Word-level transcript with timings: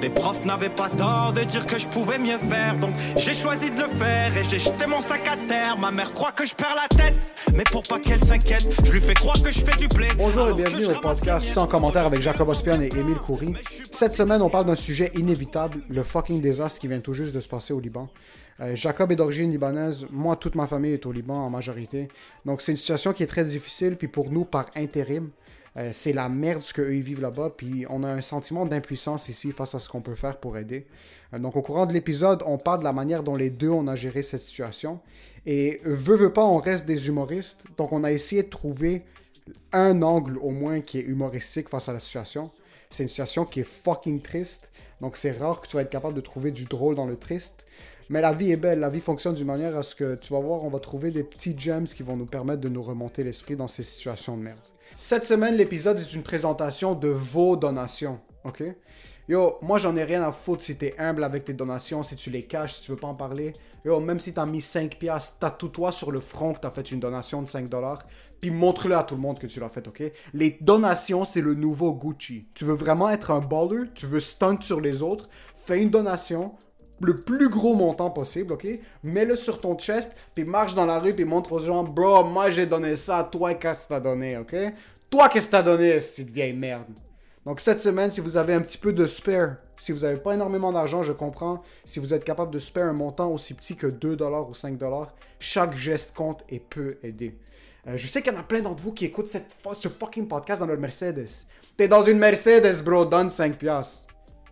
Les 0.00 0.10
profs 0.10 0.44
n'avaient 0.44 0.68
pas 0.68 0.88
tort 0.90 1.32
de 1.32 1.42
dire 1.42 1.66
que 1.66 1.78
je 1.78 1.88
pouvais 1.88 2.18
mieux 2.18 2.36
faire, 2.36 2.78
donc 2.78 2.94
j'ai 3.16 3.32
choisi 3.32 3.70
de 3.70 3.80
le 3.80 3.88
faire 3.88 4.36
et 4.36 4.44
j'ai 4.48 4.58
jeté 4.58 4.86
mon 4.86 5.00
sac 5.00 5.22
à 5.26 5.36
terre. 5.48 5.78
Ma 5.78 5.90
mère 5.90 6.12
croit 6.12 6.32
que 6.32 6.44
je 6.44 6.54
perds 6.54 6.74
la 6.74 6.88
tête, 6.88 7.14
mais 7.54 7.64
pour 7.70 7.82
pas 7.82 7.98
qu'elle 7.98 8.20
s'inquiète, 8.20 8.66
je 8.84 8.92
lui 8.92 9.00
fais 9.00 9.14
croire 9.14 9.40
que 9.40 9.50
je 9.50 9.60
fais 9.60 9.76
du 9.76 9.88
blé. 9.88 10.08
Bonjour 10.16 10.50
et 10.50 10.54
bienvenue 10.54 10.86
au 10.86 11.00
podcast 11.00 11.46
sans 11.48 11.66
commentaire 11.66 12.06
avec 12.06 12.20
Jacob 12.20 12.48
Ospian 12.48 12.80
et. 12.80 12.90
Émile 12.94 13.18
Coury. 13.26 13.54
Cette 13.90 14.14
semaine, 14.14 14.42
on 14.42 14.50
parle 14.50 14.66
d'un 14.66 14.76
sujet 14.76 15.10
inévitable, 15.14 15.80
le 15.88 16.02
fucking 16.02 16.40
désastre 16.40 16.80
qui 16.80 16.88
vient 16.88 17.00
tout 17.00 17.14
juste 17.14 17.34
de 17.34 17.40
se 17.40 17.48
passer 17.48 17.72
au 17.72 17.80
Liban. 17.80 18.08
Euh, 18.60 18.76
Jacob 18.76 19.10
est 19.10 19.16
d'origine 19.16 19.50
libanaise, 19.50 20.06
moi, 20.10 20.36
toute 20.36 20.54
ma 20.54 20.66
famille 20.66 20.92
est 20.92 21.06
au 21.06 21.12
Liban 21.12 21.34
en 21.34 21.50
majorité. 21.50 22.08
Donc, 22.44 22.62
c'est 22.62 22.72
une 22.72 22.78
situation 22.78 23.12
qui 23.12 23.22
est 23.22 23.26
très 23.28 23.44
difficile, 23.44 23.96
puis 23.96 24.08
pour 24.08 24.30
nous, 24.30 24.44
par 24.44 24.66
intérim, 24.76 25.28
euh, 25.76 25.90
c'est 25.92 26.12
la 26.12 26.28
merde 26.28 26.62
ce 26.62 26.72
qu'eux 26.72 26.88
vivent 26.88 27.20
là-bas, 27.20 27.50
puis 27.56 27.84
on 27.90 28.02
a 28.04 28.08
un 28.08 28.20
sentiment 28.20 28.66
d'impuissance 28.66 29.28
ici 29.28 29.52
face 29.52 29.74
à 29.74 29.78
ce 29.78 29.88
qu'on 29.88 30.00
peut 30.00 30.14
faire 30.14 30.38
pour 30.38 30.56
aider. 30.56 30.86
Euh, 31.32 31.38
donc, 31.38 31.56
au 31.56 31.62
courant 31.62 31.86
de 31.86 31.92
l'épisode, 31.92 32.42
on 32.46 32.58
parle 32.58 32.80
de 32.80 32.84
la 32.84 32.92
manière 32.92 33.22
dont 33.22 33.36
les 33.36 33.50
deux 33.50 33.70
on 33.70 33.86
a 33.88 33.96
géré 33.96 34.22
cette 34.22 34.40
situation. 34.40 35.00
Et 35.46 35.80
veut, 35.84 36.16
veut 36.16 36.32
pas, 36.32 36.44
on 36.44 36.58
reste 36.58 36.86
des 36.86 37.08
humoristes. 37.08 37.64
Donc, 37.76 37.92
on 37.92 38.04
a 38.04 38.12
essayé 38.12 38.42
de 38.42 38.48
trouver 38.48 39.02
un 39.72 40.02
angle 40.02 40.38
au 40.38 40.50
moins 40.50 40.80
qui 40.80 40.98
est 40.98 41.02
humoristique 41.02 41.68
face 41.68 41.88
à 41.88 41.92
la 41.92 41.98
situation. 41.98 42.50
C'est 42.90 43.02
une 43.02 43.08
situation 43.08 43.44
qui 43.44 43.60
est 43.60 43.64
fucking 43.64 44.20
triste. 44.20 44.70
Donc 45.00 45.16
c'est 45.16 45.32
rare 45.32 45.60
que 45.60 45.66
tu 45.66 45.76
vas 45.76 45.82
être 45.82 45.90
capable 45.90 46.14
de 46.14 46.20
trouver 46.20 46.50
du 46.50 46.64
drôle 46.64 46.94
dans 46.94 47.06
le 47.06 47.16
triste. 47.16 47.66
Mais 48.08 48.20
la 48.20 48.32
vie 48.32 48.52
est 48.52 48.56
belle. 48.56 48.80
La 48.80 48.88
vie 48.88 49.00
fonctionne 49.00 49.34
d'une 49.34 49.46
manière 49.46 49.76
à 49.76 49.82
ce 49.82 49.94
que 49.94 50.14
tu 50.16 50.32
vas 50.32 50.38
voir, 50.38 50.62
on 50.62 50.68
va 50.68 50.78
trouver 50.78 51.10
des 51.10 51.24
petits 51.24 51.58
gems 51.58 51.86
qui 51.86 52.02
vont 52.02 52.16
nous 52.16 52.26
permettre 52.26 52.60
de 52.60 52.68
nous 52.68 52.82
remonter 52.82 53.24
l'esprit 53.24 53.56
dans 53.56 53.68
ces 53.68 53.82
situations 53.82 54.36
de 54.36 54.42
merde. 54.42 54.58
Cette 54.96 55.24
semaine, 55.24 55.56
l'épisode 55.56 55.98
est 55.98 56.14
une 56.14 56.22
présentation 56.22 56.94
de 56.94 57.08
vos 57.08 57.56
donations. 57.56 58.20
Ok? 58.44 58.62
Yo, 59.28 59.58
moi 59.62 59.78
j'en 59.78 59.96
ai 59.96 60.04
rien 60.04 60.22
à 60.22 60.30
foutre 60.30 60.62
si 60.62 60.76
t'es 60.76 60.94
humble 60.98 61.24
avec 61.24 61.44
tes 61.46 61.52
donations, 61.52 62.02
si 62.02 62.14
tu 62.14 62.30
les 62.30 62.44
caches, 62.44 62.74
si 62.74 62.82
tu 62.82 62.90
veux 62.92 62.96
pas 62.96 63.08
en 63.08 63.14
parler. 63.14 63.54
Yo, 63.84 63.98
même 63.98 64.20
si 64.20 64.32
t'as 64.32 64.46
mis 64.46 64.62
5 64.62 64.96
piastres, 64.96 65.38
tatoue-toi 65.40 65.90
sur 65.90 66.12
le 66.12 66.20
front 66.20 66.52
que 66.52 66.60
t'as 66.60 66.70
fait 66.70 66.92
une 66.92 67.00
donation 67.00 67.42
de 67.42 67.48
5 67.48 67.68
dollars, 67.68 68.04
puis 68.40 68.50
montre-le 68.50 68.94
à 68.94 69.02
tout 69.02 69.16
le 69.16 69.20
monde 69.20 69.38
que 69.38 69.48
tu 69.48 69.58
l'as 69.58 69.68
fait, 69.68 69.88
ok? 69.88 70.12
Les 70.32 70.58
donations, 70.60 71.24
c'est 71.24 71.40
le 71.40 71.54
nouveau 71.54 71.92
Gucci. 71.92 72.46
Tu 72.54 72.64
veux 72.64 72.74
vraiment 72.74 73.10
être 73.10 73.32
un 73.32 73.40
baller, 73.40 73.90
tu 73.94 74.06
veux 74.06 74.20
stunt 74.20 74.60
sur 74.60 74.80
les 74.80 75.02
autres, 75.02 75.26
fais 75.56 75.82
une 75.82 75.90
donation, 75.90 76.54
le 77.00 77.16
plus 77.16 77.48
gros 77.48 77.74
montant 77.74 78.10
possible, 78.10 78.52
ok? 78.52 78.66
Mets-le 79.02 79.36
sur 79.36 79.58
ton 79.58 79.76
chest, 79.76 80.12
puis 80.34 80.44
marche 80.44 80.74
dans 80.74 80.86
la 80.86 80.98
rue, 80.98 81.14
puis 81.14 81.24
montre 81.24 81.52
aux 81.52 81.58
gens, 81.58 81.82
bro, 81.82 82.24
moi 82.24 82.50
j'ai 82.50 82.66
donné 82.66 82.96
ça, 82.96 83.28
toi 83.30 83.54
qu'est-ce 83.54 83.84
que 83.84 83.88
t'as 83.88 84.00
donné, 84.00 84.38
ok? 84.38 84.54
Toi 85.10 85.28
qu'est-ce 85.28 85.46
que 85.46 85.52
t'as 85.52 85.62
donné, 85.62 86.00
cette 86.00 86.30
vieille 86.30 86.52
merde? 86.52 86.86
Donc 87.44 87.60
cette 87.60 87.80
semaine, 87.80 88.08
si 88.08 88.20
vous 88.20 88.36
avez 88.36 88.54
un 88.54 88.62
petit 88.62 88.78
peu 88.78 88.92
de 88.92 89.06
spare, 89.06 89.56
si 89.78 89.92
vous 89.92 90.00
n'avez 90.00 90.16
pas 90.16 90.34
énormément 90.34 90.72
d'argent, 90.72 91.02
je 91.02 91.12
comprends. 91.12 91.62
Si 91.84 91.98
vous 91.98 92.14
êtes 92.14 92.24
capable 92.24 92.50
de 92.50 92.58
spare 92.58 92.88
un 92.88 92.94
montant 92.94 93.30
aussi 93.30 93.52
petit 93.52 93.76
que 93.76 93.86
2$ 93.86 94.48
ou 94.48 94.52
5$, 94.52 95.08
chaque 95.40 95.76
geste 95.76 96.14
compte 96.14 96.42
et 96.48 96.58
peut 96.58 96.96
aider. 97.02 97.38
Euh, 97.86 97.98
je 97.98 98.06
sais 98.06 98.22
qu'il 98.22 98.32
y 98.32 98.36
en 98.36 98.40
a 98.40 98.44
plein 98.44 98.60
d'entre 98.60 98.82
vous 98.82 98.92
qui 98.92 99.04
écoutent 99.04 99.28
cette, 99.28 99.54
ce 99.74 99.88
fucking 99.88 100.26
podcast 100.26 100.60
dans 100.60 100.66
leur 100.66 100.78
Mercedes. 100.78 101.28
T'es 101.76 101.86
dans 101.86 102.02
une 102.02 102.18
Mercedes, 102.18 102.82
bro, 102.82 103.04
donne 103.04 103.28
5$. 103.28 104.06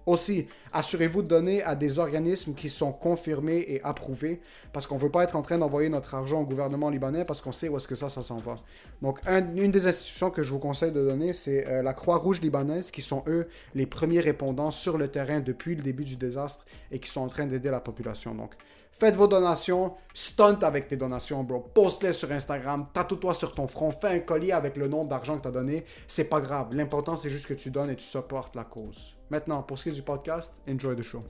Aussi, 0.06 0.48
assurez-vous 0.72 1.22
de 1.22 1.28
donner 1.28 1.62
à 1.62 1.74
des 1.76 1.98
organismes 1.98 2.54
qui 2.54 2.68
sont 2.68 2.92
confirmés 2.92 3.64
et 3.68 3.80
approuvés 3.84 4.40
parce 4.72 4.86
qu'on 4.86 4.96
ne 4.96 5.00
veut 5.00 5.10
pas 5.10 5.22
être 5.24 5.36
en 5.36 5.42
train 5.42 5.58
d'envoyer 5.58 5.88
notre 5.88 6.14
argent 6.14 6.40
au 6.40 6.44
gouvernement 6.44 6.90
libanais 6.90 7.24
parce 7.24 7.40
qu'on 7.40 7.52
sait 7.52 7.68
où 7.68 7.76
est-ce 7.76 7.86
que 7.86 7.94
ça, 7.94 8.08
ça 8.08 8.22
s'en 8.22 8.36
va. 8.38 8.56
Donc, 9.00 9.20
un- 9.26 9.54
une 9.54 9.70
des 9.70 9.86
institutions 9.86 10.30
que 10.30 10.42
je 10.42 10.50
vous 10.50 10.58
conseille 10.58 10.92
de 10.92 11.04
donner, 11.04 11.34
c'est 11.34 11.66
euh, 11.68 11.82
la 11.82 11.94
Croix-Rouge 11.94 12.40
libanaise 12.40 12.90
qui 12.90 13.02
sont, 13.02 13.22
eux, 13.28 13.46
les 13.74 13.86
premiers 13.86 14.20
répondants 14.20 14.70
sur 14.72 14.98
le 14.98 15.08
terrain 15.08 15.40
depuis 15.40 15.76
le 15.76 15.82
début 15.82 16.04
du 16.04 16.16
désastre 16.16 16.64
et 16.90 16.98
qui 16.98 17.08
sont 17.08 17.20
en 17.20 17.28
train 17.28 17.46
d'aider 17.46 17.70
la 17.70 17.80
population. 17.80 18.34
Donc, 18.34 18.54
faites 18.90 19.14
vos 19.16 19.26
donations, 19.26 19.94
stunt 20.14 20.58
avec 20.62 20.88
tes 20.88 20.96
donations, 20.96 21.42
bro. 21.44 21.60
Poste-les 21.60 22.12
sur 22.12 22.30
Instagram, 22.32 22.86
tatoue-toi 22.92 23.34
sur 23.34 23.54
ton 23.54 23.66
front, 23.68 23.90
fais 23.92 24.08
un 24.08 24.18
collier 24.20 24.52
avec 24.52 24.76
le 24.76 24.88
nombre 24.88 25.08
d'argent 25.08 25.36
que 25.36 25.42
tu 25.42 25.48
as 25.48 25.52
donné. 25.52 25.84
C'est 26.06 26.24
pas 26.28 26.40
grave. 26.40 26.74
L'important, 26.74 27.16
c'est 27.16 27.30
juste 27.30 27.46
que 27.46 27.54
tu 27.54 27.70
donnes 27.70 27.90
et 27.90 27.96
tu 27.96 28.04
supportes 28.04 28.54
la 28.56 28.64
cause. 28.64 29.14
Maintenant, 29.32 29.62
pour 29.62 29.78
ce 29.78 29.84
qui 29.84 29.88
est 29.88 29.92
du 29.92 30.02
podcast, 30.02 30.60
enjoy 30.68 30.94
the 30.94 31.00
show. 31.00 31.20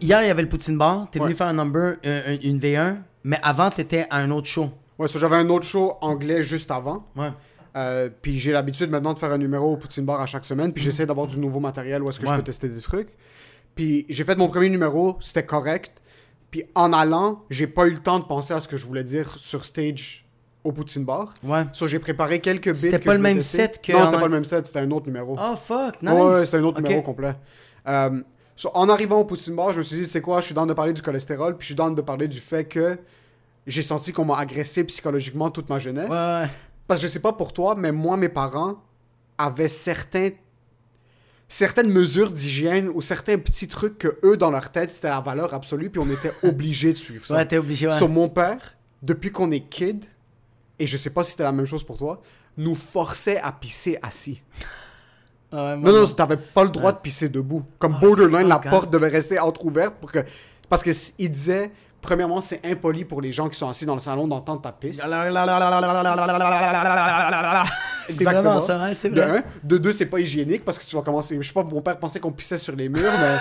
Hier, 0.00 0.22
il 0.22 0.28
y 0.28 0.30
avait 0.30 0.42
le 0.42 0.48
Poutine 0.48 0.78
Bar. 0.78 1.08
T'es 1.10 1.18
venu 1.18 1.30
Ouais. 1.30 1.36
faire 1.36 1.46
un 1.48 1.52
number, 1.52 1.96
un- 2.04 2.32
un- 2.34 2.38
une 2.42 2.58
V1, 2.58 2.98
mais 3.24 3.38
avant, 3.42 3.70
t'étais 3.70 4.06
à 4.10 4.16
un 4.18 4.30
autre 4.30 4.46
show. 4.48 4.70
Ouais, 4.98 5.08
j'avais 5.08 5.36
un 5.36 5.48
autre 5.50 5.66
show 5.66 5.94
anglais 6.00 6.42
juste 6.42 6.70
avant. 6.70 7.06
Ouais. 7.16 7.30
Euh, 7.76 8.08
puis 8.20 8.38
j'ai 8.38 8.52
l'habitude 8.52 8.90
maintenant 8.90 9.14
de 9.14 9.18
faire 9.18 9.30
un 9.32 9.38
numéro 9.38 9.72
au 9.72 9.76
Poutine 9.76 10.04
Bar 10.04 10.20
à 10.20 10.26
chaque 10.26 10.44
semaine. 10.44 10.72
Puis 10.72 10.82
j'essaie 10.82 11.06
d'avoir 11.06 11.26
du 11.28 11.38
nouveau 11.38 11.60
matériel 11.60 12.02
où 12.02 12.08
est-ce 12.08 12.18
que 12.20 12.26
je 12.26 12.34
peux 12.34 12.42
tester 12.42 12.68
des 12.68 12.80
trucs. 12.80 13.16
Puis 13.74 14.04
j'ai 14.08 14.24
fait 14.24 14.36
mon 14.36 14.48
premier 14.48 14.68
numéro, 14.68 15.16
c'était 15.20 15.46
correct. 15.46 15.99
Puis 16.50 16.64
en 16.74 16.92
allant, 16.92 17.44
j'ai 17.50 17.66
pas 17.66 17.86
eu 17.86 17.92
le 17.92 17.98
temps 17.98 18.18
de 18.18 18.24
penser 18.24 18.52
à 18.54 18.60
ce 18.60 18.68
que 18.68 18.76
je 18.76 18.86
voulais 18.86 19.04
dire 19.04 19.34
sur 19.38 19.64
stage 19.64 20.26
au 20.64 20.72
Poutine 20.72 21.04
Bar. 21.04 21.34
Ouais. 21.42 21.64
So 21.72 21.86
j'ai 21.86 21.98
préparé 21.98 22.40
quelques 22.40 22.72
bits. 22.72 22.78
C'était 22.78 22.98
que 22.98 23.04
pas 23.04 23.14
le 23.14 23.20
même 23.20 23.40
set 23.40 23.80
que 23.82 23.92
Non, 23.92 24.04
c'était 24.04 24.18
pas 24.18 24.26
le 24.26 24.32
même 24.32 24.44
set, 24.44 24.66
c'était 24.66 24.80
un 24.80 24.90
autre 24.90 25.06
numéro. 25.06 25.36
Oh, 25.40 25.56
fuck, 25.56 26.02
nice. 26.02 26.12
Ouais, 26.12 26.22
ouais, 26.22 26.46
c'est 26.46 26.56
un 26.56 26.64
autre 26.64 26.80
numéro 26.80 27.02
complet. 27.02 27.34
So, 28.56 28.70
en 28.74 28.90
arrivant 28.90 29.20
au 29.20 29.24
Poutine 29.24 29.56
Bar, 29.56 29.72
je 29.72 29.78
me 29.78 29.82
suis 29.82 30.00
dit, 30.00 30.06
c'est 30.06 30.20
quoi, 30.20 30.42
je 30.42 30.46
suis 30.46 30.54
dans 30.54 30.66
de 30.66 30.74
parler 30.74 30.92
du 30.92 31.00
cholestérol, 31.00 31.56
puis 31.56 31.64
je 31.64 31.66
suis 31.68 31.74
dans 31.74 31.88
de 31.90 32.02
parler 32.02 32.28
du 32.28 32.40
fait 32.40 32.66
que 32.66 32.98
j'ai 33.66 33.82
senti 33.82 34.12
qu'on 34.12 34.26
m'a 34.26 34.36
agressé 34.36 34.84
psychologiquement 34.84 35.50
toute 35.50 35.70
ma 35.70 35.78
jeunesse. 35.78 36.10
Ouais, 36.10 36.42
ouais. 36.42 36.50
Parce 36.86 37.00
que 37.00 37.06
je 37.06 37.12
sais 37.12 37.20
pas 37.20 37.32
pour 37.32 37.54
toi, 37.54 37.74
mais 37.74 37.90
moi, 37.90 38.18
mes 38.18 38.28
parents 38.28 38.74
avaient 39.38 39.68
certains, 39.68 40.30
certaines 41.50 41.90
mesures 41.90 42.30
d'hygiène 42.32 42.88
ou 42.88 43.02
certains 43.02 43.36
petits 43.36 43.68
trucs 43.68 43.98
que 43.98 44.18
eux, 44.24 44.38
dans 44.38 44.50
leur 44.50 44.70
tête, 44.72 44.88
c'était 44.88 45.10
la 45.10 45.20
valeur 45.20 45.52
absolue, 45.52 45.90
puis 45.90 46.00
on 46.00 46.08
était 46.08 46.32
obligés 46.42 46.92
de 46.94 46.98
suivre 46.98 47.26
ça. 47.26 47.34
Ouais, 47.34 47.44
t'es 47.46 47.58
obligé, 47.58 47.86
ouais. 47.88 47.96
Sur 47.98 48.08
mon 48.08 48.30
père, 48.30 48.76
depuis 49.02 49.30
qu'on 49.30 49.50
est 49.50 49.60
kid, 49.68 50.04
et 50.78 50.86
je 50.86 50.96
sais 50.96 51.10
pas 51.10 51.22
si 51.24 51.32
c'était 51.32 51.42
la 51.42 51.52
même 51.52 51.66
chose 51.66 51.84
pour 51.84 51.98
toi, 51.98 52.22
nous 52.56 52.74
forçait 52.74 53.38
à 53.38 53.52
pisser 53.52 53.98
assis. 54.02 54.40
Ouais, 55.52 55.76
Non, 55.76 55.90
non, 55.92 56.06
t'avais 56.06 56.36
pas 56.36 56.62
le 56.62 56.70
droit 56.70 56.92
de 56.92 56.98
pisser 56.98 57.28
debout. 57.28 57.64
Comme 57.80 57.98
borderline, 57.98 58.46
la 58.46 58.54
hein. 58.64 58.70
porte 58.70 58.88
devait 58.88 59.08
rester 59.08 59.36
entrouverte 59.40 59.96
pour 59.96 60.12
que... 60.12 60.20
Parce 60.68 60.80
que 60.84 60.90
s- 60.90 61.12
il 61.18 61.28
disait, 61.28 61.72
premièrement, 62.00 62.40
c'est 62.40 62.60
impoli 62.64 63.04
pour 63.04 63.20
les 63.20 63.32
gens 63.32 63.48
qui 63.48 63.58
sont 63.58 63.68
assis 63.68 63.86
dans 63.86 63.94
le 63.94 64.00
salon 64.00 64.26
d'entendre 64.28 64.60
ta 64.62 64.72
pisse. 64.72 65.00
C'est 68.08 68.24
vraiment 68.24 68.60
ça, 68.60 68.82
hein, 68.82 68.90
c'est 68.92 69.10
De 69.10 69.20
vrai. 69.20 69.38
un. 69.38 69.44
De 69.62 69.78
deux, 69.78 69.92
c'est 69.92 70.06
pas 70.06 70.18
hygiénique 70.18 70.64
parce 70.64 70.78
que 70.78 70.84
tu 70.84 70.96
vas 70.96 71.02
commencer... 71.02 71.36
Je 71.40 71.46
sais 71.46 71.52
pas, 71.54 71.62
mon 71.62 71.80
père 71.80 71.96
pensait 71.98 72.18
qu'on 72.18 72.32
pissait 72.32 72.58
sur 72.58 72.74
les 72.74 72.88
murs, 72.88 73.02
mais... 73.20 73.36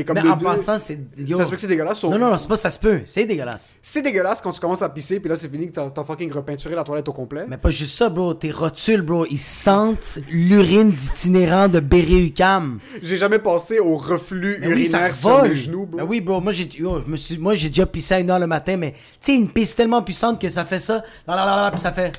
Et 0.00 0.04
comme 0.04 0.14
Mais 0.16 0.22
de 0.22 0.28
en 0.28 0.36
deux, 0.36 0.44
passant, 0.44 0.76
c'est. 0.78 0.98
yo. 1.16 1.36
ça 1.36 1.44
se 1.44 1.50
peut 1.50 1.54
que 1.56 1.60
c'est 1.60 1.66
dégueulasse. 1.68 2.02
Non, 2.02 2.18
non, 2.18 2.30
non, 2.30 2.38
c'est 2.38 2.48
pas 2.48 2.56
ça 2.56 2.70
se 2.70 2.80
peut. 2.80 3.00
C'est 3.06 3.26
dégueulasse. 3.26 3.76
C'est 3.80 4.02
dégueulasse 4.02 4.40
quand 4.40 4.50
tu 4.50 4.58
commences 4.60 4.82
à 4.82 4.88
pisser, 4.88 5.20
puis 5.20 5.28
là, 5.28 5.36
c'est 5.36 5.48
fini 5.48 5.68
que 5.68 5.72
t'as 5.72 5.88
t'as 5.88 6.02
fucking 6.02 6.32
repeinturé 6.32 6.74
la 6.74 6.82
toilette 6.82 7.08
au 7.08 7.12
complet. 7.12 7.44
Mais 7.48 7.56
pas 7.58 7.70
juste 7.70 7.96
ça, 7.96 8.08
bro. 8.08 8.34
Tes 8.34 8.50
rotules, 8.50 9.02
bro, 9.02 9.24
ils 9.30 9.38
sentent 9.38 10.18
l'urine 10.32 10.90
d'itinérant 10.90 11.68
de 11.68 11.78
Berry-UQAM. 11.78 12.80
J'ai 13.02 13.16
jamais 13.16 13.38
pensé 13.38 13.78
au 13.78 13.96
reflux 13.96 14.56
Mais 14.60 14.66
oui, 14.66 14.72
urinaire 14.82 15.14
sur 15.14 15.42
mes 15.44 15.54
genoux, 15.54 15.86
bro. 15.86 15.98
Ben 15.98 16.06
oui, 16.08 16.20
bro. 16.20 16.40
Moi, 16.40 16.52
j'ai 16.52 16.68
yo, 16.76 17.00
je 17.06 17.10
me 17.10 17.16
suis- 17.16 17.38
moi, 17.38 17.54
j'ai 17.54 17.68
déjà 17.68 17.86
pissé 17.94 18.14
à 18.14 18.18
une 18.18 18.30
heure 18.30 18.38
le 18.40 18.46
matin, 18.46 18.76
mais 18.76 18.92
tu 18.92 18.98
sais, 19.20 19.34
une 19.36 19.48
pisse 19.48 19.74
tellement 19.76 20.02
puissante 20.02 20.40
que 20.40 20.50
ça 20.50 20.64
fait 20.64 20.80
ça. 20.80 20.94
Là, 21.26 21.34
là, 21.36 21.46
là, 21.46 21.56
là, 21.56 21.70
puis 21.70 21.80
ça 21.80 21.92
fait. 21.92 22.12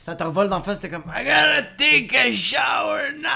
Ça 0.00 0.14
te 0.14 0.22
revole 0.24 0.48
d'en 0.48 0.62
face, 0.62 0.80
t'es 0.80 0.88
comme. 0.88 1.02
I 1.14 1.24
gotta 1.24 1.62
take 1.76 2.16
a 2.16 2.32
shower 2.32 3.12
now. 3.20 3.28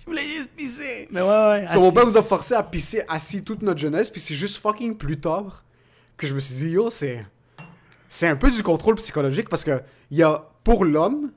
Je 0.00 0.06
voulais 0.06 0.22
juste 0.22 0.50
pisser. 0.56 1.08
Mais 1.10 1.20
ouais, 1.20 1.28
ouais. 1.28 1.66
So, 1.72 1.80
mon 1.80 1.86
assis. 1.88 1.94
père 1.96 2.06
nous 2.06 2.16
a 2.16 2.22
forcé 2.22 2.54
à 2.54 2.62
pisser 2.62 3.02
assis 3.08 3.42
toute 3.42 3.62
notre 3.62 3.80
jeunesse, 3.80 4.08
puis 4.10 4.20
c'est 4.20 4.34
juste 4.34 4.58
fucking 4.58 4.96
plus 4.96 5.18
tard 5.18 5.64
que 6.16 6.26
je 6.26 6.34
me 6.34 6.40
suis 6.40 6.54
dit, 6.54 6.68
yo, 6.70 6.88
c'est. 6.90 7.26
C'est 8.08 8.28
un 8.28 8.36
peu 8.36 8.50
du 8.50 8.62
contrôle 8.62 8.94
psychologique 8.94 9.48
parce 9.48 9.64
que 9.64 9.82
il 10.10 10.18
y 10.18 10.22
a, 10.22 10.44
pour 10.62 10.84
l'homme, 10.84 11.32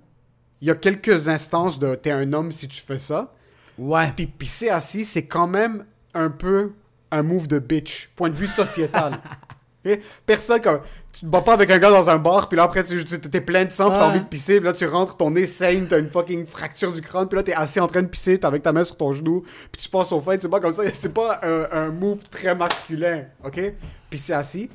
il 0.62 0.68
y 0.68 0.72
a 0.72 0.76
quelques 0.76 1.28
instances 1.28 1.80
de 1.80 1.96
t'es 1.96 2.12
un 2.12 2.32
homme 2.34 2.52
si 2.52 2.68
tu 2.68 2.80
fais 2.82 3.00
ça, 3.00 3.34
Ouais. 3.80 4.12
puis 4.16 4.28
pisser 4.28 4.70
assis, 4.70 5.04
c'est 5.04 5.26
quand 5.26 5.48
même 5.48 5.86
un 6.14 6.30
peu 6.30 6.74
un 7.12 7.24
move 7.24 7.48
de 7.48 7.58
bitch, 7.60 8.10
point 8.16 8.30
de 8.30 8.36
vue 8.36 8.48
sociétal. 8.48 9.14
Personne 10.26 10.62
comme. 10.62 10.80
Tu 11.14 11.22
te 11.22 11.26
bats 11.26 11.42
pas 11.42 11.54
avec 11.54 11.72
un 11.72 11.80
gars 11.80 11.90
dans 11.90 12.12
un 12.12 12.18
bar, 12.18 12.48
puis 12.48 12.58
là 12.58 12.64
après 12.64 12.84
tu 12.84 13.04
t'es 13.04 13.42
plein 13.42 13.66
de 13.66 13.72
sang, 13.72 13.90
puis 13.90 13.98
t'as 13.98 14.06
envie 14.08 14.20
de 14.20 14.26
pisser, 14.26 14.58
puis 14.58 14.66
là 14.66 14.74
tu 14.74 14.86
rentres, 14.86 15.18
ton 15.18 15.32
nez 15.32 15.48
saigne, 15.48 15.88
t'as 15.88 15.98
une 15.98 16.10
fucking 16.10 16.46
fracture 16.46 16.92
du 16.94 17.02
crâne, 17.02 17.28
puis 17.28 17.38
là 17.38 17.42
t'es 17.42 17.54
assis 17.54 17.80
en 17.80 17.88
train 17.88 18.04
de 18.04 18.08
pisser, 18.08 18.38
t'as 18.38 18.50
avec 18.50 18.62
ta 18.62 18.72
main 18.72 18.84
sur 18.84 18.98
ton 18.98 19.14
genou, 19.14 19.44
puis 19.72 19.82
tu 19.82 19.90
passes 19.90 20.12
au 20.12 20.22
fait, 20.22 20.40
c'est 20.40 20.48
pas 20.48 20.60
comme 20.60 20.74
ça, 20.74 20.84
c'est 20.94 21.14
pas 21.16 21.40
un, 21.42 21.66
un 21.72 21.90
move 21.90 22.20
très 22.30 22.54
masculin, 22.54 23.24
ok? 23.44 23.74
Pisser 24.12 24.34
assis. 24.34 24.70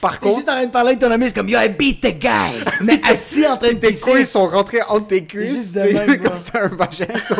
Par 0.00 0.20
T'es 0.20 0.26
contre, 0.26 0.36
juste 0.36 0.48
en 0.48 0.52
train 0.52 0.66
de 0.66 0.70
parler 0.70 0.88
avec 0.90 1.00
ton 1.00 1.10
ami, 1.10 1.26
c'est 1.26 1.34
comme 1.34 1.48
Yo, 1.48 1.58
I 1.58 1.68
beat 1.70 2.00
the 2.00 2.16
guy. 2.16 2.62
Mais 2.82 3.00
assis 3.10 3.44
en 3.46 3.56
train 3.56 3.72
de 3.72 3.78
tes 3.78 3.88
pisser. 3.88 4.10
couilles 4.12 4.26
sont 4.26 4.46
rentrées 4.46 4.82
entre 4.88 5.08
tes 5.08 5.26
cuisses, 5.26 5.74
même, 5.74 6.22
comme 6.22 6.32
c'était 6.32 6.58
un 6.58 6.68
vagin, 6.68 7.06
ça. 7.20 7.36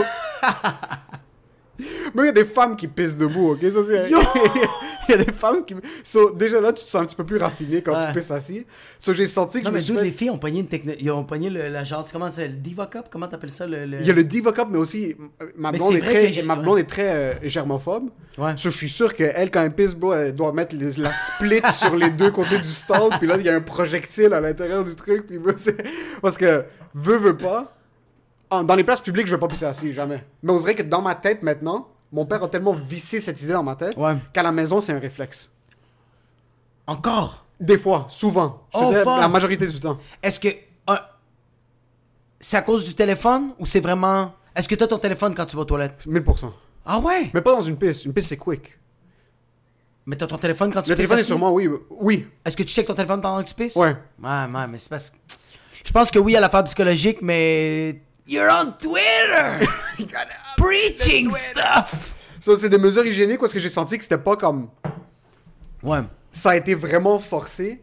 Mais 2.15 2.23
il 2.25 2.27
y 2.27 2.29
a 2.29 2.33
des 2.33 2.45
femmes 2.45 2.77
qui 2.77 2.89
pissent 2.89 3.17
debout, 3.17 3.53
ok? 3.53 3.61
Ça, 3.73 3.81
c'est... 3.87 4.11
Il 5.11 5.19
y 5.19 5.21
a 5.21 5.25
des 5.25 5.33
femmes 5.33 5.65
qui. 5.65 5.75
So, 6.05 6.31
déjà 6.31 6.61
là, 6.61 6.73
tu 6.73 6.85
te 6.85 6.89
sens 6.89 7.03
un 7.03 7.07
petit 7.07 7.17
peu 7.17 7.25
plus 7.25 7.39
raffiné 7.39 7.83
quand 7.83 7.93
Ouais. 7.95 8.07
tu 8.13 8.19
pisses 8.19 8.31
assis. 8.31 8.65
So, 8.99 9.13
j'ai 9.13 9.27
senti 9.27 9.61
que 9.61 9.65
Non, 9.65 9.71
je 9.71 9.75
me 9.75 9.81
mais 9.81 9.87
d'où 9.87 9.95
fait- 9.99 10.05
les 10.05 10.11
filles 10.11 10.31
ont 10.31 10.39
pogné 10.39 10.61
une 10.61 10.67
techno... 10.69 10.93
Ils 10.99 11.11
ont 11.11 11.25
pogné 11.25 11.51
le, 11.51 11.69
la 11.69 11.85
genre... 11.85 12.07
Comment 12.13 12.31
c'est 12.31 12.49
Le 12.49 12.55
Diva 12.55 12.87
Cup? 12.87 13.07
Comment 13.11 13.27
t'appelles 13.29 13.51
ça 13.51 13.67
le, 13.67 13.85
le- 13.87 14.01
Il 14.01 14.07
y 14.07 14.11
a 14.11 14.15
le 14.15 14.25
Diva 14.25 14.53
Cup, 14.53 14.69
mais 14.71 14.79
aussi 14.79 15.17
ma 15.57 15.73
blonde 15.73 15.95
est 15.97 16.01
très, 16.01 16.31
que 16.31 16.43
ma 16.45 16.55
ouais. 16.57 16.63
blonde 16.63 16.79
est 16.79 16.85
très 16.89 17.11
euh, 17.11 17.35
germophobe. 17.43 18.11
Ouais. 18.39 18.53
So, 18.57 18.71
je 18.71 18.77
suis 18.77 18.89
sûr 18.89 19.15
qu'elle, 19.15 19.51
quand 19.51 19.63
elle 19.63 19.75
pisse, 19.75 19.95
bro, 19.95 20.13
elle 20.15 20.35
doit 20.35 20.53
mettre 20.53 20.77
la 20.99 21.13
split 21.13 21.61
sur 21.73 21.97
les 21.97 22.11
deux 22.11 22.31
côtés 22.31 22.59
du 22.59 22.69
stall. 22.69 23.11
Puis 23.19 23.27
là, 23.27 23.37
il 23.39 23.45
y 23.45 23.49
a 23.49 23.55
un 23.55 23.61
projectile 23.61 24.33
à 24.33 24.41
l'intérieur 24.41 24.85
du 24.85 24.95
truc. 24.95 25.27
Puis 25.27 25.39
bro, 25.39 25.53
parce 26.23 26.39
que, 26.39 26.65
veut, 26.95 27.17
veut 27.17 27.37
pas. 27.37 27.77
dans 28.51 28.75
les 28.75 28.85
places 28.85 29.01
publiques, 29.01 29.27
je 29.27 29.35
vais 29.35 29.41
pas 29.41 29.49
pisser 29.49 29.65
assis, 29.67 29.93
jamais. 29.93 30.23
Mais 30.43 30.53
on 30.53 30.59
dirait 30.59 30.75
que 30.75 30.83
dans 30.83 31.03
ma 31.03 31.15
tête 31.15 31.43
maintenant, 31.43 31.89
mon 32.13 32.27
père 32.27 32.43
a 32.43 32.49
tellement 32.49 32.73
vissé 32.75 33.21
cette 33.21 33.41
idée 33.43 33.53
dans 33.53 33.63
ma 33.63 33.77
tête 33.77 33.97
Ouais. 33.97 34.17
qu'à 34.33 34.43
la 34.43 34.53
maison, 34.53 34.81
c'est 34.81 34.93
un 34.93 34.99
réflexe. 34.99 35.51
Encore? 36.87 37.45
Des 37.61 37.79
fois, 37.79 38.07
souvent. 38.09 38.67
Je 38.75 38.79
te 38.79 38.85
Oh, 38.85 38.89
dirais 38.89 39.05
la 39.05 39.29
majorité 39.29 39.67
du 39.67 39.79
temps. 39.79 39.99
Est-ce 40.23 40.41
que. 40.41 40.49
euh, 40.49 40.97
c'est 42.41 42.57
à 42.57 42.63
cause 42.63 42.85
du 42.85 42.95
téléphone 42.95 43.51
ou 43.59 43.67
c'est 43.67 43.81
vraiment. 43.81 44.33
Est-ce 44.57 44.67
que 44.69 44.75
t'as 44.75 44.87
ton 44.87 44.99
téléphone 44.99 45.35
quand 45.35 45.45
tu 45.47 45.57
vas 45.57 45.63
aux 45.63 45.67
toilettes? 45.67 46.07
1000%. 46.07 46.51
Ah 46.87 46.99
ouais? 46.99 47.31
Mais 47.35 47.43
pas 47.43 47.53
dans 47.55 47.61
une 47.63 47.77
piste. 47.77 48.07
Une 48.07 48.15
piste, 48.15 48.29
c'est 48.29 48.39
quick. 48.39 48.79
Mais 50.07 50.17
t'as 50.17 50.27
ton 50.27 50.39
téléphone 50.39 50.73
quand 50.73 50.81
tu 50.83 50.91
Le 50.91 50.97
pisses 50.97 51.09
téléphone 51.09 51.37
est 51.37 51.39
moi, 51.39 51.51
oui. 51.53 51.69
Oui. 51.91 52.27
Est-ce 52.45 52.57
que 52.57 52.63
tu 52.63 52.71
checkes 52.73 52.87
ton 52.87 52.95
téléphone 52.95 53.21
pendant 53.21 53.43
que 53.43 53.49
tu 53.49 53.55
pisses? 53.55 53.77
Ouais. 53.77 53.95
Ouais, 54.21 54.29
ouais, 54.53 54.67
mais 54.69 54.79
c'est 54.79 54.89
parce 54.89 55.11
que. 55.11 55.17
Je 55.85 55.93
pense 55.93 56.11
que 56.11 56.19
oui 56.19 56.35
à 56.37 56.41
la 56.41 56.49
phase 56.49 56.65
psychologique, 56.65 57.19
mais. 57.21 58.01
You're 58.27 58.49
on 58.51 58.73
Twitter! 58.73 59.67
Preaching 60.61 61.31
stuff! 61.31 62.15
Ça, 62.41 62.53
c'est 62.57 62.69
des 62.69 62.79
mesures 62.79 63.05
hygiéniques 63.05 63.41
parce 63.41 63.53
que 63.53 63.59
j'ai 63.59 63.69
senti 63.69 63.97
que 63.97 64.05
c'était 64.05 64.19
pas 64.19 64.37
comme. 64.37 64.69
Ouais. 65.83 66.01
Ça 66.33 66.51
a 66.51 66.57
été 66.57 66.75
vraiment 66.75 67.19
forcé. 67.19 67.83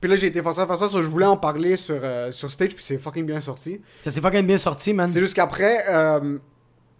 Puis 0.00 0.08
là, 0.08 0.16
j'ai 0.16 0.28
été 0.28 0.42
forcé 0.42 0.60
à 0.60 0.66
faire 0.66 0.78
ça. 0.78 0.88
so 0.88 1.02
je 1.02 1.08
voulais 1.08 1.26
en 1.26 1.36
parler 1.36 1.76
sur, 1.76 1.98
euh, 2.02 2.30
sur 2.30 2.50
stage, 2.50 2.74
puis 2.74 2.84
c'est 2.84 2.98
fucking 2.98 3.26
bien 3.26 3.40
sorti. 3.40 3.80
Ça 4.00 4.10
s'est 4.10 4.20
fucking 4.20 4.46
bien 4.46 4.58
sorti, 4.58 4.92
man. 4.92 5.08
C'est 5.08 5.20
juste 5.20 5.34
qu'après, 5.34 5.84
euh, 5.88 6.38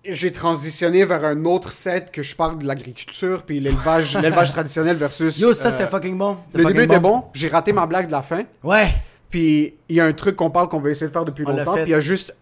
j'ai 0.04 0.32
transitionné 0.32 1.04
vers 1.04 1.25
un 1.25 1.44
autre 1.44 1.72
set 1.72 2.10
que 2.10 2.22
je 2.22 2.34
parle 2.34 2.58
de 2.58 2.66
l'agriculture, 2.66 3.42
puis 3.42 3.60
l'élevage 3.60 4.16
l'élevage 4.20 4.50
traditionnel 4.52 4.96
versus. 4.96 5.38
Yo, 5.38 5.52
ça 5.52 5.69
euh, 5.69 5.70
c'était 5.70 5.86
fucking 5.86 6.19
bon. 6.19 6.38
Le 6.52 6.62
fucking 6.62 6.76
début 6.76 6.92
était 6.92 7.00
bon. 7.00 7.25
J'ai 7.34 7.48
raté 7.48 7.72
ma 7.72 7.86
blague 7.86 8.06
de 8.06 8.12
la 8.12 8.22
fin. 8.22 8.44
Ouais. 8.64 8.88
Puis 9.30 9.75
il 9.88 9.96
y 9.96 10.00
a 10.00 10.04
un 10.04 10.12
truc 10.12 10.36
qu'on 10.36 10.50
parle 10.50 10.69
qu'on 10.69 10.80
va 10.80 10.90
essayer 10.90 11.06
de 11.06 11.12
faire 11.12 11.25
depuis 11.25 11.44
On 11.46 11.54
longtemps. 11.54 11.75
Puis 11.75 11.82
il 11.86 11.90
y 11.90 11.94
a 11.94 12.00
juste 12.00 12.34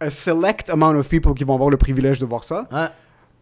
a 0.00 0.10
select 0.10 0.70
amount 0.70 0.96
of 0.98 1.08
people 1.08 1.34
qui 1.34 1.44
vont 1.44 1.54
avoir 1.54 1.70
le 1.70 1.76
privilège 1.76 2.18
de 2.18 2.26
voir 2.26 2.44
ça. 2.44 2.66
Ouais. 2.72 2.86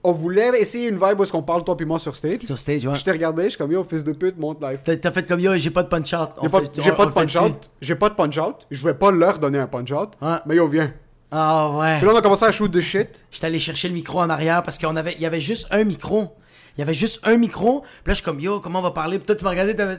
On 0.04 0.12
voulait 0.12 0.60
essayer 0.60 0.88
une 0.88 0.94
vibe 0.96 1.18
où 1.18 1.22
est-ce 1.24 1.32
qu'on 1.32 1.42
parle 1.42 1.64
toi 1.64 1.76
puis 1.76 1.84
moi 1.84 1.98
sur 1.98 2.14
stage. 2.14 2.40
Sur 2.44 2.56
stage, 2.58 2.86
ouais. 2.86 2.94
Je 2.94 3.02
t'ai 3.04 3.10
regardé, 3.10 3.44
je 3.44 3.48
suis 3.50 3.58
comme 3.58 3.72
yo, 3.72 3.82
fils 3.84 4.04
de 4.04 4.12
pute, 4.12 4.38
monte 4.38 4.62
live. 4.62 4.78
T'as 4.84 5.10
fait 5.10 5.26
comme 5.26 5.40
yo, 5.40 5.56
j'ai 5.56 5.70
pas 5.70 5.82
de 5.82 5.88
punch 5.88 6.12
out. 6.14 6.30
J'ai 6.40 6.48
pas, 6.48 6.60
fait- 6.60 6.80
j'ai 6.82 6.92
on- 6.92 6.94
pas 6.96 7.06
de 7.06 7.10
punch 7.10 7.36
out. 7.36 7.70
J'ai 7.80 7.94
pas 7.96 8.08
de 8.08 8.14
punch 8.14 8.38
out. 8.38 8.66
Je 8.70 8.80
voulais 8.80 8.94
pas 8.94 9.10
leur 9.10 9.38
donner 9.38 9.58
un 9.58 9.66
punch 9.66 9.90
out. 9.90 10.10
Ouais. 10.22 10.36
Mais 10.46 10.56
yo, 10.56 10.68
viens. 10.68 10.92
Ah 11.30 11.68
ouais. 11.70 11.98
Puis 11.98 12.06
là, 12.06 12.12
on 12.14 12.16
a 12.16 12.22
commencé 12.22 12.44
à 12.44 12.52
shoot 12.52 12.70
de 12.70 12.80
shit. 12.80 13.26
J'étais 13.30 13.46
allé 13.46 13.58
chercher 13.58 13.88
le 13.88 13.94
micro 13.94 14.20
en 14.20 14.30
arrière 14.30 14.62
parce 14.62 14.78
qu'on 14.78 14.96
avait, 14.96 15.14
il 15.14 15.20
y 15.20 15.26
avait 15.26 15.40
juste 15.40 15.66
un 15.72 15.84
micro. 15.84 16.36
Il 16.76 16.80
y 16.80 16.82
avait 16.82 16.94
juste 16.94 17.20
un 17.26 17.36
micro. 17.36 17.80
Puis 17.80 17.88
là, 18.06 18.12
je 18.12 18.14
suis 18.14 18.24
comme, 18.24 18.38
yo, 18.40 18.60
comment 18.60 18.78
on 18.78 18.82
va 18.82 18.92
parler? 18.92 19.18
Puis 19.18 19.26
toi, 19.26 19.34
tu 19.34 19.44
m'as 19.44 19.50
regardé, 19.50 19.74
t'avais. 19.76 19.98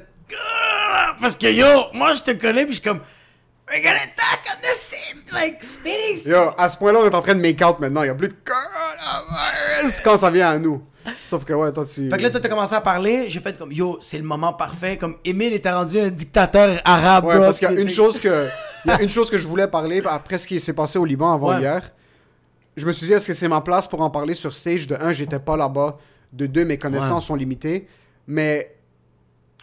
Parce 1.21 1.35
que 1.35 1.47
yo, 1.47 1.65
moi, 1.93 2.13
je 2.15 2.21
te 2.23 2.31
connais, 2.31 2.63
puis 2.65 2.75
je 2.75 2.79
suis 2.81 2.89
comme. 2.89 3.01
We're 3.69 3.83
gonna 3.83 3.99
talk 4.15 4.41
on 4.51 4.59
the 4.61 4.75
same, 4.75 5.21
like. 5.31 5.59
Yo, 6.25 6.51
à 6.57 6.69
ce 6.69 6.77
point-là, 6.77 6.99
on 7.03 7.05
est 7.09 7.13
en 7.15 7.21
train 7.21 7.35
de 7.35 7.39
make 7.39 7.61
out 7.61 7.79
maintenant. 7.79 8.01
Il 8.03 8.07
y 8.07 8.09
a 8.09 8.15
plus 8.15 8.29
de 8.29 8.33
coronavirus 8.43 10.01
quand 10.03 10.17
ça 10.17 10.29
vient 10.31 10.49
à 10.49 10.57
nous. 10.57 10.81
Sauf 11.25 11.45
que 11.45 11.53
ouais, 11.53 11.71
toi, 11.71 11.85
tu. 11.85 12.09
Fait 12.09 12.17
que 12.17 12.23
là, 12.23 12.29
toi, 12.29 12.39
t'as 12.39 12.49
commencé 12.49 12.73
à 12.75 12.81
parler. 12.81 13.29
J'ai 13.29 13.39
fait 13.39 13.57
comme, 13.57 13.71
yo, 13.71 13.97
c'est 14.01 14.17
le 14.17 14.23
moment 14.23 14.53
parfait. 14.53 14.97
Comme, 14.97 15.17
Emile 15.23 15.53
était 15.53 15.71
rendu 15.71 15.99
un 15.99 16.09
dictateur 16.09 16.81
arabe, 16.83 17.25
Ouais, 17.25 17.35
bro. 17.35 17.45
parce 17.45 17.59
qu'il 17.59 17.71
y 17.71 17.77
a 17.77 17.79
une 17.79 17.89
chose 18.01 18.19
que. 18.19 18.47
Il 18.85 18.91
y 18.91 18.93
a 18.93 19.01
une 19.01 19.09
chose 19.09 19.29
que 19.29 19.37
je 19.37 19.47
voulais 19.47 19.67
parler 19.67 20.01
après 20.05 20.37
ce 20.37 20.47
qui 20.47 20.59
s'est 20.59 20.73
passé 20.73 20.97
au 20.97 21.05
Liban 21.05 21.33
avant 21.33 21.49
Ouais. 21.49 21.59
hier. 21.59 21.91
Je 22.77 22.85
me 22.85 22.91
suis 22.93 23.05
dit, 23.07 23.13
est-ce 23.13 23.27
que 23.27 23.33
c'est 23.33 23.47
ma 23.49 23.61
place 23.61 23.87
pour 23.87 23.99
en 24.01 24.09
parler 24.09 24.33
sur 24.33 24.53
stage 24.53 24.87
De 24.87 24.95
un, 24.99 25.11
j'étais 25.11 25.39
pas 25.39 25.57
là-bas. 25.57 25.97
De 26.31 26.45
deux, 26.45 26.63
mes 26.65 26.77
connaissances 26.77 27.25
sont 27.25 27.35
limitées. 27.35 27.87
Mais 28.25 28.75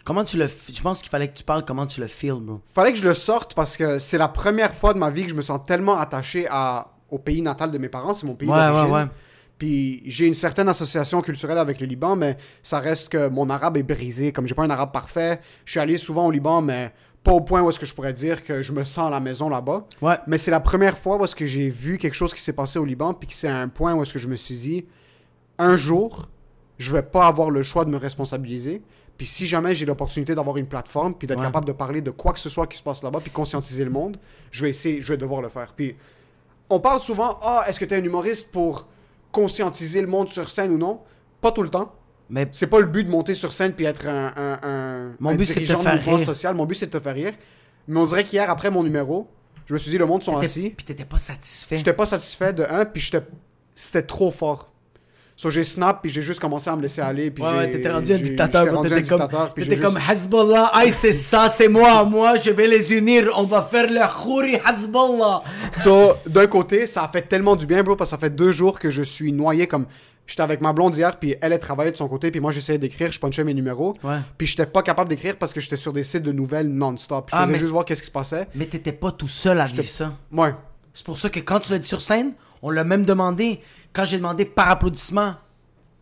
Comment 0.07 0.23
tu 0.23 0.37
le. 0.37 0.47
Je 0.47 0.81
pense 0.81 1.01
qu'il 1.01 1.09
fallait 1.09 1.27
que 1.27 1.37
tu 1.37 1.43
parles 1.43 1.65
comment 1.65 1.85
tu 1.85 1.99
le 1.99 2.07
feel, 2.07 2.35
bro. 2.35 2.61
fallait 2.73 2.93
que 2.93 2.97
je 2.97 3.03
le 3.03 3.13
sorte 3.13 3.53
parce 3.55 3.75
que 3.75 3.99
c'est 3.99 4.17
la 4.17 4.29
première 4.29 4.73
fois 4.73 4.93
de 4.93 4.99
ma 4.99 5.09
vie 5.09 5.23
que 5.23 5.29
je 5.29 5.35
me 5.35 5.41
sens 5.41 5.59
tellement 5.67 5.99
attaché 5.99 6.47
à, 6.49 6.91
au 7.09 7.19
pays 7.19 7.41
natal 7.41 7.71
de 7.71 7.77
mes 7.77 7.89
parents. 7.89 8.13
C'est 8.13 8.25
mon 8.25 8.35
pays 8.35 8.47
Ouais, 8.47 8.55
d'origine. 8.69 8.93
ouais, 8.93 9.01
ouais. 9.01 9.07
Puis 9.57 10.01
j'ai 10.05 10.25
une 10.27 10.33
certaine 10.33 10.69
association 10.69 11.19
culturelle 11.19 11.57
avec 11.57 11.81
le 11.81 11.87
Liban, 11.87 12.15
mais 12.15 12.37
ça 12.63 12.79
reste 12.79 13.09
que 13.09 13.27
mon 13.27 13.49
arabe 13.49 13.75
est 13.75 13.83
brisé. 13.83 14.31
Comme 14.31 14.47
j'ai 14.47 14.55
pas 14.55 14.63
un 14.63 14.69
arabe 14.69 14.93
parfait, 14.93 15.41
je 15.65 15.71
suis 15.71 15.79
allé 15.81 15.97
souvent 15.97 16.27
au 16.27 16.31
Liban, 16.31 16.61
mais 16.61 16.93
pas 17.21 17.33
au 17.33 17.41
point 17.41 17.61
où 17.61 17.69
est-ce 17.69 17.79
que 17.79 17.85
je 17.85 17.93
pourrais 17.93 18.13
dire 18.13 18.43
que 18.43 18.61
je 18.61 18.71
me 18.71 18.85
sens 18.85 19.07
à 19.07 19.09
la 19.09 19.19
maison 19.19 19.49
là-bas. 19.49 19.83
Ouais. 20.01 20.15
Mais 20.25 20.37
c'est 20.37 20.51
la 20.51 20.61
première 20.61 20.97
fois 20.97 21.17
où 21.17 21.23
est-ce 21.25 21.35
que 21.35 21.45
j'ai 21.47 21.67
vu 21.67 21.97
quelque 21.97 22.13
chose 22.13 22.33
qui 22.33 22.41
s'est 22.41 22.53
passé 22.53 22.79
au 22.79 22.85
Liban, 22.85 23.13
puis 23.13 23.27
que 23.27 23.33
c'est 23.35 23.49
un 23.49 23.67
point 23.67 23.93
où 23.93 24.01
est-ce 24.03 24.13
que 24.13 24.19
je 24.19 24.29
me 24.29 24.37
suis 24.37 24.55
dit, 24.55 24.85
un 25.57 25.75
jour, 25.75 26.29
je 26.77 26.93
vais 26.93 27.01
pas 27.03 27.25
avoir 27.27 27.49
le 27.49 27.61
choix 27.63 27.83
de 27.83 27.89
me 27.89 27.97
responsabiliser. 27.97 28.81
Puis 29.17 29.25
si 29.25 29.47
jamais 29.47 29.73
j'ai 29.73 29.85
l'opportunité 29.85 30.35
d'avoir 30.35 30.57
une 30.57 30.67
plateforme, 30.67 31.15
puis 31.15 31.27
d'être 31.27 31.39
Ouais. 31.39 31.45
capable 31.45 31.65
de 31.65 31.71
parler 31.71 32.01
de 32.01 32.11
quoi 32.11 32.33
que 32.33 32.39
ce 32.39 32.49
soit 32.49 32.67
qui 32.67 32.77
se 32.77 32.83
passe 32.83 33.01
là-bas, 33.01 33.19
puis 33.19 33.31
conscientiser 33.31 33.83
le 33.83 33.89
monde, 33.89 34.17
je 34.51 34.63
vais 34.63 34.69
essayer, 34.69 35.01
je 35.01 35.11
vais 35.13 35.17
devoir 35.17 35.41
le 35.41 35.49
faire. 35.49 35.73
Puis 35.75 35.95
on 36.69 36.79
parle 36.79 36.99
souvent, 36.99 37.39
ah, 37.41 37.63
est-ce 37.67 37.79
que 37.79 37.85
tu 37.85 37.93
es 37.95 37.97
un 37.97 38.03
humoriste 38.03 38.51
pour 38.51 38.85
conscientiser 39.31 40.01
le 40.01 40.07
monde 40.07 40.29
sur 40.29 40.49
scène 40.49 40.71
ou 40.71 40.77
non 40.77 41.01
Pas 41.41 41.51
tout 41.51 41.63
le 41.63 41.69
temps. 41.69 41.93
Mais 42.29 42.47
C'est 42.51 42.67
pas 42.67 42.79
le 42.79 42.87
but 42.87 43.05
de 43.05 43.09
monter 43.09 43.35
sur 43.35 43.53
scène 43.53 43.71
puis 43.73 43.85
être 43.85 44.05
un, 44.07 44.33
un, 44.35 44.59
un, 44.63 45.15
Mon 45.19 45.29
un 45.29 45.35
but, 45.35 45.45
c'est 45.45 45.53
de 45.55 45.59
te 45.61 45.65
dirigeant 45.65 45.81
faire 45.81 45.95
mouvement 45.95 46.15
rire. 46.17 46.25
social. 46.25 46.55
Mon 46.55 46.65
but, 46.65 46.75
c'est 46.75 46.87
de 46.87 46.91
te 46.91 46.99
faire 46.99 47.15
rire. 47.15 47.33
Mais 47.87 47.99
on 47.99 48.05
dirait 48.05 48.23
qu'hier, 48.25 48.49
après 48.49 48.69
mon 48.69 48.83
numéro, 48.83 49.27
je 49.65 49.73
me 49.73 49.77
suis 49.77 49.89
dit, 49.91 49.97
le 49.97 50.05
monde 50.05 50.21
sont 50.23 50.35
assis. 50.37 50.71
Puis 50.75 50.85
t'étais 50.85 51.05
pas 51.05 51.17
satisfait. 51.17 51.77
J'étais 51.77 51.93
pas 51.93 52.05
satisfait 52.05 52.51
de 52.53 52.63
un, 52.69 52.83
puis 52.85 53.01
j'étais- 53.01 53.25
c'était 53.75 54.03
trop 54.03 54.29
fort. 54.29 54.69
So 55.39 55.51
j'ai 55.51 55.63
snap, 55.63 56.01
puis 56.01 56.09
j'ai 56.09 56.23
juste 56.23 56.39
commencé 56.39 56.67
à 56.67 56.75
me 56.75 56.81
laisser 56.81 56.99
aller. 56.99 57.29
Puis 57.29 57.43
Ouais, 57.43 57.69
t'étais 57.69 57.91
rendu 57.91 58.11
un 58.11 58.17
dictateur, 58.17 58.81
T'étais 58.81 59.03
comme, 59.03 59.27
t'étais 59.55 60.11
Hezbollah. 60.11 60.71
Aïe, 60.73 60.91
c'est 60.91 61.13
ça, 61.13 61.47
c'est 61.47 61.67
moi, 61.67 62.03
moi, 62.05 62.39
je 62.39 62.49
vais 62.49 62.67
les 62.67 62.91
unir. 62.91 63.29
On 63.37 63.43
va 63.43 63.61
faire 63.61 63.85
le 63.87 64.01
khouri 64.11 64.55
Hezbollah. 64.55 65.43
So, 65.77 66.13
d'un 66.25 66.47
côté, 66.47 66.87
ça 66.87 67.03
a 67.03 67.07
fait 67.07 67.21
tellement 67.21 67.55
du 67.55 67.67
bien, 67.67 67.83
bro, 67.83 67.95
parce 67.95 68.09
que 68.09 68.15
ça 68.15 68.19
fait 68.19 68.31
deux 68.35 68.51
jours 68.51 68.79
que 68.79 68.89
je 68.89 69.03
suis 69.03 69.31
noyé 69.31 69.67
comme. 69.67 69.85
J'étais 70.25 70.41
avec 70.41 70.59
ma 70.59 70.73
blonde 70.73 70.97
hier, 70.97 71.17
puis 71.19 71.35
elle, 71.39 71.53
elle 71.53 71.59
travaillait 71.59 71.91
de 71.93 71.97
son 71.97 72.09
côté, 72.09 72.31
puis 72.31 72.41
moi, 72.41 72.51
j'essayais 72.51 72.77
d'écrire, 72.79 73.11
je 73.13 73.19
punchais 73.19 73.45
mes 73.45 73.53
numéros. 73.53 73.93
Ouais. 74.03 74.17
Puis 74.37 74.45
j'étais 74.47 74.65
pas 74.65 74.81
capable 74.81 75.07
d'écrire 75.09 75.37
parce 75.37 75.53
que 75.53 75.61
j'étais 75.61 75.77
sur 75.77 75.93
des 75.93 76.03
sites 76.03 76.23
de 76.23 76.33
nouvelles 76.33 76.67
non-stop. 76.67 77.29
Je 77.31 77.35
Ah, 77.37 77.45
mais- 77.45 77.57
juste 77.59 77.69
voir 77.69 77.85
qu'est-ce 77.85 78.01
qui 78.01 78.07
se 78.07 78.11
passait. 78.11 78.45
Mais 78.55 78.65
t'étais 78.65 78.91
pas 78.91 79.11
tout 79.11 79.29
seul 79.29 79.61
à 79.61 79.67
vivre 79.67 79.87
ça. 79.87 80.11
Ouais. 80.33 80.53
C'est 80.93 81.05
pour 81.05 81.17
ça 81.17 81.29
que 81.29 81.39
quand 81.39 81.59
tu 81.61 81.71
l'as 81.71 81.79
dit 81.79 81.87
sur 81.87 82.01
scène, 82.01 82.33
on 82.61 82.71
l'a 82.71 82.83
même 82.83 83.05
demandé. 83.05 83.61
Quand 83.97 84.05
j'ai 84.05 84.17
demandé 84.17 84.45
par 84.45 84.69
applaudissement, 84.69 85.33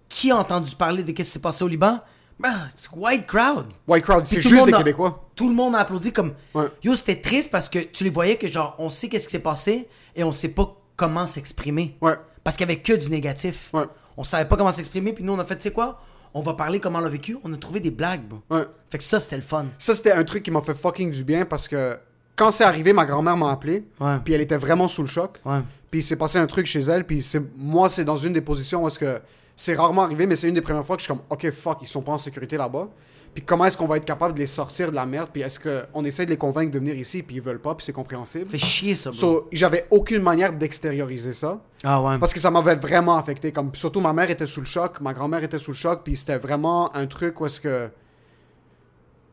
qui 0.10 0.30
a 0.30 0.36
entendu 0.36 0.76
parler 0.76 1.02
de 1.02 1.08
ce 1.08 1.14
qui 1.14 1.24
s'est 1.24 1.40
passé 1.40 1.64
au 1.64 1.68
Liban? 1.70 2.02
Bah, 2.38 2.50
c'est 2.76 2.90
white 2.94 3.26
crowd. 3.26 3.68
White 3.88 4.04
crowd, 4.04 4.28
c'est 4.28 4.42
juste 4.42 4.66
des 4.66 4.74
a- 4.74 4.78
Québécois. 4.80 5.30
Tout 5.34 5.48
le 5.48 5.56
monde 5.56 5.76
a 5.76 5.80
applaudi 5.80 6.12
comme. 6.12 6.34
Ouais. 6.54 6.66
Yo, 6.84 6.94
c'était 6.96 7.22
triste 7.22 7.50
parce 7.50 7.70
que 7.70 7.80
tu 7.80 8.04
les 8.04 8.10
voyais 8.10 8.36
que 8.36 8.50
genre, 8.50 8.76
on 8.80 8.90
sait 8.90 9.08
qu'est-ce 9.08 9.28
qui 9.28 9.32
s'est 9.32 9.40
passé 9.40 9.88
et 10.14 10.26
on 10.26 10.34
sait 10.34 10.50
pas 10.50 10.76
comment 10.98 11.26
s'exprimer. 11.26 11.96
Ouais. 12.02 12.16
Parce 12.44 12.58
qu'il 12.58 12.68
y 12.68 12.70
avait 12.70 12.82
que 12.82 12.92
du 12.92 13.10
négatif. 13.10 13.70
Ouais. 13.74 13.86
On 14.18 14.26
savait 14.26 14.44
pas 14.50 14.58
comment 14.58 14.74
s'exprimer, 14.74 15.14
puis 15.14 15.24
nous 15.24 15.32
on 15.32 15.40
a 15.40 15.46
fait, 15.46 15.56
tu 15.56 15.62
sais 15.64 15.72
quoi? 15.72 16.02
On 16.34 16.42
va 16.42 16.54
parler 16.54 16.82
comment 16.82 17.00
on 17.00 17.02
l'a 17.02 17.08
vécu. 17.08 17.38
On 17.46 17.54
a 17.54 17.58
trouvé 17.58 17.80
des 17.80 17.92
blagues, 17.92 18.24
bro. 18.28 18.42
Ouais. 18.50 18.66
Fait 18.92 18.98
que 18.98 19.04
ça, 19.06 19.22
c'était 19.22 19.38
le 19.38 19.42
fun. 19.42 19.68
Ça, 19.80 19.94
c'était 19.94 20.12
un 20.12 20.26
truc 20.26 20.44
qui 20.44 20.52
m'a 20.52 20.60
fait 20.62 20.74
fucking 20.74 21.12
du 21.12 21.24
bien 21.24 21.46
parce 21.46 21.70
que 21.70 21.98
quand 22.36 22.52
c'est 22.52 22.66
arrivé, 22.66 22.92
ma 22.92 23.06
grand-mère 23.06 23.38
m'a 23.38 23.52
appelé. 23.52 23.86
Puis 24.26 24.34
elle 24.34 24.42
était 24.42 24.58
vraiment 24.58 24.90
sous 24.90 25.02
le 25.02 25.08
choc. 25.08 25.40
Ouais. 25.46 25.60
Puis 25.96 26.02
il 26.02 26.06
s'est 26.06 26.18
passé 26.18 26.38
un 26.38 26.46
truc 26.46 26.66
chez 26.66 26.82
elle. 26.82 27.06
Puis 27.06 27.24
c'est 27.24 27.42
moi, 27.56 27.88
c'est 27.88 28.04
dans 28.04 28.18
une 28.18 28.34
des 28.34 28.42
positions 28.42 28.84
où 28.84 28.88
est-ce 28.88 29.00
que 29.00 29.22
c'est 29.56 29.76
rarement 29.76 30.02
arrivé, 30.02 30.28
mais 30.28 30.36
c'est 30.36 30.50
une 30.50 30.54
des 30.54 30.60
premières 30.62 30.86
fois 30.86 30.98
que 30.98 31.02
je 31.02 31.06
suis 31.06 31.14
comme, 31.14 31.24
ok, 31.30 31.50
fuck, 31.52 31.78
ils 31.84 31.88
sont 31.88 32.02
pas 32.02 32.12
en 32.12 32.18
sécurité 32.18 32.58
là-bas. 32.58 32.90
Puis 33.34 33.46
comment 33.46 33.64
est-ce 33.64 33.78
qu'on 33.78 33.86
va 33.86 33.96
être 33.96 34.04
capable 34.04 34.34
de 34.34 34.40
les 34.40 34.48
sortir 34.48 34.90
de 34.90 34.96
la 34.96 35.06
merde? 35.06 35.30
Puis 35.32 35.42
est-ce 35.42 35.58
qu'on 35.58 36.04
essaie 36.04 36.26
de 36.26 36.32
les 36.32 36.36
convaincre 36.38 36.74
de 36.74 36.80
venir 36.80 36.98
ici, 36.98 37.24
puis 37.24 37.38
ils 37.38 37.42
veulent 37.42 37.62
pas, 37.62 37.76
puis 37.76 37.86
c'est 37.86 37.94
compréhensible. 37.94 38.50
Fait 38.50 38.58
chier, 38.58 38.94
ça, 38.94 39.12
bro. 39.12 39.18
So, 39.18 39.48
j'avais 39.54 39.88
aucune 39.90 40.22
manière 40.22 40.52
d'extérioriser 40.52 41.32
ça. 41.32 41.62
ah 41.86 42.02
ouais. 42.02 42.18
Parce 42.20 42.34
que 42.34 42.42
ça 42.42 42.52
m'avait 42.52 42.76
vraiment 42.76 43.16
affecté. 43.16 43.54
Comme, 43.54 43.74
surtout 43.74 44.02
ma 44.02 44.12
mère 44.12 44.30
était 44.30 44.48
sous 44.48 44.60
le 44.60 44.66
choc, 44.66 45.00
ma 45.00 45.14
grand-mère 45.14 45.46
était 45.46 45.60
sous 45.60 45.72
le 45.72 45.78
choc, 45.78 46.02
puis 46.04 46.18
c'était 46.18 46.40
vraiment 46.40 46.94
un 46.94 47.08
truc 47.08 47.40
où 47.40 47.46
est-ce 47.46 47.62
que. 47.62 47.88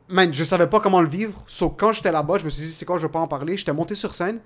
Man, 0.09 0.33
je 0.33 0.45
savais 0.45 0.69
pas 0.69 0.79
comment 0.79 1.01
le 1.01 1.09
vivre. 1.09 1.43
So, 1.49 1.71
quand 1.71 1.93
j'étais 1.93 2.13
là-bas, 2.13 2.39
je 2.39 2.45
me 2.45 2.51
suis 2.51 2.63
dit, 2.63 2.73
c'est 2.73 2.85
quoi, 2.85 2.99
je 2.99 3.07
vais 3.09 3.13
pas 3.13 3.19
en 3.19 3.27
parler? 3.27 3.57
J'étais 3.57 3.73
monté 3.73 3.97
sur 3.97 4.15
scène, 4.15 4.39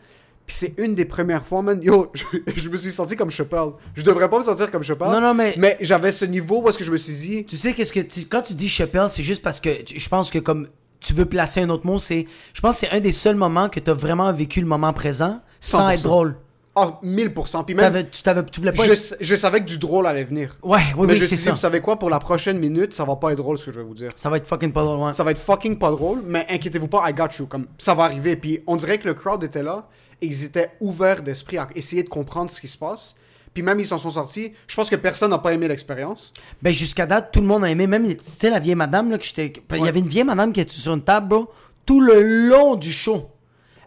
puis 0.47 0.57
c'est 0.57 0.75
une 0.79 0.95
des 0.95 1.05
premières 1.05 1.45
fois, 1.45 1.61
man. 1.63 1.83
Yo, 1.83 2.11
je, 2.15 2.25
je 2.55 2.69
me 2.69 2.77
suis 2.77 2.91
senti 2.93 3.17
comme 3.17 3.31
Chappelle. 3.31 3.71
Je 3.95 4.03
devrais 4.03 4.29
pas 4.31 4.39
me 4.39 4.45
sentir 4.45 4.71
comme 4.71 4.83
Chappelle. 4.83 5.09
Non, 5.11 5.21
non, 5.21 5.35
mais- 5.35 5.55
Mais 5.59 5.77
j'avais 5.81 6.13
ce 6.13 6.25
niveau 6.25 6.63
où 6.63 6.69
est-ce 6.69 6.79
que 6.79 6.85
je 6.85 6.93
me 6.93 6.97
suis 6.97 7.13
dit. 7.15 7.45
Tu 7.45 7.57
sais, 7.57 7.73
qu'est-ce 7.73 7.93
que 7.93 8.01
tu, 8.01 8.25
quand 8.27 8.43
tu 8.43 8.55
dis 8.55 8.69
Chappelle, 8.69 9.09
c'est 9.09 9.23
juste 9.25 9.43
parce 9.43 9.61
que 9.61 9.83
tu- 9.83 9.99
je 9.99 10.09
pense 10.09 10.31
que 10.31 10.39
comme 10.39 10.69
tu 11.01 11.13
veux 11.15 11.27
placer 11.27 11.61
un 11.63 11.69
autre 11.71 11.87
mot, 11.87 11.99
c'est. 11.99 12.27
Je 12.55 12.61
pense 12.61 12.81
que 12.81 12.87
c'est 12.87 12.93
un 12.97 13.01
des 13.01 13.13
seuls 13.13 13.37
moments 13.37 13.69
que 13.69 13.81
tu 13.81 13.91
as 13.91 13.95
vraiment 13.95 14.33
vécu 14.33 14.61
le 14.61 14.67
moment 14.67 14.93
présent 14.93 15.41
sans 15.61 15.89
100%. 15.89 15.91
être 15.95 16.03
drôle. 16.03 16.37
Ah, 16.79 17.01
1000%. 17.03 17.65
Puis 17.65 17.75
même, 17.75 17.85
T'avais- 17.87 18.07
tu, 18.09 18.23
t'avais, 18.23 18.45
tu 18.45 18.61
voulais 18.61 18.73
pas. 18.73 18.85
je, 18.85 18.93
être- 18.93 19.17
je 19.19 19.35
savais 19.35 19.61
que 19.61 19.65
du 19.65 19.79
drôle 19.79 20.07
allait 20.07 20.25
venir. 20.25 20.57
Ouais, 20.63 20.79
oui, 20.97 21.07
mais 21.07 21.13
oui, 21.15 21.17
je 21.17 21.23
me 21.23 21.27
c'est 21.27 21.27
suis 21.29 21.37
dit, 21.37 21.43
ça. 21.45 21.53
vous 21.53 21.57
savez 21.57 21.81
quoi, 21.81 21.99
pour 21.99 22.11
la 22.11 22.19
prochaine 22.19 22.59
minute, 22.59 22.93
ça 22.93 23.05
va 23.05 23.17
pas 23.17 23.31
être 23.33 23.39
drôle 23.39 23.59
ce 23.59 23.65
que 23.67 23.73
je 23.73 23.81
vais 23.81 23.87
vous 23.87 23.95
dire. 23.95 24.11
Ça 24.15 24.29
va 24.29 24.37
être 24.37 24.47
fucking 24.47 24.73
pas 24.73 24.83
drôle, 24.85 24.99
ouais. 25.01 25.13
Ça 25.15 25.25
va 25.25 25.31
être 25.31 25.39
fucking 25.39 25.79
pas 25.79 25.91
drôle, 25.91 26.21
mais 26.27 26.47
inquiétez-vous 26.51 26.89
pas, 26.89 27.03
I 27.09 27.15
got 27.15 27.29
you. 27.39 27.47
Comme, 27.47 27.67
ça 27.79 27.95
va 27.95 28.05
arriver. 28.05 28.37
Puis 28.37 28.61
on 28.67 28.77
dirait 28.77 28.99
que 28.99 29.09
le 29.09 29.15
crowd 29.15 29.43
était 29.43 29.63
là 29.63 29.89
et 30.21 30.27
ils 30.27 30.45
étaient 30.45 30.71
ouverts 30.81 31.23
d'esprit 31.23 31.57
à 31.57 31.67
essayer 31.75 32.03
de 32.03 32.09
comprendre 32.11 32.51
ce 32.51 32.61
qui 32.61 32.69
se 32.69 32.77
passe. 32.77 33.15
Puis 33.55 33.63
même 33.63 33.81
ils 33.81 33.87
s'en 33.87 33.97
sont 33.97 34.11
sortis. 34.11 34.53
Je 34.69 34.77
pense 34.77 34.91
que 34.91 34.97
personne 34.97 35.31
n'a 35.31 35.39
pas 35.39 35.55
aimé 35.55 35.67
l'expérience. 35.67 36.31
Ben, 36.61 36.75
jusqu'à 36.75 37.07
date, 37.07 37.33
tout 37.33 37.41
le 37.41 37.47
monde 37.47 37.65
a 37.65 37.71
aimé. 37.71 37.87
Même, 37.87 38.07
tu 38.07 38.19
sais, 38.23 38.51
la 38.51 38.59
vieille 38.61 38.75
madame, 38.75 39.11
là, 39.11 39.17
que 39.17 39.25
j'étais. 39.25 39.51
Il 39.73 39.83
y 39.83 39.89
avait 39.89 40.01
une 40.01 40.09
vieille 40.09 40.25
madame 40.25 40.53
qui 40.53 40.61
était 40.61 40.73
sur 40.73 40.93
une 40.93 41.01
table, 41.01 41.29
bro, 41.29 41.49
tout 41.87 42.03
le 42.03 42.21
long 42.51 42.75
du 42.77 42.93
show. 42.93 43.31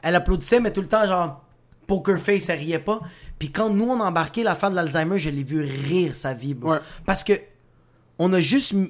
Elle 0.02 0.16
applaudissait, 0.16 0.60
mais 0.60 0.72
tout 0.74 0.82
le 0.82 0.88
temps, 0.88 1.06
genre, 1.06 1.44
poker 1.90 2.18
face, 2.20 2.48
elle 2.50 2.60
riait 2.60 2.80
pas. 2.80 3.00
Puis 3.40 3.52
quand 3.52 3.70
nous, 3.70 3.90
on 3.90 4.00
a 4.00 4.06
embarqué 4.06 4.44
la 4.44 4.56
fin 4.56 4.70
de 4.70 4.76
l'Alzheimer, 4.76 5.18
je 5.20 5.30
l'ai 5.30 5.44
vu 5.44 5.60
rire 5.62 6.14
sa 6.16 6.34
vie, 6.34 6.54
bro. 6.54 6.72
Ouais. 6.74 6.80
Parce 7.06 7.24
que, 7.24 7.34
on 8.20 8.32
a 8.34 8.40
juste. 8.42 8.74
m- 8.74 8.90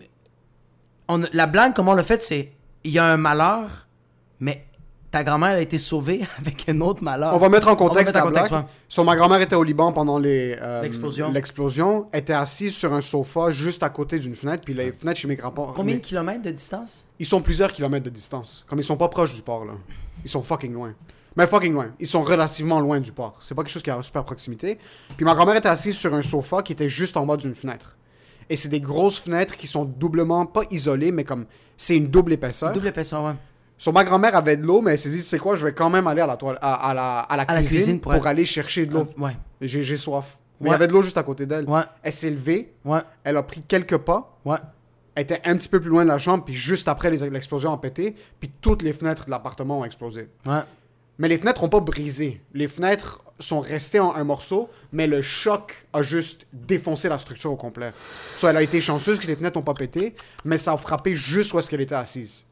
On 1.08 1.24
a- 1.24 1.28
La 1.34 1.48
blague, 1.48 1.74
comment 1.74 1.94
on 1.94 1.96
l'a 1.96 2.04
fait, 2.04 2.22
c'est. 2.22 2.52
Il 2.84 2.92
y 2.92 3.00
a 3.00 3.06
un 3.06 3.18
malheur, 3.18 3.88
mais 4.40 4.66
ta 5.12 5.24
grand-mère 5.24 5.56
a 5.58 5.60
été 5.62 5.80
sauvée 5.80 6.22
avec 6.38 6.70
un 6.70 6.80
autre 6.82 7.04
malheur. 7.04 7.34
On 7.34 7.40
va 7.40 7.50
mettre 7.50 7.68
en 7.68 7.76
contexte 7.76 8.14
mettre 8.14 8.28
en 8.28 8.30
la 8.30 8.32
contexte, 8.32 8.52
blague. 8.52 8.64
ouais. 8.66 8.70
So, 8.88 9.04
ma 9.04 9.16
grand-mère 9.16 9.42
était 9.42 9.56
au 9.56 9.64
Liban 9.64 9.92
pendant 9.92 10.22
euh, 10.24 10.82
L'explosion. 11.34 12.08
Elle 12.12 12.20
était 12.20 12.34
assise 12.34 12.76
sur 12.76 12.94
un 12.94 13.02
sofa 13.02 13.52
juste 13.52 13.82
à 13.84 13.90
côté 13.90 14.20
d'une 14.20 14.36
fenêtre. 14.36 14.64
Puis 14.64 14.74
les 14.76 14.92
fenêtres 14.92 15.20
chez 15.20 15.28
mes 15.28 15.36
grands-parents. 15.36 15.74
Combien 15.74 15.96
de 15.96 16.00
kilomètres 16.00 16.44
de 16.44 16.52
distance? 16.52 17.08
Ils 17.18 17.26
sont 17.26 17.42
plusieurs 17.42 17.72
kilomètres 17.74 18.06
de 18.06 18.10
distance. 18.12 18.64
Comme 18.68 18.80
ils 18.80 18.84
sont 18.84 18.98
pas 18.98 19.08
proches 19.10 19.34
du 19.34 19.42
port, 19.42 19.66
là. 19.66 19.74
Ils 20.24 20.30
sont 20.30 20.44
fucking 20.44 20.74
loin. 20.74 20.94
Mais 21.36 21.48
fucking 21.48 21.74
loin. 21.74 21.88
Ils 22.00 22.08
sont 22.08 22.24
relativement 22.24 22.80
loin 22.80 23.00
du 23.00 23.12
port. 23.12 23.38
C'est 23.42 23.56
pas 23.56 23.64
quelque 23.64 23.72
chose 23.72 23.84
qui 23.84 23.90
est 23.90 23.94
à 23.94 24.02
super 24.02 24.24
proximité. 24.26 24.78
Puis 25.16 25.26
ma 25.26 25.34
grand-mère 25.36 25.56
était 25.56 25.70
assise 25.70 25.96
sur 25.96 26.14
un 26.14 26.22
sofa 26.22 26.62
qui 26.64 26.74
était 26.74 26.90
juste 26.90 27.16
en 27.18 27.26
bas 27.26 27.38
d'une 27.38 27.56
fenêtre. 27.56 27.96
Et 28.50 28.56
c'est 28.58 28.70
des 28.70 28.82
grosses 28.82 29.20
fenêtres 29.20 29.56
qui 29.56 29.68
sont 29.68 29.86
doublement, 29.86 30.46
pas 30.46 30.64
isolées, 30.72 31.12
mais 31.12 31.24
comme 31.24 31.46
c'est 31.78 31.96
une 31.96 32.08
double 32.08 32.34
épaisseur. 32.34 32.72
Double 32.74 32.88
épaisseur, 32.88 33.24
ouais. 33.24 33.34
Sur 33.78 33.94
ma 33.94 34.04
grand-mère 34.04 34.36
avait 34.36 34.58
de 34.58 34.66
l'eau, 34.66 34.82
mais 34.82 34.92
elle 34.94 34.98
s'est 35.00 35.10
dit, 35.12 35.22
c'est 35.22 35.38
quoi, 35.40 35.56
je 35.56 35.66
vais 35.66 35.74
quand 35.74 35.90
même 35.90 36.06
aller 36.08 36.22
à 36.22 36.28
la, 36.28 36.36
toile, 36.36 36.58
à, 36.62 36.90
à 36.90 36.94
la, 36.94 37.20
à 37.20 37.38
la 37.38 37.44
À 37.44 37.56
la 37.56 37.62
cuisine, 37.64 38.02
pour, 38.02 38.12
pour 38.12 38.28
aller 38.28 38.44
chercher 38.46 38.86
de 38.86 38.94
l'eau. 38.94 39.06
Ouais. 39.18 39.38
J'ai 39.62 39.96
soif. 39.98 40.38
Mais 40.60 40.70
il 40.70 40.72
y 40.72 40.76
avait 40.76 40.88
de 40.88 40.92
l'eau 40.94 41.02
juste 41.02 41.18
à 41.18 41.24
côté 41.24 41.46
d'elle. 41.46 41.64
Ouais. 41.70 41.84
Elle 42.04 42.12
s'est 42.12 42.30
levée, 42.32 42.74
Ouais. 42.84 43.00
elle 43.24 43.38
a 43.38 43.44
pris 43.44 43.62
quelques 43.62 43.98
pas, 43.98 44.38
Ouais. 44.44 44.58
elle 45.16 45.24
était 45.24 45.40
un 45.46 45.56
petit 45.56 45.70
peu 45.70 45.80
plus 45.80 45.90
loin 45.90 46.04
de 46.04 46.10
la 46.10 46.18
chambre, 46.18 46.44
puis 46.44 46.56
juste 46.56 46.90
après 46.90 47.10
l'explosion 47.12 47.72
a 47.72 47.78
pété, 47.78 48.16
puis 48.42 48.52
toutes 48.60 48.82
les 48.82 48.92
fenêtres 48.92 49.26
de 49.28 49.32
l'appartement 49.32 49.80
ont 49.80 49.86
explosé. 49.86 50.28
Ouais. 50.46 50.60
Mais 51.20 51.28
les 51.28 51.38
fenêtres 51.38 51.62
n'ont 51.62 51.70
pas 51.70 51.80
brisé. 51.82 52.42
Les 52.54 52.68
fenêtres 52.68 53.22
sont 53.40 53.60
restées 53.62 54.00
en 54.00 54.16
un 54.16 54.24
morceau, 54.24 54.70
mais 54.92 55.06
le 55.08 55.22
choc 55.22 55.86
a 55.94 56.02
juste 56.02 56.46
défoncé 56.52 57.08
la 57.10 57.20
structure 57.20 57.52
au 57.52 57.56
complet. 57.56 57.92
Soit 58.36 58.50
elle 58.50 58.58
a 58.58 58.62
été 58.64 58.82
chanceuse 58.82 59.20
que 59.20 59.28
les 59.28 59.36
fenêtres 59.36 59.58
n'ont 59.58 59.64
pas 59.64 59.74
pété, 59.74 60.16
mais 60.44 60.58
ça 60.58 60.74
a 60.74 60.78
frappé 60.78 61.16
juste 61.16 61.54
où 61.54 61.60
est-ce 61.60 61.70
qu'elle 61.70 61.82
était 61.82 61.96
assise. 61.96 62.46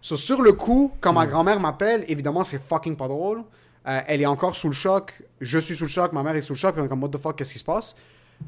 So, 0.00 0.16
sur 0.16 0.42
le 0.42 0.52
coup, 0.52 0.92
quand 1.00 1.12
Hmm. 1.12 1.16
ma 1.16 1.26
grand-mère 1.26 1.60
m'appelle, 1.60 2.04
évidemment, 2.08 2.42
c'est 2.44 2.60
fucking 2.60 2.96
pas 2.96 3.08
drôle. 3.08 3.42
Euh, 3.86 4.00
elle 4.06 4.20
est 4.22 4.26
encore 4.26 4.54
sous 4.56 4.68
le 4.68 4.74
choc. 4.74 5.22
Je 5.40 5.58
suis 5.58 5.74
sous 5.76 5.84
le 5.84 5.90
choc, 5.90 6.12
ma 6.12 6.22
mère 6.22 6.34
est 6.36 6.40
sous 6.40 6.52
le 6.54 6.58
choc, 6.58 6.72
puis 6.72 6.82
on 6.82 6.86
est 6.86 6.88
comme, 6.88 7.02
what 7.02 7.08
the 7.10 7.18
fuck, 7.20 7.36
qu'est-ce 7.36 7.52
qui 7.52 7.58
se 7.58 7.64
passe? 7.64 7.94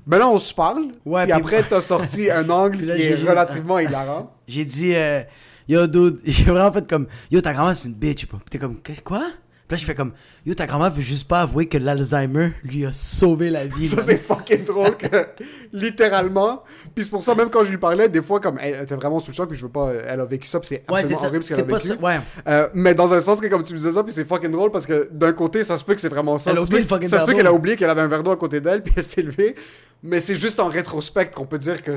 Ben 0.06 0.18
là, 0.18 0.28
on 0.28 0.38
se 0.38 0.52
parle, 0.52 0.88
Ouais, 1.04 1.22
puis 1.24 1.32
puis- 1.32 1.40
après, 1.40 1.62
t'as 1.68 1.80
sorti 1.80 2.30
un 2.30 2.48
angle 2.50 2.84
là, 2.84 2.96
qui 2.96 3.02
est 3.02 3.14
relativement 3.14 3.78
hilarant. 3.78 4.32
J'ai 4.48 4.64
dit, 4.64 4.94
euh, 4.94 5.22
yo, 5.68 5.86
dude, 5.86 6.20
j'ai 6.24 6.44
vraiment 6.44 6.72
fait 6.72 6.88
comme, 6.88 7.06
yo, 7.30 7.40
ta 7.40 7.52
grand-mère, 7.52 7.76
c'est 7.76 7.88
une 7.88 7.94
bitch, 7.94 8.26
pas. 8.26 8.38
T'es 8.50 8.58
comme, 8.58 8.78
quoi? 9.04 9.26
Puis 9.66 9.76
là, 9.76 9.80
je 9.80 9.86
fais 9.86 9.94
comme, 9.94 10.12
yo, 10.44 10.52
ta 10.52 10.66
grand-mère 10.66 10.92
veut 10.92 11.00
juste 11.00 11.26
pas 11.26 11.40
avouer 11.40 11.66
que 11.66 11.78
l'Alzheimer 11.78 12.52
lui 12.64 12.84
a 12.84 12.92
sauvé 12.92 13.48
la 13.48 13.66
vie. 13.66 13.86
Ça, 13.86 14.02
c'est 14.02 14.18
fucking 14.18 14.62
drôle 14.62 14.94
que, 14.94 15.06
littéralement. 15.72 16.62
Puis 16.94 17.04
c'est 17.04 17.10
pour 17.10 17.22
ça, 17.22 17.34
même 17.34 17.48
quand 17.48 17.64
je 17.64 17.70
lui 17.70 17.78
parlais, 17.78 18.10
des 18.10 18.20
fois, 18.20 18.40
comme 18.40 18.58
elle 18.60 18.82
était 18.82 18.94
vraiment 18.94 19.20
sous 19.20 19.30
le 19.30 19.36
choc, 19.36 19.48
puis 19.48 19.56
je 19.56 19.64
veux 19.64 19.72
pas, 19.72 19.90
elle 20.06 20.20
a 20.20 20.26
vécu 20.26 20.48
ça, 20.48 20.60
puis 20.60 20.68
c'est 20.68 20.84
absolument 20.86 21.18
ça. 21.18 21.26
horrible 21.28 21.44
ce 21.44 21.48
qu'elle 21.48 21.64
a 21.64 21.66
pas 21.66 21.76
vécu. 21.78 21.88
ça. 21.88 21.96
Ouais. 21.96 22.20
Euh, 22.46 22.68
mais 22.74 22.94
dans 22.94 23.14
un 23.14 23.20
sens 23.20 23.40
que, 23.40 23.46
comme 23.46 23.62
tu 23.62 23.72
me 23.72 23.78
disais 23.78 23.92
ça, 23.92 24.04
puis 24.04 24.12
c'est 24.12 24.28
fucking 24.28 24.50
drôle 24.50 24.70
parce 24.70 24.84
que 24.84 25.08
d'un 25.10 25.32
côté, 25.32 25.64
ça 25.64 25.78
se 25.78 25.84
peut 25.84 25.94
que 25.94 26.00
c'est 26.02 26.10
vraiment 26.10 26.36
ça. 26.36 26.50
Elle 26.50 26.58
a 26.58 26.60
ça 26.60 26.66
se 26.66 26.70
oublié 26.70 26.82
le 26.82 26.88
fucking 26.88 27.08
ça 27.08 27.20
se 27.20 27.24
peut 27.24 27.32
qu'elle 27.32 27.46
a 27.46 27.52
oublié 27.52 27.76
qu'elle 27.76 27.88
avait 27.90 28.02
un 28.02 28.08
verre 28.08 28.22
d'eau 28.22 28.32
à 28.32 28.36
côté 28.36 28.60
d'elle, 28.60 28.82
puis 28.84 28.92
elle 28.98 29.04
s'est 29.04 29.22
levée. 29.22 29.54
Mais 30.02 30.20
c'est 30.20 30.36
juste 30.36 30.60
en 30.60 30.68
rétrospect 30.68 31.30
qu'on 31.30 31.46
peut 31.46 31.56
dire 31.56 31.82
que, 31.82 31.96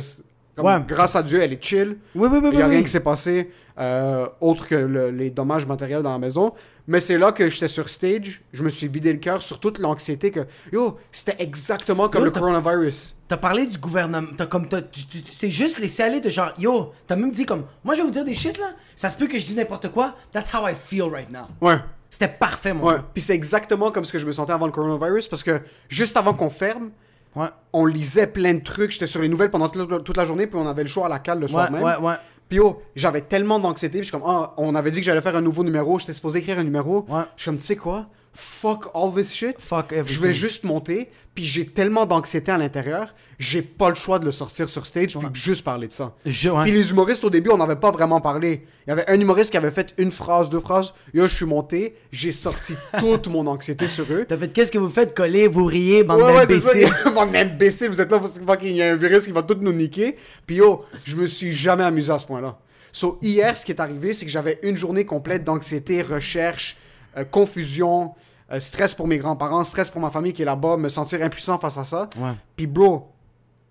comme, 0.58 0.66
Ouais. 0.66 0.82
grâce 0.88 1.16
à 1.16 1.24
Dieu, 1.24 1.42
elle 1.42 1.54
est 1.54 1.64
chill. 1.64 1.98
Oui, 2.16 2.28
oui, 2.32 2.40
oui, 2.42 2.50
Il 2.52 2.58
n'y 2.58 2.62
a 2.62 2.66
oui, 2.66 2.72
rien 2.72 2.78
oui. 2.80 2.84
qui 2.84 2.90
s'est 2.92 3.00
passé 3.00 3.50
euh, 3.80 4.28
autre 4.42 4.68
que 4.68 4.74
le- 4.76 5.12
les 5.12 5.30
dommages 5.30 5.66
matériels 5.68 6.02
dans 6.02 6.12
la 6.12 6.18
maison. 6.20 6.54
Mais 6.88 7.00
c'est 7.00 7.18
là 7.18 7.32
que 7.32 7.48
j'étais 7.50 7.68
sur 7.68 7.90
stage, 7.90 8.42
je 8.52 8.64
me 8.64 8.70
suis 8.70 8.88
vidé 8.88 9.12
le 9.14 9.20
cœur 9.20 9.42
sur 9.44 9.60
toute 9.60 9.78
l'anxiété 9.78 10.32
que, 10.32 10.40
yo, 10.72 10.98
c'était 11.12 11.36
exactement 11.44 12.10
comme 12.10 12.22
Yo, 12.22 12.26
le 12.26 12.32
t'as- 12.32 12.40
coronavirus. 12.40 13.16
T'as 13.28 13.38
parlé 13.38 13.68
du 13.68 13.78
gouvernement. 13.78 14.30
T'as 14.36 14.46
comme, 14.48 14.68
t'as- 14.68 14.82
tu 14.82 15.04
t'es 15.40 15.52
juste 15.52 15.80
laissé 15.80 16.02
aller 16.02 16.22
de 16.22 16.30
genre, 16.30 16.54
yo, 16.58 16.92
t'as 17.06 17.16
même 17.16 17.32
dit 17.32 17.46
comme, 17.46 17.66
moi 17.84 17.94
je 17.94 18.00
vais 18.00 18.06
vous 18.06 18.12
dire 18.14 18.26
des 18.26 18.34
shit 18.36 18.58
là. 18.58 18.72
Ça 18.96 19.10
se 19.10 19.18
peut 19.18 19.28
que 19.28 19.38
je 19.38 19.46
dise 19.46 19.58
n'importe 19.58 19.90
quoi. 19.92 20.16
That's 20.32 20.52
how 20.54 20.68
I 20.68 20.74
feel 20.74 21.04
right 21.04 21.30
now. 21.32 21.46
Ouais. 21.62 21.78
C'était 22.10 22.30
parfait, 22.30 22.74
mon 22.74 22.84
Ouais. 22.88 22.96
Puis 23.14 23.22
c'est 23.22 23.36
exactement 23.36 23.92
comme 23.92 24.06
ce 24.06 24.14
que 24.14 24.18
je 24.18 24.26
me 24.26 24.32
sentais 24.32 24.54
avant 24.54 24.66
le 24.66 24.72
coronavirus 24.72 25.28
parce 25.28 25.44
que 25.44 25.60
juste 25.90 26.16
avant 26.18 26.34
qu'on 26.34 26.50
ferme, 26.50 26.90
Ouais. 27.36 27.48
on 27.74 27.86
lisait 27.86 28.28
plein 28.28 28.54
de 28.54 28.64
trucs. 28.64 28.92
J'étais 28.92 29.08
sur 29.08 29.22
les 29.22 29.30
nouvelles 29.30 29.52
pendant 29.52 29.70
toute 29.70 30.18
la, 30.18 30.26
journée, 30.26 30.48
puis 30.48 30.60
on 30.60 30.68
avait 30.68 30.84
le 30.84 30.90
show 30.90 31.04
à 31.04 31.10
la 31.10 31.20
cale 31.20 31.40
le 31.40 31.48
soir 31.48 31.70
Ouais, 31.72 31.78
même. 31.78 31.84
ouais, 31.84 31.98
ouais. 31.98 32.16
Puis 32.50 32.60
oh, 32.60 32.82
j'avais 32.96 33.22
tellement 33.22 33.60
d'anxiété, 33.60 34.00
puis 34.00 34.08
je 34.08 34.12
suis 34.14 34.20
comme, 34.20 34.30
ah, 34.30 34.54
on 34.58 34.74
avait 34.74 34.92
dit 34.92 35.00
que 35.00 35.06
j'allais 35.06 35.22
faire 35.22 35.36
un 35.36 35.42
nouveau 35.42 35.64
numéro, 35.64 36.00
j'étais 36.00 36.14
supposé 36.14 36.40
écrire 36.40 36.60
un 36.60 36.64
numéro. 36.64 37.06
Je 37.36 37.42
suis 37.42 37.50
comme, 37.52 37.58
tu 37.58 37.66
sais 37.66 37.76
quoi? 37.76 38.08
Fuck 38.40 38.92
all 38.94 39.12
this 39.12 39.34
shit. 39.34 39.56
Fuck 39.58 39.88
Je 39.90 39.96
vais 39.96 40.00
everything. 40.02 40.32
juste 40.32 40.64
monter, 40.64 41.10
puis 41.34 41.44
j'ai 41.44 41.66
tellement 41.66 42.06
d'anxiété 42.06 42.52
à 42.52 42.58
l'intérieur, 42.60 43.16
j'ai 43.40 43.64
pas 43.64 43.90
le 43.90 43.96
choix 43.96 44.20
de 44.20 44.26
le 44.26 44.32
sortir 44.32 44.70
sur 44.70 44.86
stage, 44.86 45.18
puis 45.18 45.28
juste 45.34 45.64
parler 45.64 45.88
de 45.88 45.92
ça. 45.92 46.14
Je, 46.24 46.48
ouais. 46.50 46.62
Puis 46.62 46.72
les 46.72 46.92
humoristes, 46.92 47.24
au 47.24 47.32
début, 47.32 47.50
on 47.50 47.58
n'avait 47.58 47.78
pas 47.78 47.90
vraiment 47.90 48.22
parlé. 48.22 48.68
Il 48.86 48.92
y 48.92 48.94
avait 48.94 49.10
un 49.10 49.20
humoriste 49.20 49.50
qui 49.50 49.58
avait 49.58 49.72
fait 49.72 49.92
une 49.98 50.12
phrase, 50.12 50.52
deux 50.52 50.60
phrases. 50.60 50.94
Yo, 51.16 51.26
je 51.26 51.34
suis 51.34 51.46
monté, 51.46 51.96
j'ai 52.12 52.32
sorti 52.32 52.76
toute 53.00 53.28
mon 53.28 53.48
anxiété 53.48 53.88
sur 53.88 54.06
eux. 54.12 54.26
T'as 54.30 54.38
fait 54.38 54.50
qu'est-ce 54.50 54.72
que 54.72 54.78
vous 54.78 54.90
faites? 54.92 55.16
Coller, 55.16 55.48
vous 55.48 55.66
riez, 55.66 56.04
bande 56.04 56.22
Ouais, 56.22 56.36
ouais, 56.36 56.46
d'imbéciles. 56.46 56.94
Bande 57.16 57.32
d'imbéciles, 57.32 57.90
vous 57.90 58.02
êtes 58.02 58.12
là, 58.12 58.20
parce 58.20 58.38
que 58.38 58.46
fucking, 58.46 58.70
il 58.70 58.76
y 58.78 58.84
a 58.84 58.92
un 58.92 58.98
virus 58.98 59.26
qui 59.26 59.32
va 59.32 59.42
tout 59.42 59.58
nous 59.60 59.74
niquer. 59.74 60.16
Puis 60.46 60.58
yo, 60.58 60.86
je 61.06 61.16
me 61.16 61.26
suis 61.26 61.52
jamais 61.54 61.84
amusé 61.84 62.14
à 62.14 62.20
ce 62.20 62.28
point-là. 62.28 62.60
So, 62.92 63.18
hier, 63.24 63.58
ce 63.58 63.66
qui 63.66 63.72
est 63.72 63.80
arrivé, 63.82 64.14
c'est 64.14 64.26
que 64.26 64.32
j'avais 64.32 64.60
une 64.62 64.78
journée 64.78 65.06
complète 65.06 65.44
d'anxiété, 65.44 66.04
recherche, 66.04 66.78
euh, 67.18 67.24
confusion, 67.24 68.14
euh, 68.52 68.60
stress 68.60 68.96
pour 68.96 69.08
mes 69.08 69.18
grands-parents, 69.18 69.64
stress 69.64 69.90
pour 69.90 70.02
ma 70.02 70.12
famille 70.12 70.34
qui 70.34 70.42
est 70.42 70.46
là-bas, 70.46 70.78
me 70.78 70.90
sentir 70.90 71.22
impuissant 71.22 71.60
face 71.60 71.78
à 71.78 71.84
ça. 71.84 72.10
Ouais. 72.18 72.34
Puis 72.56 72.68
bro, 72.68 73.10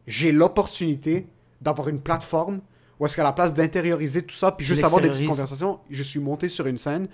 j'ai 0.07 0.33
l'opportunité 0.33 1.27
d'avoir 1.61 1.89
une 1.89 2.01
plateforme 2.01 2.61
où 2.99 3.07
est-ce 3.07 3.17
qu'à 3.17 3.25
la 3.25 3.33
place 3.33 3.53
d'intérioriser 3.53 4.23
tout 4.23 4.35
ça, 4.35 4.53
puis 4.53 4.67
Tu 4.67 4.75
juste 4.75 4.85
avoir 4.85 5.03
des 5.03 5.09
petites 5.09 5.29
conversations, 5.29 5.81
je 5.91 6.03
suis 6.03 6.21
monté 6.21 6.49
sur 6.49 6.67
une 6.67 6.79
scène, 6.79 7.09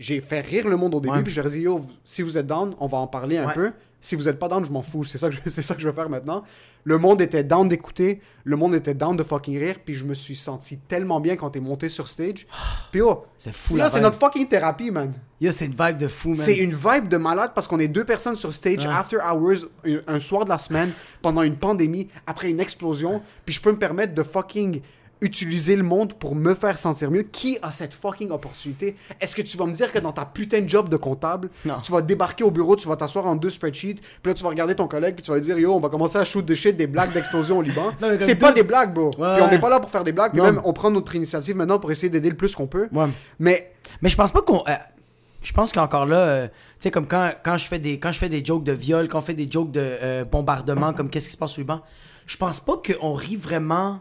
j'ai 0.00 0.20
fait 0.20 0.40
rire 0.40 0.66
le 0.66 0.76
monde 0.76 0.94
au 0.94 1.00
début, 1.00 1.18
Ouais. 1.18 1.22
puis 1.22 1.32
j'ai 1.32 1.42
dit, 1.42 1.60
yo, 1.60 1.82
si 2.04 2.22
vous 2.22 2.36
êtes 2.38 2.46
down, 2.46 2.74
on 2.80 2.86
va 2.86 2.98
en 2.98 3.06
parler 3.06 3.36
un 3.38 3.46
Ouais. 3.48 3.52
peu. 3.54 3.70
Si 4.02 4.16
vous 4.16 4.28
êtes 4.28 4.38
pas 4.38 4.48
down, 4.48 4.64
je 4.64 4.72
m'en 4.72 4.80
fous. 4.80 5.04
C'est 5.04 5.18
ça, 5.18 5.28
que 5.28 5.34
je, 5.36 5.40
c'est 5.50 5.60
ça 5.60 5.74
que 5.74 5.82
je 5.82 5.86
veux 5.86 5.92
faire 5.92 6.08
maintenant. 6.08 6.42
Le 6.84 6.96
monde 6.96 7.20
était 7.20 7.44
down 7.44 7.68
d'écouter, 7.68 8.22
le 8.44 8.56
monde 8.56 8.74
était 8.74 8.94
down 8.94 9.14
de 9.14 9.22
fucking 9.22 9.58
rire, 9.58 9.76
puis 9.84 9.94
je 9.94 10.06
me 10.06 10.14
suis 10.14 10.36
senti 10.36 10.78
tellement 10.78 11.20
bien 11.20 11.36
quand 11.36 11.50
t'es 11.50 11.60
monté 11.60 11.90
sur 11.90 12.08
stage. 12.08 12.46
Puis 12.90 13.02
oh, 13.02 13.24
C'est 13.36 13.52
fou, 13.54 13.76
là, 13.76 13.90
c'est 13.90 14.00
notre 14.00 14.18
fucking 14.18 14.48
thérapie, 14.48 14.90
man. 14.90 15.12
Yo, 15.38 15.52
c'est 15.52 15.66
une 15.66 15.76
vibe 15.78 15.98
de 15.98 16.08
fou, 16.08 16.28
man. 16.30 16.36
C'est 16.38 16.56
une 16.56 16.74
vibe 16.74 17.08
de 17.08 17.18
malade 17.18 17.50
parce 17.54 17.68
qu'on 17.68 17.78
est 17.78 17.88
deux 17.88 18.04
personnes 18.04 18.36
sur 18.36 18.54
stage 18.54 18.86
Ouais. 18.86 18.92
after 18.92 19.18
hours 19.18 19.66
un 20.06 20.18
soir 20.18 20.44
de 20.46 20.48
la 20.48 20.58
semaine 20.58 20.92
pendant 21.20 21.42
une 21.42 21.56
pandémie 21.56 22.08
après 22.26 22.48
une 22.48 22.60
explosion 22.60 23.20
puis 23.44 23.54
je 23.54 23.60
peux 23.60 23.70
me 23.72 23.78
permettre 23.78 24.14
de 24.14 24.22
fucking 24.22 24.80
utiliser 25.20 25.76
le 25.76 25.82
monde 25.82 26.14
pour 26.14 26.34
me 26.34 26.54
faire 26.54 26.78
sentir 26.78 27.10
mieux. 27.10 27.22
Qui 27.22 27.58
a 27.62 27.70
cette 27.70 27.94
fucking 27.94 28.30
opportunité? 28.30 28.96
Est-ce 29.20 29.36
que 29.36 29.42
tu 29.42 29.56
vas 29.56 29.66
me 29.66 29.72
dire 29.72 29.92
que 29.92 29.98
dans 29.98 30.12
ta 30.12 30.24
putain 30.24 30.60
de 30.62 30.68
job 30.68 30.88
de 30.88 30.96
comptable, 30.96 31.50
Non. 31.64 31.80
tu 31.82 31.92
vas 31.92 32.02
débarquer 32.02 32.44
au 32.44 32.50
bureau, 32.50 32.76
tu 32.76 32.88
vas 32.88 32.96
t'asseoir 32.96 33.26
en 33.26 33.36
deux 33.36 33.50
spreadsheets, 33.50 33.96
puis 34.22 34.30
là 34.30 34.34
tu 34.34 34.42
vas 34.42 34.48
regarder 34.50 34.74
ton 34.74 34.88
collègue 34.88 35.14
puis 35.14 35.22
tu 35.24 35.30
vas 35.30 35.36
lui 35.36 35.44
dire 35.44 35.58
yo, 35.58 35.74
on 35.74 35.80
va 35.80 35.88
commencer 35.88 36.18
à 36.18 36.24
shoot 36.24 36.44
des 36.44 36.56
shit 36.56 36.76
des 36.76 36.86
blagues 36.86 37.12
d'explosion 37.12 37.58
au 37.58 37.62
Liban. 37.62 37.92
C'est 38.20 38.36
pas 38.36 38.52
des 38.52 38.62
blagues, 38.62 38.94
bro. 38.94 39.10
Ouais, 39.18 39.34
puis 39.34 39.42
on 39.42 39.50
n'est 39.50 39.60
pas 39.60 39.70
là 39.70 39.80
pour 39.80 39.90
faire 39.90 40.04
des 40.04 40.12
blagues, 40.12 40.32
puis 40.32 40.40
même 40.42 40.60
on 40.64 40.72
prend 40.72 40.90
notre 40.90 41.14
initiative 41.14 41.56
maintenant 41.56 41.78
pour 41.78 41.90
essayer 41.92 42.08
d'aider 42.10 42.30
le 42.30 42.36
plus 42.36 42.54
qu'on 42.54 42.66
peut. 42.66 42.88
Ouais. 42.92 43.06
Mais 43.38 43.72
Mais 44.00 44.08
je 44.08 44.16
pense 44.16 44.32
pas 44.32 44.42
qu'on. 44.42 44.60
euh, 44.68 44.72
je 45.42 45.52
pense 45.52 45.72
qu'encore 45.72 46.04
là, 46.06 46.18
euh, 46.18 46.46
tu 46.48 46.52
sais, 46.80 46.90
comme 46.90 47.06
quand, 47.06 47.30
quand, 47.42 47.56
je 47.56 47.66
fais 47.66 47.78
des, 47.78 47.98
quand 47.98 48.12
je 48.12 48.18
fais 48.18 48.28
des 48.28 48.44
jokes 48.44 48.62
de 48.64 48.72
viol, 48.72 49.08
quand 49.08 49.18
on 49.18 49.22
fait 49.22 49.32
des 49.34 49.50
jokes 49.50 49.70
de 49.72 49.80
euh, 49.80 50.24
bombardement, 50.24 50.92
comme 50.92 51.08
qu'est-ce 51.08 51.26
qui 51.26 51.32
se 51.32 51.38
passe 51.38 51.52
sur 51.52 51.60
le 51.60 51.66
banc, 51.66 51.80
je 52.26 52.36
pense 52.36 52.60
pas 52.60 52.74
qu'on 52.76 53.14
rit 53.14 53.36
vraiment 53.36 54.00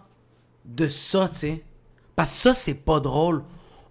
de 0.76 0.88
ça, 0.88 1.30
tu 1.32 1.40
sais. 1.40 1.64
Parce 2.16 2.32
que 2.32 2.38
ça, 2.38 2.54
c'est 2.54 2.74
pas 2.86 3.00
drôle. 3.00 3.44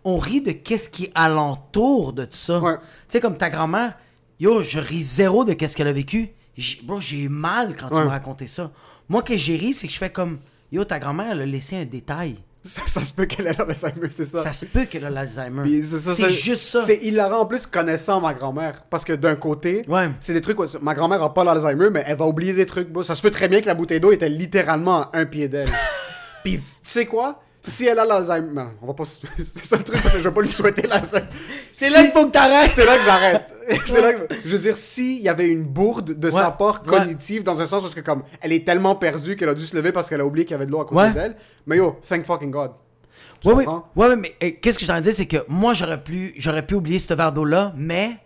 On 0.04 0.16
rit 0.18 0.40
de 0.40 0.52
qu'est-ce 0.52 0.88
qui 0.88 1.04
est 1.06 1.12
alentour 1.14 2.12
de 2.12 2.25
tout 2.25 2.37
ça. 2.37 2.61
Ouais. 2.61 2.76
Tu 2.76 2.82
sais, 3.08 3.20
comme 3.20 3.37
ta 3.37 3.50
grand-mère, 3.50 3.94
yo, 4.38 4.62
je 4.62 4.78
ris 4.78 5.02
zéro 5.02 5.44
de 5.44 5.52
qu'est-ce 5.54 5.76
qu'elle 5.76 5.88
a 5.88 5.92
vécu. 5.92 6.30
J'ai- 6.56 6.80
Bro, 6.82 7.00
j'ai 7.00 7.18
eu 7.20 7.28
mal 7.28 7.75
quand 7.76 7.88
tu 7.88 7.94
Ouais. 7.94 8.04
me 8.04 8.08
racontais 8.08 8.47
ça. 8.47 8.70
Moi, 9.08 9.23
que 9.23 9.37
j'ai 9.37 9.56
ri, 9.56 9.73
c'est 9.75 9.87
que 9.87 9.92
je 9.92 9.99
fais 9.99 10.11
comme, 10.11 10.38
yo, 10.73 10.85
ta 10.85 10.99
grand-mère, 10.99 11.32
elle 11.32 11.42
a 11.42 11.47
laissé 11.47 11.76
un 11.76 11.85
détail. 11.85 12.37
Ça, 12.64 12.82
ça 12.87 13.02
se 13.02 13.14
peut 13.14 13.25
qu'elle 13.25 13.47
ait 13.47 13.54
l'Alzheimer, 13.56 14.11
c'est 14.11 14.25
ça. 14.26 14.42
Ça 14.42 14.52
se 14.52 14.66
peut 14.66 14.85
qu'elle 14.85 15.04
a 15.04 15.11
l'Alzheimer. 15.11 15.82
C'est 15.82 16.30
juste 16.30 16.62
ça. 16.66 16.85
C'est 16.85 16.99
hilarant 17.02 17.40
en 17.40 17.47
plus 17.47 17.66
connaissant 17.66 18.20
ma 18.20 18.35
grand-mère. 18.35 18.82
Parce 18.90 19.04
que 19.04 19.12
d'un 19.14 19.37
côté, 19.37 19.82
Ouais. 19.88 20.11
c'est 20.20 20.35
des 20.35 20.40
trucs. 20.42 20.58
où- 20.61 20.66
Ma 20.82 20.92
grand-mère 20.94 21.23
a 21.23 21.32
pas 21.32 21.44
l'Alzheimer, 21.44 21.88
mais 21.90 22.02
elle 22.06 22.16
va 22.18 22.26
oublier 22.26 22.52
des 22.52 22.66
trucs. 22.66 22.90
bro. 22.90 23.02
Ça 23.02 23.14
se 23.14 23.23
peut 23.23 23.30
très 23.30 23.49
bien 23.49 23.61
que 23.61 23.66
la 23.66 23.75
bouteille 23.75 24.00
d'eau 24.00 24.12
était 24.12 24.28
littéralement 24.28 25.02
à 25.02 25.11
un 25.14 25.25
pied 25.25 25.49
d'elle. 25.49 25.70
Puis 26.45 26.57
tu 26.59 26.62
sais 26.85 27.07
quoi? 27.07 27.40
Si 27.62 27.87
elle 27.87 27.99
a 27.99 28.04
l'Alzheimer. 28.04 28.64
On 28.80 28.87
va 28.87 28.95
pas. 28.95 29.04
C'est 29.37 29.64
ça 29.64 29.76
le 29.76 29.85
truc, 29.85 30.00
parce 30.00 30.14
que 30.14 30.23
je 30.23 30.28
vais 30.28 30.35
pas 30.35 30.40
lui 30.40 30.49
souhaiter 30.49 30.87
l'Alzheimer. 30.87 31.26
C'est 31.73 31.88
Si- 31.88 31.92
là 31.92 32.02
qu'il 32.02 32.12
faut 32.12 32.26
que 32.26 32.30
t'arrêtes. 32.30 32.71
C'est 32.73 32.87
là 32.87 32.97
que 32.97 33.04
j'arrête. 33.04 33.42
c'est 33.87 34.00
là 34.00 34.12
que... 34.14 34.35
Je 34.47 34.49
veux 34.49 34.59
dire, 34.59 34.76
s'il 34.78 35.18
y 35.21 35.28
avait 35.28 35.49
une 35.50 35.64
bourde 35.64 36.18
de 36.18 36.30
sa 36.30 36.49
Ouais, 36.49 36.54
part 36.59 36.83
ouais. 36.87 36.99
cognitive, 36.99 37.42
dans 37.42 37.61
un 37.61 37.66
sens 37.66 37.83
parce 37.83 37.95
que 37.95 38.00
comme 38.00 38.23
elle 38.40 38.52
est 38.52 38.64
tellement 38.64 38.95
perdue 38.97 39.37
qu'elle 39.37 39.50
a 39.50 39.54
dû 39.54 39.66
se 39.66 39.76
lever 39.76 39.92
parce 39.92 40.09
qu'elle 40.09 40.23
a 40.23 40.25
oublié 40.26 40.47
qu'il 40.47 40.52
y 40.52 40.54
avait 40.54 40.64
de 40.64 40.71
l'eau 40.71 40.80
à 40.80 40.87
côté 40.87 41.02
Ouais. 41.02 41.12
d'elle. 41.12 41.37
Mais 41.66 41.76
yo, 41.76 41.99
thank 42.09 42.25
fucking 42.25 42.50
God. 42.50 42.71
Tu 43.40 43.49
Ouais, 43.49 43.54
oui. 43.54 43.64
comprends? 43.66 43.87
Ouais, 43.95 44.09
ouais, 44.09 44.16
mais 44.16 44.35
euh, 44.42 44.50
qu'est-ce 44.62 44.78
que 44.78 44.87
je 44.87 44.90
t'en 44.90 45.00
dire, 45.00 45.12
c'est 45.14 45.26
que 45.26 45.37
moi, 45.49 45.75
j'aurais 45.75 46.02
pu, 46.02 46.33
j'aurais 46.38 46.64
pu 46.64 46.75
oublier 46.76 46.99
ce 46.99 47.12
verre 47.12 47.33
d'eau-là, 47.33 47.75
mais 47.76 48.16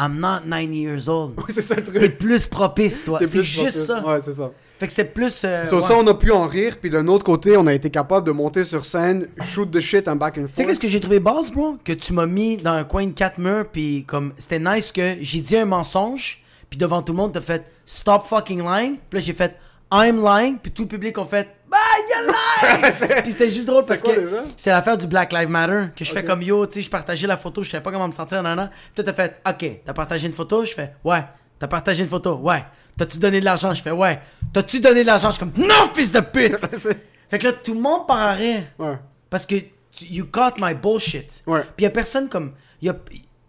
I'm 0.00 0.18
not 0.18 0.40
90 0.48 0.76
years 0.82 1.08
old. 1.08 1.34
Oui, 1.36 1.44
c'est 1.50 1.62
ça 1.62 1.76
le 1.76 1.84
T'es 1.84 1.92
truc. 1.98 2.18
plus 2.18 2.48
propice, 2.48 3.04
toi. 3.04 3.20
T'es 3.20 3.26
C'est 3.26 3.44
juste 3.44 3.58
propice. 3.66 3.84
ça. 3.86 4.04
Ouais, 4.04 4.20
c'est 4.20 4.32
ça. 4.32 4.50
Fait 4.78 4.86
que 4.86 4.92
c'était 4.92 5.08
plus. 5.08 5.42
euh, 5.44 5.64
Sur 5.64 5.76
ouais. 5.76 5.82
ça, 5.82 5.96
on 5.96 6.06
a 6.06 6.14
pu 6.14 6.30
en 6.32 6.46
rire, 6.48 6.76
puis 6.80 6.90
d'un 6.90 7.06
autre 7.06 7.22
côté, 7.24 7.56
on 7.56 7.66
a 7.66 7.72
été 7.74 7.90
capable 7.90 8.26
de 8.26 8.32
monter 8.32 8.64
sur 8.64 8.84
scène, 8.84 9.28
shoot 9.42 9.70
the 9.70 9.78
shit 9.80 10.08
and 10.08 10.16
back 10.16 10.36
and 10.36 10.42
Tu 10.42 10.48
sais 10.48 10.54
forth. 10.54 10.68
qu'est-ce 10.68 10.80
que 10.80 10.88
j'ai 10.88 11.00
trouvé 11.00 11.20
basse, 11.20 11.50
bro? 11.50 11.76
Que 11.84 11.92
tu 11.92 12.12
m'as 12.12 12.26
mis 12.26 12.56
dans 12.56 12.72
un 12.72 12.84
coin 12.84 13.06
de 13.06 13.12
quatre 13.12 13.38
murs, 13.38 13.66
puis 13.72 14.04
comme 14.06 14.32
c'était 14.38 14.58
nice 14.58 14.90
que 14.90 15.16
j'ai 15.20 15.40
dit 15.40 15.56
un 15.56 15.64
mensonge, 15.64 16.42
puis 16.68 16.76
devant 16.78 17.02
tout 17.02 17.12
le 17.12 17.18
monde, 17.18 17.32
t'as 17.32 17.40
fait 17.40 17.64
stop 17.86 18.24
fucking 18.26 18.60
lying, 18.62 18.96
puis 19.08 19.20
là 19.20 19.24
j'ai 19.24 19.32
fait 19.34 19.56
I'm 19.92 20.20
lying, 20.24 20.58
puis 20.58 20.72
tout 20.72 20.82
le 20.82 20.88
public 20.88 21.16
a 21.18 21.24
fait 21.24 21.46
bah 21.70 21.76
you're 22.10 22.34
lying! 22.82 22.92
puis 23.22 23.30
c'était 23.32 23.50
juste 23.50 23.66
drôle 23.66 23.84
parce 23.86 24.00
quoi 24.02 24.12
que 24.14 24.20
c'est 24.56 24.70
l'affaire 24.70 24.96
du 24.98 25.06
Black 25.06 25.32
Lives 25.32 25.50
Matter 25.50 25.84
que 25.94 26.04
je 26.04 26.10
fais 26.10 26.24
comme 26.24 26.42
yo, 26.42 26.66
tu 26.66 26.74
sais, 26.74 26.82
je 26.82 26.90
partageais 26.90 27.26
la 27.28 27.36
photo, 27.36 27.62
je 27.62 27.70
savais 27.70 27.82
pas 27.82 27.92
comment 27.92 28.08
me 28.08 28.12
sentir, 28.12 28.42
nan, 28.42 28.56
nan. 28.56 28.70
Puis 28.92 29.04
toi 29.04 29.12
t'as 29.12 29.12
fait 29.12 29.36
ok, 29.48 29.80
t'as 29.84 29.92
partagé 29.92 30.26
une 30.26 30.32
photo, 30.32 30.64
je 30.64 30.72
fais 30.72 30.94
ouais, 31.04 31.22
t'as 31.60 31.68
partagé 31.68 32.02
une 32.02 32.10
photo, 32.10 32.34
ouais. 32.38 32.64
T'as-tu 32.96 33.18
donné 33.18 33.40
de 33.40 33.44
l'argent? 33.44 33.72
Je 33.74 33.82
fais 33.82 33.90
ouais. 33.90 34.20
T'as-tu 34.52 34.80
donné 34.80 35.02
de 35.02 35.06
l'argent? 35.06 35.30
Je 35.30 35.36
suis 35.36 35.40
comme 35.40 35.52
non, 35.66 35.90
fils 35.94 36.12
de 36.12 36.20
pute! 36.20 36.56
Fait 37.30 37.38
que 37.38 37.44
là 37.46 37.52
tout 37.52 37.74
le 37.74 37.80
monde 37.80 38.06
part 38.06 38.18
à 38.18 38.32
rire. 38.32 38.64
ouais. 38.78 38.98
Parce 39.30 39.46
que 39.46 39.56
tu- 39.90 40.04
you 40.10 40.26
caught 40.26 40.54
my 40.60 40.74
bullshit. 40.74 41.42
Ouais. 41.46 41.62
Puis 41.76 41.84
y 41.84 41.86
a 41.86 41.90
personne 41.90 42.28
comme. 42.28 42.52
Y 42.82 42.88
a, 42.90 42.96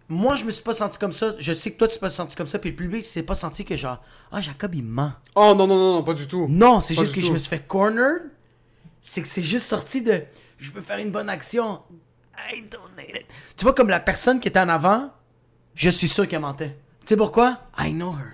moi, 0.08 0.36
je 0.36 0.44
me 0.46 0.52
suis 0.52 0.64
pas 0.64 0.74
senti 0.74 0.98
comme 1.00 1.12
ça. 1.14 1.34
Je 1.40 1.52
sais 1.54 1.72
que 1.72 1.78
toi, 1.78 1.88
tu 1.88 1.96
t'es 1.96 2.00
pas 2.00 2.10
senti 2.10 2.36
comme 2.36 2.48
ça. 2.48 2.58
Puis 2.60 2.70
le 2.72 2.76
public 2.76 3.06
s'est 3.06 3.24
pas 3.24 3.34
senti 3.36 3.66
que 3.66 3.76
genre. 3.76 4.02
Ah, 4.32 4.40
Jacob, 4.42 4.74
il 4.76 4.84
ment. 4.84 5.14
Oh 5.36 5.54
non, 5.58 5.68
non, 5.68 5.76
non, 5.78 5.94
non, 5.96 6.04
pas 6.04 6.14
du 6.14 6.28
tout. 6.28 6.48
Non, 6.50 6.80
c'est 6.82 6.96
juste 6.96 7.14
que 7.14 7.22
je 7.22 7.32
me 7.32 7.38
suis 7.38 7.50
fait 7.50 7.66
corner. 7.68 8.18
C'est 9.02 9.22
que 9.22 9.28
c'est 9.28 9.44
juste 9.44 9.68
sorti 9.68 10.02
de. 10.02 10.24
Je 10.58 10.72
veux 10.72 10.82
faire 10.82 10.98
une 11.00 11.12
bonne 11.12 11.30
action. 11.30 11.82
I 12.52 12.62
donate 12.64 13.10
it. 13.16 13.26
Tu 13.58 13.64
vois, 13.64 13.74
comme 13.74 13.90
la 13.90 14.00
personne 14.00 14.40
qui 14.40 14.48
était 14.48 14.60
en 14.60 14.70
avant, 14.70 15.12
je 15.76 15.90
suis 15.90 16.08
sûr 16.08 16.28
qu'elle 16.28 16.40
mentait. 16.42 16.78
Tu 17.02 17.10
sais 17.10 17.18
pourquoi? 17.18 17.60
I 17.78 17.92
know 17.92 18.14
her. 18.14 18.32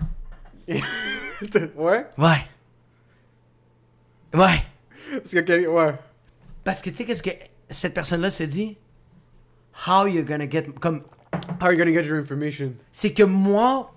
ouais? 1.75 2.05
Ouais. 2.17 2.45
Ouais. 4.33 4.63
Parce 5.11 5.31
que, 5.31 5.67
ouais. 5.67 5.93
Parce 6.63 6.81
que 6.81 6.89
tu 6.89 6.97
sais, 6.97 7.05
qu'est-ce 7.05 7.23
que 7.23 7.31
cette 7.69 7.93
personne-là 7.93 8.29
se 8.31 8.43
dit? 8.43 8.77
How 9.87 10.05
you 10.07 10.23
gonna 10.23 10.49
get. 10.49 10.63
Comme. 10.79 11.03
How 11.59 11.65
are 11.65 11.71
you 11.73 11.77
gonna 11.77 11.91
get 11.93 12.05
your 12.05 12.17
information? 12.17 12.73
C'est 12.91 13.13
que 13.13 13.23
moi, 13.23 13.93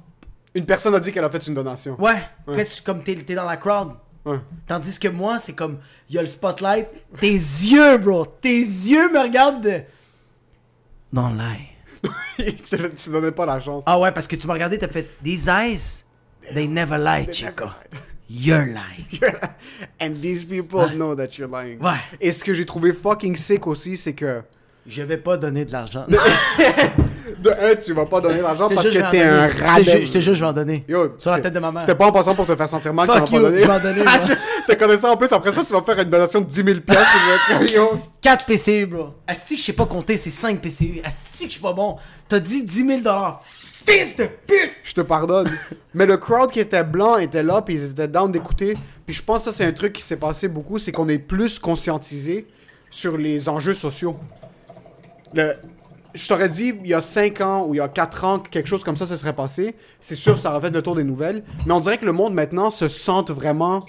Une 0.55 0.65
personne 0.67 0.95
a 0.95 1.01
dit 1.01 1.13
qu'elle 1.13 1.25
a 1.25 1.31
fait 1.31 1.47
une 1.47 1.55
donation. 1.55 2.01
Ouais, 2.01 2.23
qu'est-ce- 2.55 2.81
comme 2.81 3.03
t'es 3.03 3.17
t'es 3.17 3.35
dans 3.35 3.45
la 3.47 3.57
crowd. 3.57 3.95
Ouais. 4.25 4.39
Tandis 4.67 4.99
que 4.99 5.09
moi, 5.09 5.39
c'est 5.39 5.53
comme, 5.55 5.81
il 6.09 6.15
y 6.15 6.19
a 6.19 6.23
le 6.23 6.29
spotlight. 6.29 6.87
Tes 7.21 7.33
yeux, 7.33 7.99
bro, 7.99 8.25
tes 8.25 8.61
yeux 8.61 9.13
me 9.13 9.19
regardent 9.21 9.63
de... 9.63 9.83
Don't 11.13 11.37
lie. 11.37 11.69
je 12.39 12.77
te 12.77 13.11
donnais 13.11 13.33
pas 13.33 13.45
la 13.47 13.61
chance. 13.61 13.83
Ah 13.87 13.99
ouais, 13.99 14.13
parce 14.13 14.27
que 14.27 14.37
tu 14.37 14.47
m'as 14.47 14.55
regardé, 14.55 14.79
t'as 14.79 14.89
fait, 14.89 15.09
these 15.23 15.49
eyes, 15.49 16.04
they 16.53 16.67
never 16.69 16.99
lie, 16.99 17.27
Chico. 17.31 17.71
You're 18.29 18.67
lying. 18.67 19.35
And 20.01 20.15
these 20.23 20.45
people 20.47 20.89
know 20.97 21.15
that 21.15 21.37
you're 21.39 21.47
lying. 21.51 21.79
Ouais. 21.81 22.01
Et 22.21 22.33
ce 22.33 22.43
que 22.43 22.55
j'ai 22.55 22.65
trouvé 22.65 22.93
fucking 22.95 23.37
sick 23.37 23.67
aussi, 23.67 23.97
c'est 23.97 24.15
que. 24.15 24.43
Je 24.87 25.03
vais 25.03 25.17
pas 25.19 25.37
donner 25.39 25.65
de 25.65 25.73
l'argent. 25.73 26.05
De 27.39 27.51
un, 27.51 27.75
tu 27.77 27.93
vas 27.95 28.05
pas 28.07 28.21
donner 28.21 28.41
l'argent 28.43 28.69
parce 28.75 28.89
que 28.89 29.11
t'es 29.11 29.23
un 29.23 29.49
donner. 29.49 30.05
Je 30.07 30.11
te 30.11 30.19
jure- 30.21 30.35
Je 30.35 30.41
vais 30.41 30.47
en 30.47 30.53
donner. 30.53 30.85
Yo, 30.89 31.15
Sur 31.19 31.31
la 31.31 31.41
tête 31.41 31.53
de 31.55 31.59
ma 31.59 31.71
mère. 31.73 31.81
C'était 31.83 31.95
pas 31.95 32.07
en 32.07 32.13
passant 32.13 32.35
pour 32.35 32.47
te 32.47 32.55
faire 32.55 32.69
sentir 32.69 32.93
mal 32.93 33.07
Fuck 33.07 33.29
qu'on 33.31 33.41
va 33.41 33.51
you, 33.51 33.67
pas 33.67 33.79
donner. 33.79 34.01
je 34.01 34.03
vais 34.05 34.11
en 34.11 34.27
donner. 34.27 34.41
T'as 34.67 34.75
connais 34.77 34.99
ça 34.99 35.11
en 35.11 35.17
plus, 35.17 35.33
après 35.33 35.53
ça, 35.53 35.65
tu 35.65 35.73
vas 35.73 35.83
faire 35.83 35.99
une 36.01 36.11
donation 36.11 36.41
de 36.41 36.47
10 36.47 36.55
000 36.65 36.81
piastres. 36.81 37.03
et 37.15 37.19
je 37.19 37.27
vais 37.27 37.65
être 37.67 37.75
comme, 37.83 37.95
yo. 37.97 38.01
4 38.21 38.45
PCU, 38.47 38.87
bro. 38.87 39.15
Asti 39.27 39.55
que 39.55 39.61
je 39.61 39.67
sais 39.67 39.73
pas 39.73 39.87
compter, 39.87 40.17
c'est 40.19 40.31
5 40.31 40.61
PCU. 40.61 41.01
Asti 41.03 41.45
que 41.45 41.49
je 41.49 41.53
suis 41.55 41.63
pas 41.63 41.73
bon. 41.73 41.97
T'as 42.29 42.41
dit 42.41 42.63
10 42.65 42.87
000 42.87 43.01
Fils 43.87 44.17
de 44.17 44.25
pute! 44.25 44.73
Je 44.83 44.95
te 44.95 45.01
pardonne. 45.01 45.51
Mais 45.93 46.07
le 46.07 46.17
crowd 46.17 46.51
qui 46.51 46.61
était 46.61 46.85
blanc 46.85 47.17
était 47.19 47.43
là, 47.43 47.63
puis 47.63 47.75
ils 47.75 47.85
étaient 47.91 48.09
down 48.09 48.31
d'écouter. 48.33 48.77
Puis 49.07 49.15
je 49.15 49.23
pense 49.23 49.45
que 49.45 49.51
ça, 49.51 49.57
c'est 49.57 49.65
un 49.65 49.73
truc 49.73 49.93
qui 49.93 50.03
s'est 50.03 50.17
passé 50.17 50.49
beaucoup, 50.49 50.79
c'est 50.79 50.93
qu'on 50.93 51.09
est 51.09 51.19
plus 51.19 51.59
conscientisé 51.59 52.47
sur 52.91 53.17
les 53.19 53.49
enjeux 53.49 53.75
sociaux. 53.75 54.17
Le... 55.33 55.53
Je 56.15 56.29
t'aurais 56.29 56.49
dit, 56.49 56.73
il 56.85 56.87
y 56.89 56.95
a 56.95 57.01
5 57.01 57.41
ans 57.41 57.65
ou 57.67 57.75
il 57.75 57.79
y 57.79 57.81
a 57.81 57.89
4 57.89 58.25
ans 58.25 58.39
que 58.39 58.49
quelque 58.49 58.69
chose 58.69 58.85
comme 58.85 58.95
ça 58.95 59.05
se 59.05 59.17
serait 59.17 59.33
passé. 59.35 59.75
C'est 60.01 60.15
sûr, 60.15 60.39
ça 60.39 60.51
aurait 60.53 60.61
fait 60.61 60.71
le 60.71 60.81
tour 60.81 60.95
des 60.95 61.03
nouvelles. 61.03 61.43
Mais 61.67 61.73
on 61.73 61.81
dirait 61.81 61.99
que 61.99 62.05
le 62.05 62.13
monde 62.13 62.35
maintenant 62.35 62.71
se 62.71 62.87
sente 62.87 63.33
vraiment. 63.33 63.85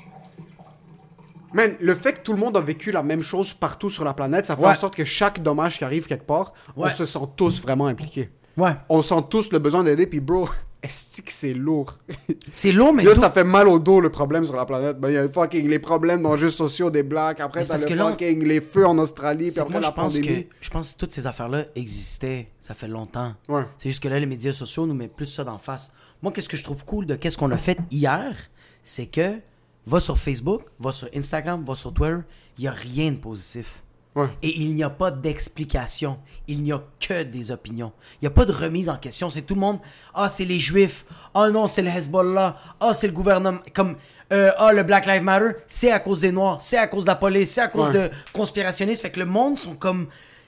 Man, 1.53 1.75
le 1.79 1.93
fait 1.93 2.13
que 2.13 2.19
tout 2.21 2.34
le 2.34 2.39
monde 2.39 2.58
a 2.58 2.62
vécu 2.62 2.91
la 2.91 3.03
même 3.03 3.21
chose 3.21 3.53
partout 3.53 3.89
sur 3.91 4.03
la 4.03 4.13
planète, 4.15 4.47
ça 4.47 4.55
fait 4.55 4.63
Ouais. 4.63 4.69
en 4.71 4.75
sorte 4.75 4.95
que 4.95 5.05
chaque 5.05 5.41
dommage 5.43 5.77
qui 5.77 5.84
arrive 5.84 6.08
quelque 6.08 6.25
part, 6.25 6.53
on 6.75 6.89
se 6.89 7.05
sent 7.05 7.19
tous 7.38 7.62
vraiment 7.62 7.86
impliqués. 7.86 8.29
Ouais. 8.58 8.72
On 8.89 9.02
sent 9.02 9.24
tous 9.30 9.52
le 9.52 9.60
besoin 9.60 9.84
d'aider, 9.84 10.08
puis 10.08 10.20
bro, 10.20 10.48
est-ce 10.84 11.22
que 11.22 11.32
c'est 11.32 11.54
lourd? 11.54 11.98
C'est 12.52 12.72
lourd, 12.72 12.94
mais 12.94 13.04
Là, 13.04 13.15
ça 13.15 13.32
fait 13.32 13.44
mal 13.44 13.68
au 13.68 13.80
dos 13.80 14.00
le 14.00 14.10
problème 14.10 14.46
sur 14.46 14.56
la 14.56 14.65
planète. 14.65 15.00
Ben, 15.00 15.10
il 15.10 15.13
y 15.13 15.18
a 15.18 15.28
fucking 15.28 15.68
les 15.68 15.80
problèmes 15.80 16.22
d'enjeux 16.22 16.50
sociaux 16.50 16.89
des 16.89 17.04
blacks, 17.04 17.39
après 17.39 17.65
t'as 17.65 17.78
le 17.78 17.96
là, 17.96 18.12
fucking 18.12 18.44
les 18.44 18.62
feux 18.62 18.86
en 18.86 18.98
Australie, 18.98 19.50
puis 19.52 19.60
après 19.60 19.74
moi, 19.74 19.82
la 19.82 19.89
je 19.89 19.94
pense 19.94 20.20
que 20.20 20.46
je 20.62 20.70
pense 20.70 20.94
que 20.94 21.00
toutes 21.00 21.13
ces 21.13 21.28
affaires-là 21.28 21.65
existaient, 21.76 22.50
ça 22.60 22.74
fait 22.74 22.88
longtemps. 22.88 23.34
Ouais. 23.50 23.63
C'est 23.78 23.89
juste 23.89 24.02
que 24.02 24.08
là, 24.08 24.20
les 24.20 24.26
médias 24.26 24.54
sociaux 24.54 24.86
nous 24.86 24.94
mettent 24.94 25.15
plus 25.15 25.26
ça 25.26 25.44
d'en 25.44 25.58
face. 25.58 25.91
Moi, 26.22 26.32
qu'est-ce 26.32 26.50
que 26.50 26.58
je 26.58 26.63
trouve 26.63 26.86
cool 26.86 27.06
de 27.06 27.15
qu'est-ce 27.15 27.38
qu'on 27.38 27.52
a 27.52 27.58
fait 27.58 27.78
hier, 27.91 28.36
c'est 28.84 29.08
que 29.08 29.39
va 29.88 30.00
sur 30.00 30.18
Facebook, 30.18 30.62
va 30.80 30.91
sur 30.91 31.10
Instagram, 31.15 31.63
va 31.65 31.76
sur 31.76 31.94
Twitter, 31.94 32.18
il 32.58 32.62
n'y 32.62 32.68
a 32.68 32.72
rien 32.72 33.12
de 33.12 33.18
positif. 33.18 33.84
Ouais. 34.15 34.30
Et 34.41 34.62
il 34.62 34.73
n'y 34.75 34.84
a 34.84 34.89
pas 34.89 35.12
d'explication. 35.12 36.19
Il 36.47 36.63
n'y 36.63 36.71
a 36.71 36.82
que 36.99 37.23
des 37.23 37.51
opinions. 37.51 37.91
Il 38.13 38.23
n'y 38.23 38.28
a 38.28 38.32
pas 38.32 38.45
de 38.45 38.51
remise 38.54 38.88
en 38.89 38.95
question. 38.97 39.30
C'est 39.30 39.41
tout 39.41 39.56
le 39.56 39.60
monde. 39.60 39.80
Ah, 40.13 40.30
c'est 40.30 40.45
les 40.45 40.60
Juifs. 40.60 41.06
Ah 41.34 41.49
non, 41.49 41.67
c'est 41.67 41.82
le 41.82 41.89
Hezbollah. 41.89 42.56
Ah, 42.80 42.93
c'est 42.93 43.08
le 43.08 43.13
gouvernement. 43.13 43.60
Comme, 43.73 43.97
euh, 44.32 44.51
ah, 44.58 44.71
le 44.71 44.84
Black 44.84 45.06
Lives 45.06 45.21
Matter, 45.23 45.58
c'est 45.67 45.91
à 45.91 45.99
cause 45.99 46.21
des 46.21 46.32
Noirs. 46.32 46.62
C'est 46.62 46.78
à 46.78 46.88
cause 46.88 47.04
de 47.04 47.10
la 47.10 47.15
police. 47.15 47.51
C'est 47.51 47.62
à 47.62 47.67
cause 47.67 47.88
Ouais. 47.89 48.10
de 48.10 48.12
conspirationnistes. 48.34 49.01
Fait 49.01 49.12
que 49.12 49.19
le 49.19 49.25
monde 49.25 49.58
sont 49.60 49.75
comme. 49.75 50.08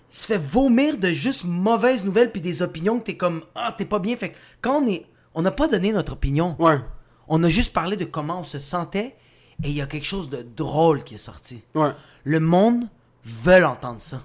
Il 0.10 0.16
se 0.18 0.26
fait 0.26 0.38
vomir 0.38 0.98
de 0.98 1.10
juste 1.10 1.44
mauvaises 1.44 2.06
nouvelles 2.06 2.32
puis 2.32 2.40
des 2.40 2.62
opinions 2.62 3.00
que 3.00 3.04
t'es 3.06 3.18
comme. 3.18 3.44
Ah, 3.54 3.76
t'es 3.78 3.84
pas 3.86 4.00
bien. 4.00 4.16
Fait 4.16 4.30
que 4.30 4.38
quand 4.62 4.82
on 4.82 4.88
est. 4.88 5.06
On 5.36 5.42
n'a 5.42 5.52
pas 5.52 5.68
donné 5.68 5.92
notre 5.92 6.14
opinion. 6.14 6.56
Ouais. 6.58 6.80
On 7.28 7.44
a 7.44 7.50
juste 7.50 7.74
parlé 7.74 7.98
de 7.98 8.06
comment 8.06 8.40
on 8.40 8.44
se 8.46 8.60
sentait. 8.60 9.16
Et 9.64 9.70
il 9.70 9.74
y 9.76 9.82
a 9.82 9.88
quelque 9.88 10.06
chose 10.06 10.30
de 10.30 10.42
drôle 10.56 11.04
qui 11.04 11.16
est 11.16 11.18
sorti. 11.20 11.62
Ouais. 11.76 11.92
Le 12.24 12.40
monde 12.40 12.88
veut 13.28 13.66
entendre 13.66 14.02
ça. 14.02 14.22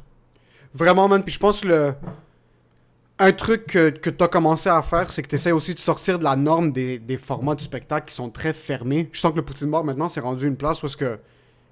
Vraiment, 0.74 1.08
man. 1.08 1.22
Puis 1.22 1.32
je 1.34 1.38
pense 1.38 1.60
que 1.60 1.68
le. 1.68 1.94
Un 3.18 3.32
truc 3.32 3.66
que, 3.66 3.90
que 3.90 4.10
tu 4.10 4.24
as 4.24 4.28
commencé 4.28 4.68
à 4.68 4.82
faire, 4.82 5.10
c'est 5.12 5.22
que 5.22 5.28
tu 5.28 5.36
essaies 5.36 5.52
aussi 5.52 5.74
de 5.74 5.78
sortir 5.78 6.18
de 6.18 6.24
la 6.24 6.34
norme 6.34 6.72
des, 6.72 6.98
des 6.98 7.16
formats 7.18 7.54
du 7.54 7.62
spectacle 7.62 8.08
qui 8.08 8.14
sont 8.14 8.30
très 8.30 8.52
fermés. 8.52 9.08
Je 9.12 9.20
sens 9.20 9.30
que 9.32 9.36
le 9.36 9.44
Poutine 9.44 9.70
Bar 9.70 9.84
maintenant 9.84 10.08
s'est 10.08 10.20
rendu 10.20 10.46
une 10.48 10.56
place 10.56 10.82
où 10.82 10.86
est-ce 10.86 10.96
que. 10.96 11.18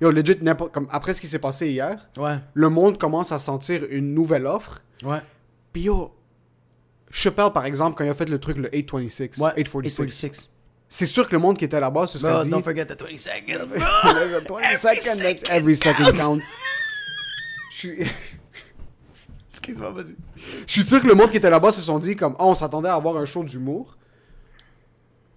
Yo, 0.00 0.10
legit, 0.10 0.36
comme 0.72 0.86
après 0.90 1.12
ce 1.12 1.20
qui 1.20 1.26
s'est 1.26 1.38
passé 1.38 1.68
hier, 1.70 2.08
Ouais. 2.16 2.38
le 2.54 2.68
monde 2.68 2.98
commence 2.98 3.32
à 3.32 3.38
sentir 3.38 3.84
une 3.90 4.14
nouvelle 4.14 4.46
offre. 4.46 4.80
Ouais. 5.02 5.18
Puis 5.72 5.82
yo, 5.82 6.14
Chappelle, 7.10 7.50
par 7.52 7.64
exemple, 7.66 7.96
quand 7.98 8.04
il 8.04 8.10
a 8.10 8.14
fait 8.14 8.28
le 8.28 8.38
truc, 8.38 8.56
le 8.56 8.70
826, 8.72 9.38
Ouais. 9.38 9.50
846, 9.56 9.98
846. 10.02 10.50
c'est 10.88 11.06
sûr 11.06 11.26
que 11.28 11.32
le 11.32 11.38
monde 11.40 11.58
qui 11.58 11.64
était 11.66 11.80
là-bas 11.80 12.06
se 12.06 12.16
serait 12.18 12.44
dit... 12.44 12.50
don't 12.50 12.62
forget 12.62 12.86
the 12.86 12.98
20 12.98 13.18
seconds. 13.18 13.66
bro. 14.46 14.58
Every 14.60 14.76
20 14.76 14.76
seconds, 14.76 15.18
second 15.18 15.50
every 15.52 15.76
second 15.76 16.12
counts. 16.16 16.56
Je 17.70 17.76
suis... 17.76 17.98
Excuse-moi, 19.50 19.90
vas-y. 19.90 20.14
Je 20.66 20.72
suis 20.72 20.84
sûr 20.84 21.02
que 21.02 21.06
le 21.08 21.14
monde 21.14 21.30
qui 21.30 21.36
était 21.38 21.50
là-bas 21.50 21.72
se 21.72 21.80
sont 21.80 21.98
dit 21.98 22.14
comme 22.16 22.34
oh, 22.38 22.44
on 22.46 22.54
s'attendait 22.54 22.88
à 22.88 22.94
avoir 22.94 23.16
un 23.16 23.24
show 23.24 23.42
d'humour. 23.44 23.96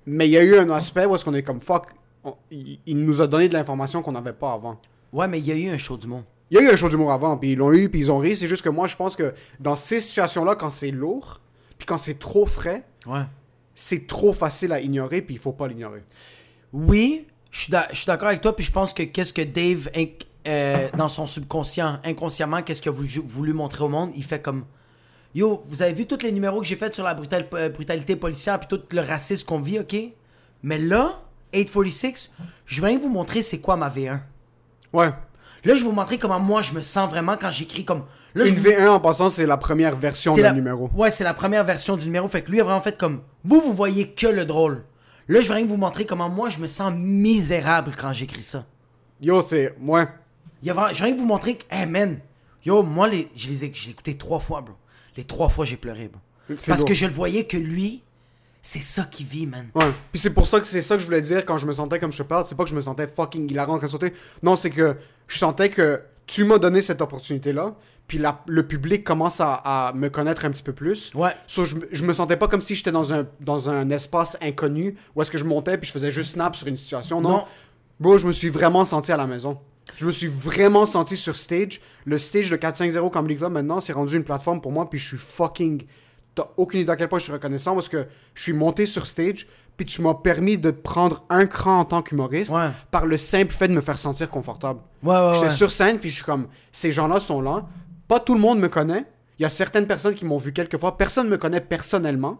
Mais 0.06 0.28
il 0.28 0.32
y 0.32 0.38
a 0.38 0.44
eu 0.44 0.58
un 0.58 0.70
aspect 0.70 1.06
où 1.06 1.16
est-ce 1.16 1.24
qu'on 1.26 1.34
est 1.34 1.44
comme 1.44 1.62
fuck, 1.62 1.88
on- 2.24 2.36
il, 2.52 2.80
il 2.86 2.98
nous 2.98 3.22
a 3.22 3.28
donné 3.28 3.48
de 3.48 3.54
l'information 3.54 4.02
qu'on 4.02 4.12
n'avait 4.12 4.34
pas 4.34 4.52
avant. 4.54 4.80
Ouais, 5.14 5.28
mais 5.28 5.40
il 5.40 5.46
y 5.48 5.52
a 5.52 5.56
eu 5.56 5.70
un 5.70 5.78
show 5.78 5.98
du 5.98 6.08
monde. 6.08 6.24
Il 6.52 6.58
y 6.58 6.60
a 6.60 6.64
eu 6.64 6.70
un 6.70 6.76
show 6.76 6.90
d'humour 6.90 7.12
avant, 7.12 7.38
puis 7.38 7.54
ils 7.54 7.58
l'ont 7.58 7.72
eu, 7.72 7.90
puis 7.90 8.00
ils 8.02 8.12
ont 8.12 8.18
ri. 8.20 8.36
C'est 8.36 8.48
juste 8.48 8.62
que 8.64 8.70
moi, 8.70 8.88
je 8.88 8.96
pense 8.96 9.16
que 9.16 9.34
dans 9.60 9.76
ces 9.76 10.00
situations-là, 10.00 10.56
quand 10.56 10.70
c'est 10.70 10.92
lourd, 10.92 11.40
puis 11.78 11.86
quand 11.86 11.98
c'est 11.98 12.20
trop 12.20 12.46
frais, 12.46 12.84
Ouais. 13.08 13.24
c'est 13.76 14.06
trop 14.08 14.34
facile 14.34 14.72
à 14.74 14.80
ignorer, 14.80 15.22
puis 15.22 15.36
il 15.36 15.40
faut 15.40 15.54
pas 15.54 15.68
l'ignorer. 15.68 16.04
Oui, 16.72 17.26
je 17.50 17.62
suis 17.62 17.72
d'a- 17.72 17.88
je 17.92 17.98
suis 17.98 18.06
d'accord 18.06 18.28
avec 18.28 18.42
toi, 18.42 18.56
puis 18.56 18.66
je 18.66 18.72
pense 18.72 18.94
que 18.94 19.04
qu'est-ce 19.04 19.34
que 19.34 19.42
Dave 19.42 19.90
inc- 19.96 20.22
euh, 20.48 20.90
dans 20.98 21.08
son 21.08 21.26
subconscient, 21.26 22.00
inconsciemment, 22.04 22.62
qu'est-ce 22.62 22.82
qu'il 22.82 22.90
a 22.90 22.94
voulu, 22.94 23.10
voulu 23.28 23.54
montrer 23.54 23.84
au 23.84 23.90
monde? 23.90 24.12
Il 24.16 24.24
fait 24.24 24.42
comme 24.42 24.66
Yo, 25.36 25.64
vous 25.66 25.82
avez 25.82 25.94
vu 25.94 26.06
tous 26.06 26.22
les 26.24 26.32
numéros 26.32 26.60
que 26.62 26.68
j'ai 26.68 26.76
faits 26.76 26.94
sur 26.94 27.04
la 27.04 27.14
brutal- 27.16 27.48
euh, 27.54 27.70
brutalité 27.70 28.16
policière 28.16 28.60
puis 28.60 28.68
tout 28.68 28.82
le 28.94 29.02
racisme 29.02 29.48
qu'on 29.48 29.60
vit, 29.62 29.80
ok? 29.80 29.96
Mais 30.62 30.78
là, 30.78 31.22
846, 31.54 32.32
je 32.66 32.86
viens 32.86 32.98
vous 33.00 33.10
montrer 33.10 33.42
c'est 33.44 33.60
quoi 33.60 33.76
ma 33.76 33.90
V1. 33.90 34.20
Ouais. 34.94 35.08
Là, 35.66 35.76
je 35.76 35.80
vais 35.80 35.80
vous 35.86 35.92
montrer 35.92 36.18
comment 36.20 36.40
moi 36.40 36.62
je 36.62 36.74
me 36.74 36.82
sens 36.82 37.10
vraiment 37.10 37.36
quand 37.40 37.50
j'écris 37.52 37.84
comme. 37.86 38.04
Là, 38.36 38.46
Une 38.46 38.56
vous- 38.56 38.64
V1 38.64 38.90
en 38.90 39.00
passant, 39.00 39.30
c'est 39.30 39.46
la 39.46 39.58
première 39.58 39.96
version 39.96 40.36
la- 40.36 40.52
numéro. 40.52 40.90
Ouais, 40.96 41.10
c'est 41.10 41.24
la 41.24 41.34
première 41.34 41.64
version 41.64 41.96
du 41.98 42.06
numéro. 42.06 42.28
Fait 42.28 42.42
que 42.42 42.52
lui 42.52 42.60
a 42.60 42.64
vraiment 42.64 42.82
fait 42.82 42.98
comme. 42.98 43.22
Vous, 43.44 43.62
vous 43.62 43.74
voyez 43.74 44.10
que 44.12 44.28
le 44.28 44.46
drôle. 44.46 44.84
Là, 45.30 45.40
je 45.42 45.52
viens 45.54 45.66
vous 45.66 45.78
montrer 45.78 46.06
comment 46.06 46.30
moi 46.30 46.50
je 46.50 46.60
me 46.60 46.68
sens 46.68 46.94
misérable 46.96 47.94
quand 47.98 48.12
j'écris 48.14 48.44
ça. 48.44 48.66
Yo, 49.22 49.42
c'est. 49.42 49.76
Ouais. 49.82 50.06
Il 50.64 50.68
y 50.68 50.70
a 50.70 50.74
vraiment- 50.74 50.94
je 50.94 51.04
viens 51.04 51.16
vous 51.16 51.26
montrer 51.26 51.58
que, 51.58 51.64
hey 51.70 51.86
man, 51.86 52.20
yo, 52.66 52.82
moi, 52.84 53.08
les, 53.08 53.30
je 53.36 53.50
les 53.50 53.66
ai, 53.66 53.72
je 53.76 53.86
l'ai 53.86 53.92
écouté 53.92 54.18
trois 54.18 54.40
fois, 54.40 54.62
bro. 54.62 54.74
Les 55.18 55.26
trois 55.26 55.50
fois, 55.50 55.66
j'ai 55.66 55.78
pleuré, 55.78 56.08
bro. 56.08 56.20
Parce 56.48 56.68
lourd. 56.80 56.88
que 56.88 56.94
je 56.94 57.06
le 57.06 57.12
voyais 57.12 57.46
que 57.46 57.58
lui, 57.58 58.02
c'est 58.62 58.82
ça 58.82 59.04
qu'il 59.04 59.26
vit, 59.26 59.46
man. 59.46 59.68
Ouais. 59.76 59.86
Puis 60.12 60.20
c'est 60.22 60.34
pour 60.34 60.48
ça 60.48 60.60
que 60.60 60.66
c'est 60.66 60.82
ça 60.82 60.96
que 60.96 61.02
je 61.02 61.06
voulais 61.06 61.22
dire 61.22 61.46
quand 61.46 61.58
je 61.58 61.68
me 61.68 61.72
sentais 61.74 62.00
comme 62.00 62.12
je 62.12 62.18
te 62.18 62.24
parle. 62.24 62.46
C'est 62.46 62.56
pas 62.56 62.64
que 62.64 62.70
je 62.70 62.76
me 62.76 62.82
sentais 62.82 63.08
fucking 63.08 63.50
hilarant 63.52 63.78
quand 63.78 63.88
je 63.88 63.92
sautais. 63.92 64.14
Non, 64.42 64.56
c'est 64.56 64.70
que 64.70 64.96
je 65.28 65.38
sentais 65.38 65.70
que 65.70 66.02
tu 66.26 66.46
m'as 66.46 66.58
donné 66.58 66.82
cette 66.82 67.02
opportunité-là. 67.02 67.76
Puis 68.08 68.18
la- 68.18 68.42
le 68.48 68.66
public 68.66 69.04
commence 69.04 69.40
à, 69.42 69.54
à 69.56 69.94
me 69.94 70.10
connaître 70.10 70.44
un 70.46 70.52
petit 70.52 70.64
peu 70.64 70.74
plus. 70.74 71.12
Ouais. 71.14 71.32
So, 71.48 71.64
je, 71.66 71.76
je 71.92 72.04
me 72.06 72.14
sentais 72.14 72.36
pas 72.38 72.48
comme 72.48 72.62
si 72.62 72.76
j'étais 72.76 72.92
dans 72.92 73.14
un, 73.14 73.26
dans 73.42 73.70
un 73.70 73.90
espace 73.90 74.38
inconnu 74.42 74.96
où 75.16 75.22
est-ce 75.22 75.32
que 75.32 75.38
je 75.38 75.46
montais 75.46 75.78
puis 75.78 75.88
je 75.88 75.92
faisais 75.94 76.12
juste 76.12 76.32
snap 76.32 76.56
sur 76.56 76.68
une 76.68 76.78
situation. 76.78 77.20
Non? 77.22 77.30
Non. 77.30 77.46
Bro, 78.00 78.18
je 78.18 78.28
me 78.28 78.32
suis 78.34 78.50
vraiment 78.50 78.86
senti 78.86 79.12
à 79.12 79.18
la 79.18 79.28
maison. 79.28 79.60
Je 79.98 80.06
me 80.06 80.12
suis 80.12 80.28
vraiment 80.28 80.86
senti 80.86 81.18
sur 81.18 81.36
stage. 81.36 81.82
Le 82.06 82.18
stage 82.18 82.50
de 82.50 82.56
450 82.56 83.12
Comedy 83.12 83.36
Club 83.38 83.52
maintenant, 83.52 83.80
c'est 83.82 83.94
rendu 83.94 84.16
une 84.18 84.24
plateforme 84.24 84.62
pour 84.62 84.72
moi 84.72 84.90
puis 84.90 85.00
je 85.00 85.08
suis 85.10 85.18
fucking. 85.18 85.84
T'as 86.36 86.48
aucune 86.58 86.80
idée 86.82 86.90
à 86.92 86.96
quel 86.96 87.08
point 87.10 87.20
je 87.20 87.26
suis 87.26 87.34
reconnaissant 87.34 87.74
parce 87.76 87.90
que 87.90 88.06
je 88.34 88.42
suis 88.42 88.54
monté 88.54 88.86
sur 88.86 89.06
stage 89.08 89.48
puis 89.78 89.86
tu 89.86 90.02
m'as 90.02 90.14
permis 90.14 90.58
de 90.58 90.72
prendre 90.72 91.24
un 91.30 91.46
cran 91.48 91.80
en 91.80 91.86
tant 91.86 92.02
qu'humoriste 92.02 92.52
Ouais. 92.52 92.70
par 92.92 93.06
le 93.06 93.18
simple 93.18 93.52
fait 93.54 93.68
de 93.68 93.74
me 93.74 93.82
faire 93.82 93.98
sentir 94.00 94.30
confortable. 94.30 94.80
Ouais, 95.02 95.16
ouais, 95.16 95.34
J'étais 95.34 95.50
sur 95.50 95.72
scène, 95.72 95.98
puis 96.00 96.10
je 96.10 96.16
suis 96.16 96.24
comme, 96.24 96.48
ces 96.72 96.92
gens-là 96.92 97.20
sont 97.20 97.42
là. 97.42 97.66
Pas 98.08 98.20
tout 98.20 98.36
le 98.36 98.40
monde 98.40 98.60
me 98.60 98.70
connaît. 98.70 99.06
Il 99.40 99.44
y 99.44 99.46
a 99.46 99.50
certaines 99.50 99.88
personnes 99.88 100.14
qui 100.14 100.26
m'ont 100.26 100.38
vu 100.38 100.54
quelques 100.54 100.78
fois. 100.78 100.96
Personne 100.96 101.26
ne 101.26 101.32
me 101.32 101.38
connaît 101.38 101.60
personnellement. 101.62 102.40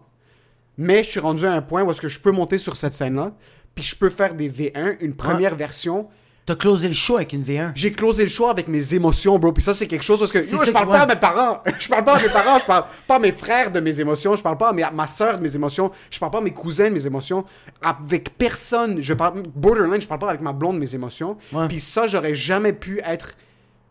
Mais 0.78 1.02
je 1.02 1.10
suis 1.10 1.20
rendu 1.20 1.44
à 1.44 1.52
un 1.52 1.62
point 1.62 1.82
où 1.82 1.90
est-ce 1.90 2.00
que 2.00 2.06
je 2.08 2.20
peux 2.20 2.30
monter 2.30 2.56
sur 2.58 2.76
cette 2.76 2.94
scène-là, 2.94 3.32
puis 3.74 3.84
je 3.84 3.96
peux 3.96 4.10
faire 4.10 4.34
des 4.34 4.48
V1, 4.48 4.96
une 5.00 5.14
première 5.14 5.56
version. 5.56 6.08
T'as 6.46 6.56
closé 6.56 6.88
le 6.88 6.94
show 6.94 7.16
avec 7.16 7.32
une 7.32 7.42
V1. 7.42 7.72
J'ai 7.74 7.90
closé 7.92 8.22
le 8.24 8.28
show 8.28 8.48
avec 8.48 8.68
mes 8.68 8.92
émotions, 8.94 9.38
bro. 9.38 9.52
Puis 9.52 9.62
ça, 9.62 9.72
c'est 9.72 9.86
quelque 9.86 10.02
chose 10.04 10.18
parce 10.18 10.30
que 10.30 10.38
yo, 10.38 10.62
je 10.62 10.72
parle 10.72 10.88
pas 10.88 11.00
à 11.00 11.06
mes 11.06 11.16
parents. 11.16 11.62
Je 11.78 11.88
parle 11.88 12.04
pas 12.04 12.16
à 12.16 12.20
mes 12.20 12.28
parents. 12.28 12.58
Je 12.58 12.66
parle 12.66 12.84
pas 13.06 13.16
à 13.16 13.18
mes 13.18 13.32
frères 13.32 13.70
de 13.72 13.80
mes 13.80 13.98
émotions. 13.98 14.36
Je 14.36 14.42
parle 14.42 14.58
pas 14.58 14.68
à, 14.68 14.72
mes- 14.74 14.82
à 14.82 14.90
ma 14.90 15.06
soeur 15.06 15.38
de 15.38 15.42
mes 15.42 15.56
émotions. 15.56 15.90
Je 16.10 16.18
parle 16.18 16.32
pas 16.32 16.38
à 16.38 16.42
mes 16.42 16.52
cousins 16.52 16.90
de 16.90 16.94
mes 16.94 17.06
émotions. 17.06 17.46
Avec 17.80 18.36
personne. 18.36 19.00
Je 19.00 19.14
parle 19.14 19.42
borderline. 19.54 20.02
Je 20.02 20.06
parle 20.06 20.20
pas 20.20 20.28
avec 20.28 20.42
ma 20.42 20.52
blonde 20.52 20.74
de 20.74 20.80
mes 20.80 20.94
émotions. 20.94 21.38
Ouais. 21.50 21.66
Puis 21.68 21.80
ça, 21.80 22.06
j'aurais 22.06 22.34
jamais 22.34 22.74
pu 22.74 23.00
être 23.04 23.32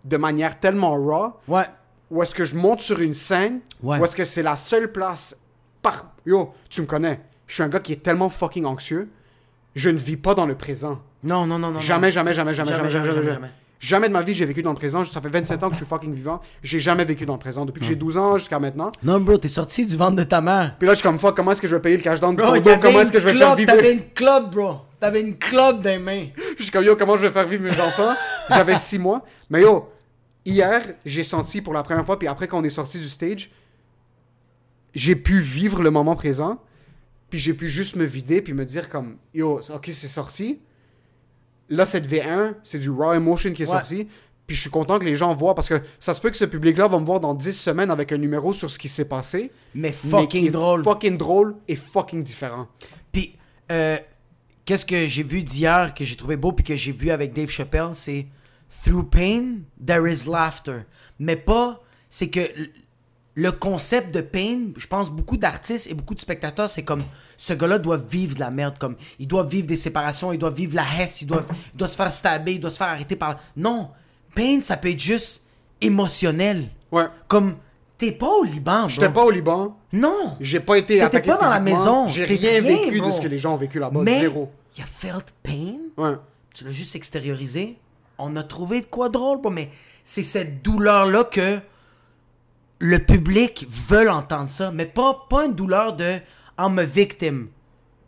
de 0.06 0.18
manière 0.18 0.60
tellement 0.60 0.92
raw. 0.96 1.34
Ouais. 1.48 1.66
Où 2.12 2.22
est-ce 2.22 2.36
que 2.36 2.46
je 2.46 2.56
monte 2.56 2.82
sur 2.82 3.00
une 3.00 3.16
scène. 3.16 3.62
Ouais. 3.82 3.98
Où 4.00 4.06
est-ce 4.06 4.16
que 4.16 4.26
c'est 4.26 4.44
la 4.44 4.58
seule 4.58 4.92
place 4.92 5.36
par. 5.82 6.06
Yo, 6.28 6.54
tu 6.70 6.82
me 6.82 6.86
connais. 6.86 7.20
Je 7.48 7.56
suis 7.56 7.64
un 7.64 7.70
gars 7.70 7.80
qui 7.80 7.94
est 7.94 8.04
tellement 8.04 8.30
fucking 8.30 8.66
anxieux. 8.66 9.10
Je 9.74 9.90
ne 9.90 9.98
vis 9.98 10.18
pas 10.18 10.36
dans 10.36 10.46
le 10.46 10.54
présent. 10.56 11.00
Non, 11.24 11.46
non, 11.46 11.58
non, 11.58 11.72
non. 11.72 11.80
Jamais, 11.80 12.12
jamais, 12.12 12.34
jamais, 12.34 12.54
jamais, 12.54 12.74
jamais, 12.74 12.90
jamais, 12.90 13.12
jamais, 13.12 13.24
jamais. 13.24 13.50
Jamais 13.84 14.08
de 14.08 14.14
ma 14.14 14.22
vie 14.22 14.34
j'ai 14.34 14.46
vécu 14.46 14.64
dans 14.64 14.70
le 14.70 14.78
présent. 14.78 15.04
Ça 15.04 15.20
fait 15.20 15.28
27 15.28 15.62
ans 15.62 15.68
que 15.68 15.74
je 15.74 15.80
suis 15.80 15.86
fucking 15.86 16.14
vivant. 16.14 16.42
J'ai 16.64 16.80
jamais 16.80 17.04
vécu 17.04 17.26
dans 17.26 17.34
le 17.34 17.40
présent. 17.40 17.66
Depuis 17.66 17.82
que 17.82 17.86
j'ai 17.86 17.98
12 17.98 18.18
ans 18.18 18.38
jusqu'à 18.38 18.58
maintenant. 18.58 18.94
Non, 19.04 19.20
bro, 19.20 19.38
t'es 19.38 19.50
sorti 19.50 19.86
du 19.86 19.98
ventre 19.98 20.16
de 20.16 20.24
ta 20.24 20.40
mère. 20.40 20.78
Puis 20.80 20.88
là, 20.88 20.94
je 20.94 21.00
suis 21.00 21.04
comme 21.04 21.20
fuck, 21.20 21.36
comment 21.36 21.52
est-ce 21.52 21.62
que 21.62 21.68
je 21.68 21.76
vais 21.76 21.82
payer 21.82 21.98
le 21.98 22.04
cash 22.04 22.22
down 22.22 22.34
du 22.34 22.42
condo? 22.42 22.62
Comment 22.82 23.02
est-ce 23.02 23.12
que 23.12 23.20
je 23.20 23.26
vais 23.26 23.34
club, 23.34 23.44
faire 23.46 23.56
vivre? 23.58 23.74
T'avais 23.74 23.92
une 23.92 24.10
club, 24.16 24.52
bro. 24.52 24.76
T'avais 25.02 25.20
une 25.20 25.38
club 25.38 25.82
dans 25.82 25.90
les 25.90 26.00
mains. 26.00 26.28
Je 26.58 26.64
suis 26.64 26.72
comme 26.72 26.86
yo, 26.86 26.96
comment 26.96 27.18
je 27.18 27.28
vais 27.28 27.34
faire 27.34 27.46
vivre 27.46 27.64
mes 27.64 27.78
enfants? 27.78 28.14
J'avais 28.50 28.78
6 28.78 29.00
mois. 29.00 29.26
Mais 29.50 29.64
yo, 29.64 29.92
hier, 30.46 30.82
j'ai 31.06 31.26
senti 31.26 31.60
pour 31.60 31.74
la 31.74 31.84
première 31.84 32.06
fois, 32.06 32.18
puis 32.18 32.30
après 32.30 32.48
qu'on 32.48 32.64
est 32.64 32.70
sorti 32.70 33.00
du 33.00 33.10
stage, 33.10 33.52
j'ai 34.96 35.18
pu 35.18 35.42
vivre 35.42 35.84
le 35.84 35.92
moment 35.92 36.16
présent. 36.16 36.58
Puis 37.30 37.40
j'ai 37.40 37.54
pu 37.54 37.68
juste 37.68 37.98
me 37.98 38.06
vider, 38.06 38.42
puis 38.42 38.54
me 38.54 38.64
dire 38.64 38.88
comme 38.88 39.18
yo, 39.34 39.60
ok, 39.60 39.90
c'est 39.92 40.08
sorti. 40.08 40.60
Là, 41.70 41.86
cette 41.86 42.08
V1, 42.08 42.56
c'est 42.64 42.80
du 42.80 42.90
raw 42.90 43.14
emotion 43.14 43.52
qui 43.54 43.64
est 43.64 43.66
Ouais. 43.66 43.72
sorti. 43.72 44.08
Puis 44.46 44.56
je 44.58 44.62
suis 44.62 44.70
content 44.70 45.00
que 45.00 45.06
les 45.06 45.16
gens 45.16 45.34
voient 45.34 45.56
parce 45.56 45.70
que 45.70 45.82
ça 46.00 46.14
se 46.14 46.20
peut 46.20 46.30
que 46.30 46.36
ce 46.38 46.44
public-là 46.46 46.88
va 46.90 47.00
me 47.00 47.06
voir 47.06 47.22
dans 47.22 47.34
10 47.34 47.54
semaines 47.54 47.90
avec 47.90 48.12
un 48.12 48.18
numéro 48.18 48.52
sur 48.52 48.70
ce 48.70 48.78
qui 48.78 48.90
s'est 48.90 49.08
passé. 49.08 49.52
Mais 49.74 49.92
fucking 49.94 50.52
drôle. 50.52 50.84
Fucking 50.84 51.18
drôle 51.18 51.56
et 51.70 51.78
fucking 51.78 52.24
différent. 52.24 52.68
Puis, 53.14 53.38
euh, 53.72 53.98
qu'est-ce 54.66 54.86
que 54.86 55.08
j'ai 55.08 55.24
vu 55.24 55.44
d'hier 55.44 55.94
que 55.94 56.04
j'ai 56.04 56.18
trouvé 56.18 56.36
beau 56.36 56.52
puis 56.52 56.66
que 56.66 56.76
j'ai 56.76 56.92
vu 56.92 57.10
avec 57.10 57.32
Dave 57.34 57.50
Chappelle, 57.50 57.92
c'est 57.94 58.28
Through 58.84 59.10
pain, 59.10 59.60
there 59.86 60.12
is 60.12 60.26
laughter. 60.28 60.82
Mais 61.20 61.38
pas, 61.38 61.82
c'est 62.10 62.30
que 62.30 62.42
le 63.36 63.52
concept 63.52 64.14
de 64.14 64.22
pain, 64.22 64.68
je 64.78 64.88
pense 64.88 65.10
beaucoup 65.10 65.38
d'artistes 65.38 65.88
et 65.90 65.94
beaucoup 65.94 66.14
de 66.14 66.20
spectateurs, 66.20 66.70
c'est 66.70 66.84
comme 66.84 67.04
ce 67.38 67.54
gars-là 67.54 67.80
doit 67.80 67.98
vivre 67.98 68.36
de 68.36 68.40
la 68.40 68.52
merde, 68.52 68.78
comme 68.78 68.96
il 69.20 69.28
doit 69.28 69.44
vivre 69.44 69.68
des 69.68 69.76
séparations, 69.76 70.32
il 70.32 70.38
doit 70.38 70.52
vivre 70.52 70.76
la 70.76 70.86
hesse, 71.00 71.22
il 71.22 71.26
doit, 71.26 71.44
il 71.74 71.78
doit 71.78 71.88
se 71.88 71.96
faire 71.96 72.12
stabber, 72.12 72.54
il 72.54 72.60
doit 72.60 72.70
se 72.70 72.78
faire 72.78 72.88
arrêter 72.88 73.16
par. 73.16 73.40
Non, 73.58 73.90
pain, 74.36 74.62
ça 74.62 74.78
peut 74.78 74.90
être 74.90 75.00
juste 75.00 75.48
émotionnel. 75.82 76.70
Ouais. 76.92 77.06
Comme 77.28 77.56
t'es 77.98 78.12
pas 78.12 78.30
au 78.30 78.44
Liban, 78.44 78.88
J'étais 78.88 79.10
pas 79.10 79.24
au 79.24 79.32
Liban. 79.32 79.78
Non. 79.92 80.38
J'ai 80.40 80.60
pas 80.60 80.78
été 80.78 80.94
T'étais 80.96 81.06
attaqué 81.06 81.32
pas 81.32 81.38
dans 81.38 81.50
la 81.50 81.60
maison. 81.60 82.08
J'ai 82.08 82.26
rien 82.26 82.38
rien, 82.38 82.62
vécu 82.62 83.00
de 83.00 83.12
ce 83.12 83.20
que 83.20 83.28
les 83.28 83.38
gens 83.38 83.54
ont 83.54 83.58
vécu 83.58 83.80
là-bas. 83.80 84.02
Mais 84.04 84.20
Zéro. 84.20 84.52
il 84.78 84.84
a 84.84 84.86
felt 84.86 85.34
pain? 85.42 85.78
Ouais. 85.98 86.16
tu 86.54 86.66
l'as 86.66 86.72
juste 86.72 86.96
extériorisé. 86.96 87.78
On 88.18 88.36
a 88.36 88.44
trouvé 88.44 88.82
de 88.82 88.86
quoi 88.86 89.10
drôle, 89.10 89.42
bro, 89.42 89.50
mais 89.50 89.70
c'est 90.04 90.24
cette 90.24 90.62
douleur-là 90.62 91.24
que 91.24 91.60
le 92.80 93.00
public 93.00 93.68
veut 93.70 94.10
entendre 94.10 94.50
ça, 94.50 94.72
mais 94.72 94.86
pas, 94.86 95.26
pas 95.30 95.46
une 95.46 95.54
douleur 95.54 95.94
de 95.94 96.18
I'm 96.60 96.78
a 96.80 96.84
victim. 96.84 97.48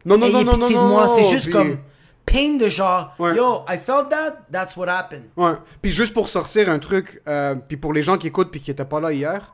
Non, 0.05 0.17
non, 0.17 0.27
Ayez 0.27 0.33
non, 0.33 0.43
non, 0.43 0.51
non, 0.53 0.57
pitié 0.59 0.75
de 0.75 0.81
non, 0.81 0.87
moi. 0.89 1.07
C'est 1.07 1.29
juste 1.29 1.45
puis- 1.45 1.53
comme 1.53 1.77
pain 2.25 2.55
de 2.57 2.69
genre 2.69 3.13
Ouais. 3.19 3.35
Yo, 3.35 3.61
I 3.69 3.77
felt 3.77 4.09
that, 4.09 4.45
that's 4.51 4.75
what 4.75 4.87
happened. 4.89 5.25
Ouais. 5.37 5.53
Puis 5.81 5.91
juste 5.91 6.13
pour 6.13 6.27
sortir 6.27 6.69
un 6.69 6.79
truc, 6.79 7.21
euh, 7.27 7.55
puis 7.55 7.77
pour 7.77 7.93
les 7.93 8.01
gens 8.03 8.17
qui 8.17 8.27
écoutent 8.27 8.51
puis 8.51 8.59
qui 8.61 8.71
étaient 8.71 8.85
pas 8.85 8.99
là 8.99 9.11
hier, 9.11 9.53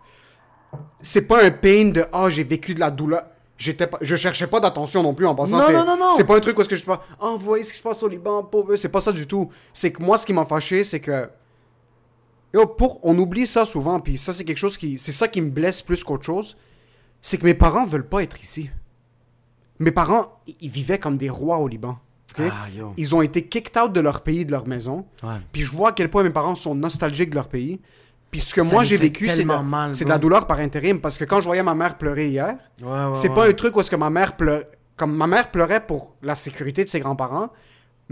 c'est 1.02 1.28
pas 1.28 1.44
un 1.44 1.52
pain 1.52 1.90
de 1.90 2.06
ah 2.14 2.30
j'ai 2.30 2.44
vécu 2.44 2.74
de 2.74 2.80
la 2.80 2.92
douleur. 2.92 3.24
J'étais 3.58 3.86
pas, 3.86 4.00
je 4.02 4.16
cherchais 4.16 4.48
pas 4.48 4.60
d'attention 4.60 5.04
non 5.04 5.14
plus 5.14 5.28
en 5.28 5.36
passant. 5.36 5.58
Non, 5.58 5.72
non, 5.72 5.86
non, 5.86 5.98
non. 5.98 6.14
C'est 6.18 6.24
pas 6.24 6.36
un 6.36 6.40
truc 6.40 6.58
où 6.58 6.62
est-ce 6.62 6.70
que 6.70 6.76
je 6.76 6.84
te 6.84 6.90
ah 6.90 6.98
vous 7.20 7.38
voyez 7.38 7.64
ce 7.64 7.72
qui 7.72 7.78
se 7.78 7.84
passe 7.84 8.02
au 8.02 8.08
Liban 8.08 8.44
pauvre. 8.44 8.76
C'est 8.76 8.90
pas 8.90 9.02
ça 9.02 9.12
du 9.12 9.28
tout. 9.28 9.50
C'est 9.74 9.92
que 9.92 10.02
moi 10.02 10.18
ce 10.18 10.26
qui 10.26 10.34
m'a 10.34 10.46
fâché 10.46 10.84
c'est 10.84 11.00
que 11.00 11.30
yo 12.54 12.66
pour 12.66 13.00
on 13.04 13.18
oublie 13.18 13.48
ça 13.48 13.66
souvent 13.66 14.00
puis 14.00 14.18
ça 14.18 14.34
c'est 14.34 14.44
quelque 14.44 14.58
chose 14.58 14.78
qui 14.78 15.00
c'est 15.00 15.12
ça 15.12 15.28
qui 15.28 15.42
me 15.42 15.50
blesse 15.50 15.82
plus 15.82 16.04
qu'autre 16.04 16.26
chose. 16.26 16.58
C'est 17.22 17.38
que 17.38 17.46
mes 17.46 17.54
parents 17.54 17.86
veulent 17.86 18.08
pas 18.08 18.24
être 18.24 18.42
ici. 18.42 18.70
Mes 19.80 19.92
parents 19.92 20.42
ils- 20.60 20.70
vivaient 20.70 21.00
comme 21.00 21.18
des 21.18 21.30
rois 21.30 21.58
au 21.60 21.68
Liban. 21.68 21.98
Ah. 22.40 22.68
Ils 22.98 23.14
ont 23.16 23.22
été 23.22 23.46
kicked 23.48 23.78
out 23.78 23.92
de 23.92 24.00
leur 24.00 24.22
pays, 24.22 24.46
de 24.46 24.52
leur 24.52 24.66
maison. 24.66 25.06
Ouais. 25.22 25.36
Puis 25.52 25.64
je 25.64 25.72
vois 25.72 25.90
à 25.90 25.92
quel 25.92 26.10
point 26.10 26.24
mes 26.24 26.30
parents 26.30 26.56
sont 26.56 26.74
nostalgiques 26.76 27.30
de 27.30 27.36
leur 27.36 27.50
pays. 27.50 27.82
Puis 28.32 28.40
ce 28.40 28.54
que 28.56 28.64
Ça 28.64 28.72
moi 28.72 28.84
j'ai 28.86 28.96
vécu, 28.96 29.28
c'est 29.30 29.44
de, 29.44 30.04
de 30.06 30.10
la 30.10 30.18
douleur 30.18 30.48
par 30.48 30.60
intérim. 30.60 31.02
Parce 31.02 31.18
que 31.18 31.26
quand 31.26 31.42
je 31.42 31.46
voyais 31.46 31.64
ma 31.64 31.76
mère 31.76 31.98
pleurer 31.98 32.30
hier, 32.30 32.56
Ouais, 32.82 32.88
ouais, 32.88 33.16
c'est 33.16 33.30
pas 33.34 33.48
un 33.48 33.52
truc 33.54 33.76
où 33.76 33.82
est-ce 33.82 33.92
que 33.92 33.98
ma 33.98 34.10
mère 34.10 34.38
pleure. 34.38 34.64
Comme 34.96 35.14
ma 35.16 35.28
mère 35.28 35.52
pleurait 35.52 35.86
pour 35.86 36.16
la 36.22 36.36
sécurité 36.36 36.84
de 36.86 36.90
ses 36.90 37.00
grands-parents, 37.02 37.50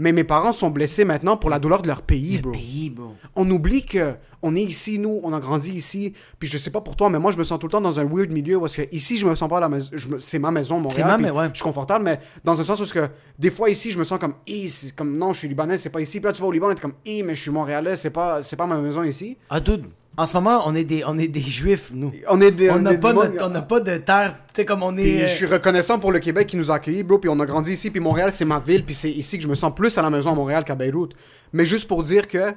mais 0.00 0.12
mes 0.12 0.24
parents 0.24 0.52
sont 0.52 0.70
blessés 0.70 1.04
maintenant 1.04 1.36
pour 1.36 1.50
la 1.50 1.58
douleur 1.58 1.82
de 1.82 1.86
leur 1.88 2.00
pays, 2.02 2.36
Le 2.36 2.42
bro. 2.42 2.52
pays, 2.52 2.90
bro. 2.90 3.14
On 3.36 3.48
oublie 3.50 3.84
que 3.84 4.14
on 4.42 4.56
est 4.56 4.62
ici, 4.62 4.98
nous, 4.98 5.20
on 5.22 5.34
a 5.34 5.38
grandi 5.40 5.70
ici. 5.72 6.14
Puis 6.38 6.48
je 6.48 6.56
sais 6.56 6.70
pas 6.70 6.80
pour 6.80 6.96
toi, 6.96 7.10
mais 7.10 7.18
moi 7.18 7.30
je 7.30 7.36
me 7.36 7.44
sens 7.44 7.58
tout 7.58 7.66
le 7.66 7.72
temps 7.72 7.80
dans 7.82 8.00
un 8.00 8.04
weird 8.04 8.30
milieu 8.30 8.56
est-ce 8.64 8.78
que 8.78 8.88
ici 8.96 9.18
je 9.18 9.26
me 9.26 9.34
sens 9.34 9.48
pas 9.50 9.58
à 9.58 9.60
la 9.60 9.68
maison. 9.68 9.90
me- 10.08 10.18
C'est 10.18 10.38
ma 10.38 10.50
maison, 10.50 10.80
Montréal. 10.80 11.06
ma 11.06 11.18
mais- 11.18 11.30
ouais. 11.30 11.48
Je 11.50 11.56
suis 11.56 11.62
confortable, 11.62 12.04
mais 12.04 12.18
dans 12.42 12.58
un 12.58 12.64
sens 12.64 12.80
où 12.80 12.84
que 12.94 13.08
des 13.38 13.50
fois 13.50 13.68
ici 13.68 13.90
je 13.90 13.98
me 13.98 14.04
sens 14.04 14.18
comme, 14.18 14.34
c'est 14.68 14.94
comme 14.96 15.16
non, 15.18 15.34
je 15.34 15.40
suis 15.40 15.48
libanais, 15.48 15.76
c'est 15.76 15.90
pas 15.90 16.00
ici. 16.00 16.18
Puis 16.18 16.26
là 16.26 16.32
tu 16.32 16.40
vas 16.40 16.48
au 16.48 16.52
Liban, 16.52 16.70
est 16.70 16.80
comme, 16.80 16.94
mais 17.22 17.34
je 17.34 17.42
suis 17.42 17.50
montréalais, 17.50 17.96
c'est 17.96 18.10
pas, 18.10 18.42
c'est 18.42 18.56
pas 18.56 18.66
ma 18.66 18.78
maison 18.78 19.02
ici. 19.02 19.36
Ah, 19.50 19.60
dude. 19.60 19.84
En 20.16 20.26
ce 20.26 20.34
moment, 20.34 20.62
on 20.66 20.74
est 20.74 20.84
des, 20.84 21.02
on 21.06 21.16
est 21.18 21.28
des 21.28 21.40
juifs, 21.40 21.90
nous. 21.94 22.12
On 22.28 22.40
est 22.40 22.50
des, 22.50 22.68
On 22.70 22.78
n'a 22.80 22.94
pas, 22.98 23.14
pas 23.62 23.80
de 23.80 23.96
terre. 23.98 24.36
Tu 24.48 24.56
sais, 24.60 24.64
comme 24.64 24.82
on 24.82 24.96
est. 24.98 25.28
je 25.28 25.34
suis 25.34 25.46
reconnaissant 25.46 25.98
pour 25.98 26.12
le 26.12 26.18
Québec 26.18 26.48
qui 26.48 26.56
nous 26.56 26.70
a 26.70 26.74
accueillis, 26.74 27.02
bro. 27.04 27.18
Puis 27.18 27.30
on 27.30 27.38
a 27.40 27.46
grandi 27.46 27.72
ici. 27.72 27.90
Puis 27.90 28.00
Montréal, 28.00 28.30
c'est 28.32 28.44
ma 28.44 28.58
ville. 28.58 28.84
Puis 28.84 28.94
c'est 28.94 29.10
ici 29.10 29.36
que 29.38 29.42
je 29.44 29.48
me 29.48 29.54
sens 29.54 29.72
plus 29.74 29.96
à 29.96 30.02
la 30.02 30.10
maison 30.10 30.32
à 30.32 30.34
Montréal 30.34 30.64
qu'à 30.64 30.74
Beyrouth. 30.74 31.12
Mais 31.52 31.64
juste 31.64 31.86
pour 31.88 32.02
dire 32.02 32.28
que 32.28 32.52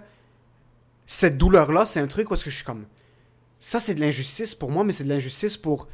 cette 1.05 1.37
douleur-là, 1.37 1.85
c'est 1.85 1.99
un 1.99 2.07
truc 2.07 2.29
où 2.31 2.33
est-ce 2.33 2.43
que 2.43 2.49
je 2.49 2.55
suis 2.55 2.65
comme. 2.65 2.85
Ça, 3.59 3.79
c'est 3.79 3.93
de 3.95 4.01
l'injustice 4.01 4.55
pour 4.55 4.71
moi, 4.71 4.83
mais 4.83 4.91
c'est 4.91 5.03
de 5.05 5.09
l'injustice 5.09 5.55
pour 5.55 5.87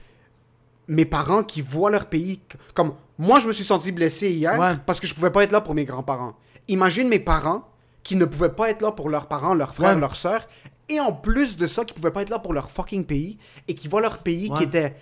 mes 0.88 1.06
parents 1.06 1.44
qui 1.44 1.62
voient 1.62 1.92
leur 1.92 2.08
pays. 2.08 2.42
Comme 2.74 2.94
moi, 3.20 3.40
je 3.40 3.48
me 3.48 3.54
suis 3.54 3.64
senti 3.66 3.92
blessé 3.92 4.30
hier 4.32 4.58
Ouais. 4.58 4.72
parce 4.86 5.00
que 5.00 5.06
je 5.06 5.14
pouvais 5.14 5.30
pas 5.30 5.44
être 5.44 5.52
là 5.52 5.62
pour 5.62 5.76
mes 5.76 5.86
grands-parents. 5.86 6.36
Imagine 6.68 7.10
mes 7.10 7.20
parents 7.20 7.68
qui 8.02 8.16
ne 8.16 8.26
pouvaient 8.26 8.50
pas 8.54 8.70
être 8.72 8.82
là 8.82 8.92
pour 8.92 9.10
leurs 9.10 9.28
parents, 9.28 9.54
leurs 9.54 9.76
frères, 9.76 9.94
Ouais. 9.96 10.00
leurs 10.00 10.16
sœurs, 10.16 10.48
et 10.90 11.00
en 11.00 11.14
plus 11.14 11.58
de 11.58 11.68
ça, 11.68 11.86
qui 11.86 11.94
pouvaient 11.94 12.12
pas 12.12 12.22
être 12.24 12.30
là 12.30 12.40
pour 12.40 12.54
leur 12.54 12.70
fucking 12.70 13.06
pays, 13.06 13.38
et 13.68 13.76
qui 13.76 13.88
voient 13.88 14.02
leur 14.02 14.20
pays 14.20 14.50
Ouais. 14.50 14.58
qui 14.58 14.64
était 14.66 14.96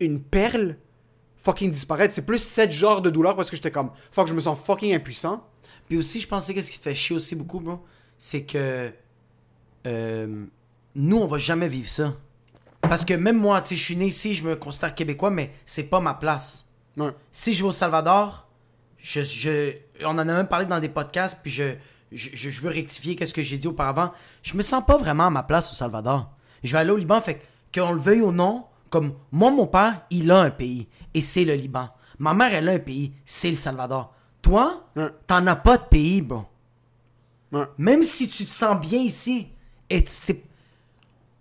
une 0.00 0.20
perle 0.22 0.76
fucking 1.42 1.70
disparaître. 1.70 2.14
C'est 2.14 2.24
plus 2.26 2.38
cette 2.38 2.72
genre 2.72 3.02
de 3.02 3.10
douleur 3.10 3.34
parce 3.36 3.50
que 3.50 3.56
j'étais 3.56 3.70
comme, 3.70 3.90
fuck, 4.12 4.28
je 4.28 4.34
me 4.34 4.40
sens 4.40 4.58
fucking 4.58 4.94
impuissant. 4.94 5.44
Puis 5.88 5.96
aussi, 5.98 6.20
je 6.20 6.28
pensais 6.28 6.54
qu'est-ce 6.54 6.70
qui 6.70 6.78
te 6.78 6.84
fait 6.84 6.94
chier 6.94 7.16
aussi 7.16 7.34
beaucoup, 7.34 7.60
bro, 7.60 7.80
c'est 8.16 8.42
que 8.44 8.92
euh, 9.86 10.44
nous, 10.94 11.16
on 11.18 11.26
va 11.26 11.38
jamais 11.38 11.68
vivre 11.68 11.88
ça. 11.88 12.14
Parce 12.80 13.04
que 13.04 13.14
même 13.14 13.38
moi, 13.38 13.60
tu 13.60 13.70
sais, 13.70 13.76
je 13.76 13.82
suis 13.84 13.96
né 13.96 14.06
ici, 14.06 14.34
je 14.34 14.44
me 14.44 14.56
considère 14.56 14.94
québécois, 14.94 15.30
mais 15.30 15.52
c'est 15.64 15.84
pas 15.84 16.00
ma 16.00 16.14
place. 16.14 16.66
Ouais. 16.96 17.10
Si 17.32 17.54
je 17.54 17.62
vais 17.62 17.68
au 17.68 17.72
Salvador, 17.72 18.48
je, 18.98 19.22
je, 19.22 19.72
on 20.04 20.10
en 20.10 20.18
a 20.18 20.24
même 20.24 20.48
parlé 20.48 20.66
dans 20.66 20.78
des 20.80 20.88
podcasts, 20.88 21.38
puis 21.42 21.50
je, 21.50 21.74
je, 22.14 22.60
veux 22.60 22.70
rectifier 22.70 23.16
qu'est-ce 23.16 23.34
que 23.34 23.42
j'ai 23.42 23.58
dit 23.58 23.68
auparavant. 23.68 24.12
Je 24.42 24.56
me 24.56 24.62
sens 24.62 24.84
pas 24.86 24.96
vraiment 24.96 25.26
à 25.26 25.30
ma 25.30 25.42
place 25.42 25.70
au 25.70 25.74
Salvador. 25.74 26.30
Je 26.62 26.72
vais 26.72 26.78
aller 26.78 26.90
au 26.90 26.96
Liban, 26.96 27.20
fait 27.20 27.42
que 27.72 27.80
qu'on 27.80 27.92
le 27.92 28.00
veuille 28.00 28.22
ou 28.22 28.32
non, 28.32 28.66
comme 28.90 29.14
moi, 29.30 29.50
mon 29.50 29.66
père, 29.66 30.02
il 30.10 30.30
a 30.30 30.40
un 30.40 30.50
pays, 30.50 30.88
et 31.14 31.20
c'est 31.20 31.44
le 31.44 31.54
Liban. 31.54 31.88
Ma 32.18 32.34
mère, 32.34 32.54
elle 32.54 32.68
a 32.68 32.72
un 32.72 32.78
pays, 32.78 33.12
c'est 33.24 33.48
le 33.48 33.54
Salvador. 33.54 34.14
Toi, 34.42 34.84
Ouais. 34.96 35.08
t'en 35.26 35.46
as 35.46 35.56
pas 35.56 35.78
de 35.78 35.84
pays, 35.84 36.20
bro. 36.20 36.44
Ouais. 37.52 37.64
Même 37.78 38.02
si 38.02 38.28
tu 38.28 38.44
te 38.44 38.52
sens 38.52 38.78
bien 38.80 39.00
ici, 39.00 39.48
et 39.88 40.04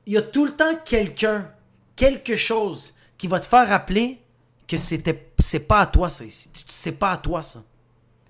il 0.05 0.13
y 0.13 0.17
a 0.17 0.21
tout 0.21 0.45
le 0.45 0.51
temps 0.51 0.75
quelqu'un, 0.83 1.49
quelque 1.95 2.35
chose 2.35 2.93
qui 3.17 3.27
va 3.27 3.39
te 3.39 3.45
faire 3.45 3.67
rappeler 3.67 4.19
que 4.67 4.77
c'était, 4.77 5.31
c'est 5.39 5.67
pas 5.67 5.81
à 5.81 5.85
toi 5.85 6.09
ça 6.09 6.23
ici. 6.25 6.49
C'est 6.67 6.97
pas 6.97 7.11
à 7.11 7.17
toi 7.17 7.43
ça. 7.43 7.63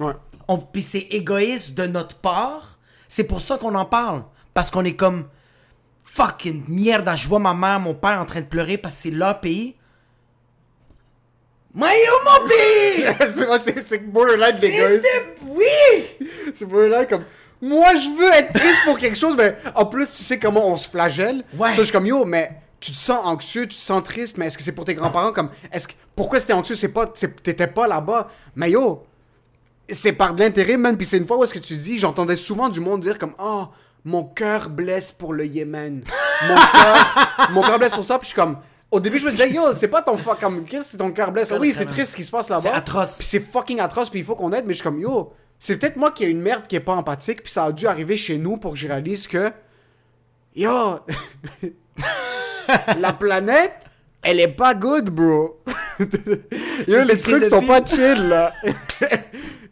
Ouais. 0.01 0.13
On- 0.47 0.57
Puis 0.57 0.81
c'est 0.81 1.07
égoïste 1.11 1.75
de 1.77 1.87
notre 1.87 2.15
part. 2.15 2.77
C'est 3.07 3.23
pour 3.25 3.39
ça 3.41 3.57
qu'on 3.57 3.75
en 3.75 3.85
parle. 3.85 4.23
Parce 4.53 4.69
qu'on 4.71 4.83
est 4.83 4.95
comme 4.95 5.25
fucking 6.03 6.63
merde. 6.67 7.09
Je 7.15 7.27
vois 7.27 7.39
ma 7.39 7.53
mère, 7.53 7.79
mon 7.79 7.93
père 7.93 8.19
en 8.21 8.25
train 8.25 8.41
de 8.41 8.45
pleurer 8.45 8.77
parce 8.77 8.95
que 8.95 9.01
c'est 9.03 9.11
leur 9.11 9.39
pays. 9.39 9.75
Mais 11.73 11.85
où 11.85 12.29
mon 12.29 12.47
pays? 12.47 13.05
c'est 13.31 13.59
c'est- 13.59 13.81
c'est 13.81 14.11
borderline 14.11 14.59
de- 14.59 15.01
Oui! 15.47 16.27
C'est 16.53 16.65
borderline 16.65 17.07
comme, 17.07 17.23
moi 17.61 17.95
je 17.95 18.09
veux 18.17 18.29
être 18.33 18.51
triste 18.51 18.79
pour 18.83 18.99
quelque 18.99 19.17
chose, 19.17 19.35
mais 19.37 19.55
en 19.73 19.85
plus 19.85 20.07
tu 20.13 20.21
sais 20.23 20.37
comment 20.37 20.67
on 20.67 20.75
se 20.75 20.89
flagelle. 20.89 21.43
Ouais. 21.57 21.69
Ça, 21.69 21.77
je 21.77 21.83
suis 21.83 21.93
comme, 21.93 22.05
yo, 22.07 22.25
mais 22.25 22.51
tu 22.81 22.91
te 22.91 22.97
sens 22.97 23.19
anxieux, 23.25 23.63
tu 23.67 23.77
te 23.77 23.81
sens 23.81 24.03
triste, 24.03 24.37
mais 24.37 24.47
est-ce 24.47 24.57
que 24.57 24.63
c'est 24.63 24.73
pour 24.73 24.83
tes 24.83 24.95
grands-parents 24.95 25.31
comme, 25.31 25.49
est-ce 25.71 25.87
que, 25.87 25.93
pourquoi 26.13 26.39
c'était 26.41 26.53
anxieux, 26.53 26.75
c'est 26.75 26.89
pas, 26.91 27.09
c'est- 27.13 27.41
t'étais 27.41 27.67
pas 27.67 27.87
là-bas? 27.87 28.27
Mais 28.55 28.71
yo, 28.71 29.05
c'est 29.89 30.13
par 30.13 30.33
de 30.33 30.43
l'intérêt, 30.43 30.77
man. 30.77 30.97
Puis 30.97 31.05
c'est 31.05 31.17
une 31.17 31.27
fois 31.27 31.37
où 31.37 31.43
est-ce 31.43 31.53
que 31.53 31.59
tu 31.59 31.75
dis, 31.75 31.97
j'entendais 31.97 32.37
souvent 32.37 32.69
du 32.69 32.79
monde 32.79 33.01
dire 33.01 33.17
comme, 33.17 33.33
oh, 33.39 33.65
mon 34.03 34.23
cœur 34.23 34.69
blesse 34.69 35.11
pour 35.11 35.33
le 35.33 35.45
Yémen. 35.45 36.03
Mon 36.47 36.55
cœur, 36.73 37.49
mon 37.51 37.61
cœur 37.61 37.79
blesse 37.79 37.93
pour 37.93 38.05
ça. 38.05 38.17
Puis 38.17 38.29
je 38.29 38.33
suis 38.33 38.41
comme, 38.41 38.57
au 38.91 38.99
début, 38.99 39.19
je 39.19 39.25
me 39.25 39.31
disais, 39.31 39.49
yo, 39.49 39.73
c'est 39.73 39.87
pas 39.87 40.01
ton 40.01 40.17
fuck, 40.17 40.39
comme, 40.39 40.65
qu'est-ce 40.65 40.81
que 40.81 40.87
c'est 40.91 40.97
ton 40.97 41.11
cœur 41.11 41.31
blesse? 41.31 41.51
Oui, 41.57 41.71
c'est 41.73 41.85
triste 41.85 42.11
ce 42.11 42.15
qui 42.15 42.23
se 42.23 42.31
passe 42.31 42.49
là-bas. 42.49 42.61
C'est 42.61 42.69
atroce. 42.69 43.17
Puis 43.17 43.25
c'est 43.25 43.39
fucking 43.39 43.79
atroce, 43.79 44.09
puis 44.09 44.19
il 44.19 44.25
faut 44.25 44.35
qu'on 44.35 44.51
aide, 44.51 44.65
mais 44.65 44.73
je 44.73 44.79
suis 44.79 44.83
comme, 44.83 44.99
yo, 44.99 45.31
c'est 45.57 45.77
peut-être 45.77 45.95
moi 45.95 46.11
qui 46.11 46.25
ai 46.25 46.27
une 46.27 46.41
merde 46.41 46.67
qui 46.67 46.75
est 46.75 46.81
pas 46.81 46.93
empathique, 46.93 47.43
puis 47.43 47.51
ça 47.51 47.65
a 47.65 47.71
dû 47.71 47.87
arriver 47.87 48.17
chez 48.17 48.37
nous 48.37 48.57
pour 48.57 48.73
que 48.73 48.77
je 48.77 48.87
réalise 48.87 49.27
que, 49.27 49.51
yo, 50.55 50.99
la 52.99 53.13
planète, 53.13 53.73
elle 54.23 54.39
est 54.39 54.49
pas 54.49 54.73
good, 54.73 55.09
bro. 55.09 55.61
yo, 56.87 57.03
les 57.03 57.17
trucs 57.17 57.45
sont 57.45 57.65
pas 57.65 57.85
chill, 57.85 58.27
là. 58.27 58.53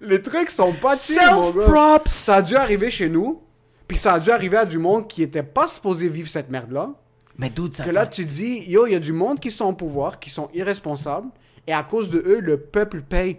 Les 0.02 0.22
trucs 0.22 0.50
sont 0.50 0.74
pas 0.74 0.96
chill, 0.96 1.18
mon 1.34 1.52
gars. 1.52 1.62
Self-props! 1.62 2.12
Ça 2.12 2.36
a 2.36 2.42
dû 2.42 2.56
arriver 2.56 2.90
chez 2.92 3.10
nous, 3.10 3.42
puis 3.88 3.98
ça 3.98 4.14
a 4.14 4.20
dû 4.20 4.30
arriver 4.32 4.58
à 4.58 4.66
du 4.66 4.78
monde 4.78 5.08
qui 5.08 5.24
était 5.24 5.44
pas 5.44 5.68
supposé 5.68 6.08
vivre 6.10 6.30
cette 6.30 6.50
merde-là. 6.50 6.92
Mais 7.38 7.50
d'où 7.50 7.68
ça 7.74 7.84
Que 7.84 7.90
fait- 7.90 7.96
là, 7.96 8.06
tu 8.06 8.26
dis, 8.26 8.64
yo, 8.70 8.86
il 8.86 8.92
y 8.92 8.96
a 8.96 9.00
du 9.00 9.14
monde 9.14 9.40
qui 9.40 9.50
sont 9.52 9.66
au 9.68 9.74
pouvoir, 9.74 10.20
qui 10.20 10.30
sont 10.30 10.50
irresponsables, 10.54 11.30
et 11.68 11.74
à 11.74 11.84
cause 11.84 12.10
de 12.10 12.20
eux, 12.26 12.40
le 12.42 12.58
peuple 12.60 13.02
paye 13.02 13.38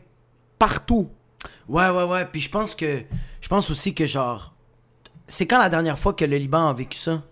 partout. 0.59 1.09
Ouais, 1.69 1.89
ouais, 1.89 2.05
ouais. 2.05 2.25
Puis 2.31 2.41
je 2.41 2.51
pense 2.51 2.75
que. 2.75 3.03
Je 3.41 3.49
pense 3.49 3.71
aussi 3.71 3.95
que 3.95 4.07
genre. 4.07 4.55
C'est 5.29 5.47
quand 5.47 5.59
la 5.59 5.69
dernière 5.69 5.99
fois 5.99 6.13
que 6.13 6.25
le 6.25 6.37
Liban 6.37 6.69
a 6.69 6.73
vécu 6.75 6.99
ça? 6.99 7.23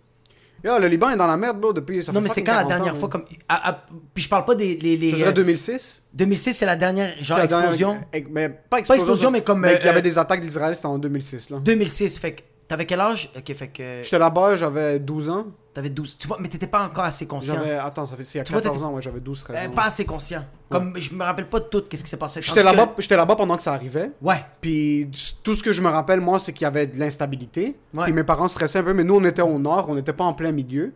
Yo, 0.64 0.78
le 0.78 0.86
Liban 0.88 1.10
est 1.10 1.16
dans 1.16 1.26
la 1.26 1.36
merde, 1.36 1.60
bro, 1.60 1.72
depuis. 1.72 2.02
Ça 2.02 2.10
non, 2.12 2.20
fait 2.20 2.24
mais 2.24 2.28
c'est 2.34 2.42
quand 2.42 2.52
la 2.52 2.62
40 2.64 2.68
dernière 2.68 2.94
ans, 2.94 2.98
fois 2.98 3.08
comme. 3.08 3.24
à- 3.48 3.68
à- 3.70 3.84
puis 4.14 4.24
je 4.24 4.28
parle 4.28 4.44
pas 4.44 4.54
des. 4.54 4.76
Les, 4.76 4.96
les, 4.96 5.10
Je 5.10 5.16
dirais 5.16 5.28
euh, 5.30 5.32
2006. 5.32 6.02
2006, 6.14 6.54
c'est 6.54 6.66
la 6.66 6.74
dernière 6.76 7.12
genre 7.22 7.38
la 7.38 7.44
explosion. 7.44 8.00
Mais 8.30 8.48
pas 8.48 8.78
explosion. 8.80 9.02
explosion, 9.04 9.30
mais 9.30 9.42
comme, 9.42 9.60
Mais 9.60 9.74
euh, 9.74 9.76
qu'il 9.76 9.86
y 9.86 9.88
avait 9.88 9.98
euh, 9.98 10.02
des 10.02 10.18
attaques 10.18 10.40
d'Israël, 10.40 10.74
c'était 10.74 10.86
en 10.86 10.98
2006, 10.98 11.50
là. 11.50 11.58
2006, 11.60 12.18
fait 12.18 12.32
que. 12.32 12.42
T'avais 12.68 12.84
quel 12.84 13.00
âge? 13.00 13.32
Ok, 13.36 13.54
fait 13.54 13.68
que. 13.68 14.02
J'étais 14.02 14.18
là-bas, 14.18 14.54
j'avais 14.56 14.98
12 14.98 15.30
ans. 15.30 15.46
T'avais 15.72 15.88
12. 15.88 16.18
Tu 16.18 16.28
vois, 16.28 16.36
mais 16.38 16.48
t'étais 16.48 16.66
pas 16.66 16.84
encore 16.84 17.04
assez 17.04 17.26
conscient. 17.26 17.54
J'avais. 17.54 17.72
Attends, 17.76 18.04
ça 18.04 18.14
fait. 18.14 18.24
C'est 18.24 18.34
il 18.34 18.38
y 18.38 18.40
a 18.42 18.44
Tu 18.44 18.52
vois, 18.52 18.60
14 18.60 18.76
t'étais- 18.76 18.86
ans, 18.90 18.94
ouais, 18.94 19.00
j'avais 19.02 19.20
12, 19.20 19.42
13 19.42 19.56
Euh, 19.64 19.68
ans. 19.68 19.72
pas 19.74 19.84
assez 19.86 20.04
conscient. 20.04 20.44
Comme 20.68 20.94
je 20.98 21.14
me 21.14 21.24
rappelle 21.24 21.48
pas 21.48 21.60
de 21.60 21.64
tout, 21.64 21.82
qu'est-ce 21.88 22.04
qui 22.04 22.10
s'est 22.10 22.18
passé. 22.18 22.42
J'étais 22.42 22.60
que- 22.60 22.64
là-bas, 22.66 22.92
j'étais 22.98 23.16
là-bas 23.16 23.36
pendant 23.36 23.56
que 23.56 23.62
ça 23.62 23.72
arrivait. 23.72 24.10
Ouais. 24.20 24.44
Puis 24.60 25.10
tout 25.42 25.54
ce 25.54 25.62
que 25.62 25.72
je 25.72 25.80
me 25.80 25.88
rappelle, 25.88 26.20
moi, 26.20 26.38
c'est 26.40 26.52
qu'il 26.52 26.64
y 26.64 26.66
avait 26.66 26.86
de 26.86 26.98
l'instabilité. 26.98 27.74
Ouais. 27.94 28.04
Puis 28.04 28.12
mes 28.12 28.24
parents 28.24 28.48
stressaient 28.48 28.80
un 28.80 28.84
peu, 28.84 28.92
mais 28.92 29.04
nous, 29.04 29.14
on 29.16 29.24
était 29.24 29.40
au 29.40 29.58
nord, 29.58 29.86
on 29.88 29.94
n'était 29.94 30.12
pas 30.12 30.24
en 30.24 30.34
plein 30.34 30.52
milieu. 30.52 30.92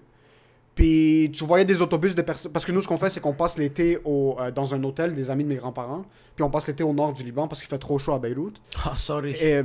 Puis 0.74 1.30
tu 1.34 1.44
voyais 1.44 1.64
des 1.66 1.82
autobus 1.82 2.14
de 2.14 2.22
personnes. 2.22 2.50
Parce 2.50 2.64
que 2.64 2.72
nous, 2.72 2.80
ce 2.80 2.88
qu'on 2.88 2.96
fait, 2.96 3.10
c'est 3.10 3.20
qu'on 3.20 3.34
passe 3.34 3.58
l'été 3.58 3.98
au, 4.04 4.36
euh, 4.40 4.50
dans 4.50 4.74
un 4.74 4.82
hôtel 4.84 5.14
des 5.14 5.30
amis 5.30 5.44
de 5.44 5.48
mes 5.50 5.56
grands-parents. 5.56 6.04
Puis 6.34 6.42
on 6.42 6.48
passe 6.48 6.66
l'été 6.66 6.82
au 6.82 6.94
nord 6.94 7.12
du 7.12 7.22
Liban 7.22 7.46
parce 7.46 7.60
qu'il 7.60 7.68
fait 7.68 7.76
trop 7.78 7.98
chaud 7.98 8.14
à 8.14 8.18
Beyrouth. 8.18 8.54
Oh, 8.86 8.90
sorry. 8.96 9.32
Et. 9.40 9.60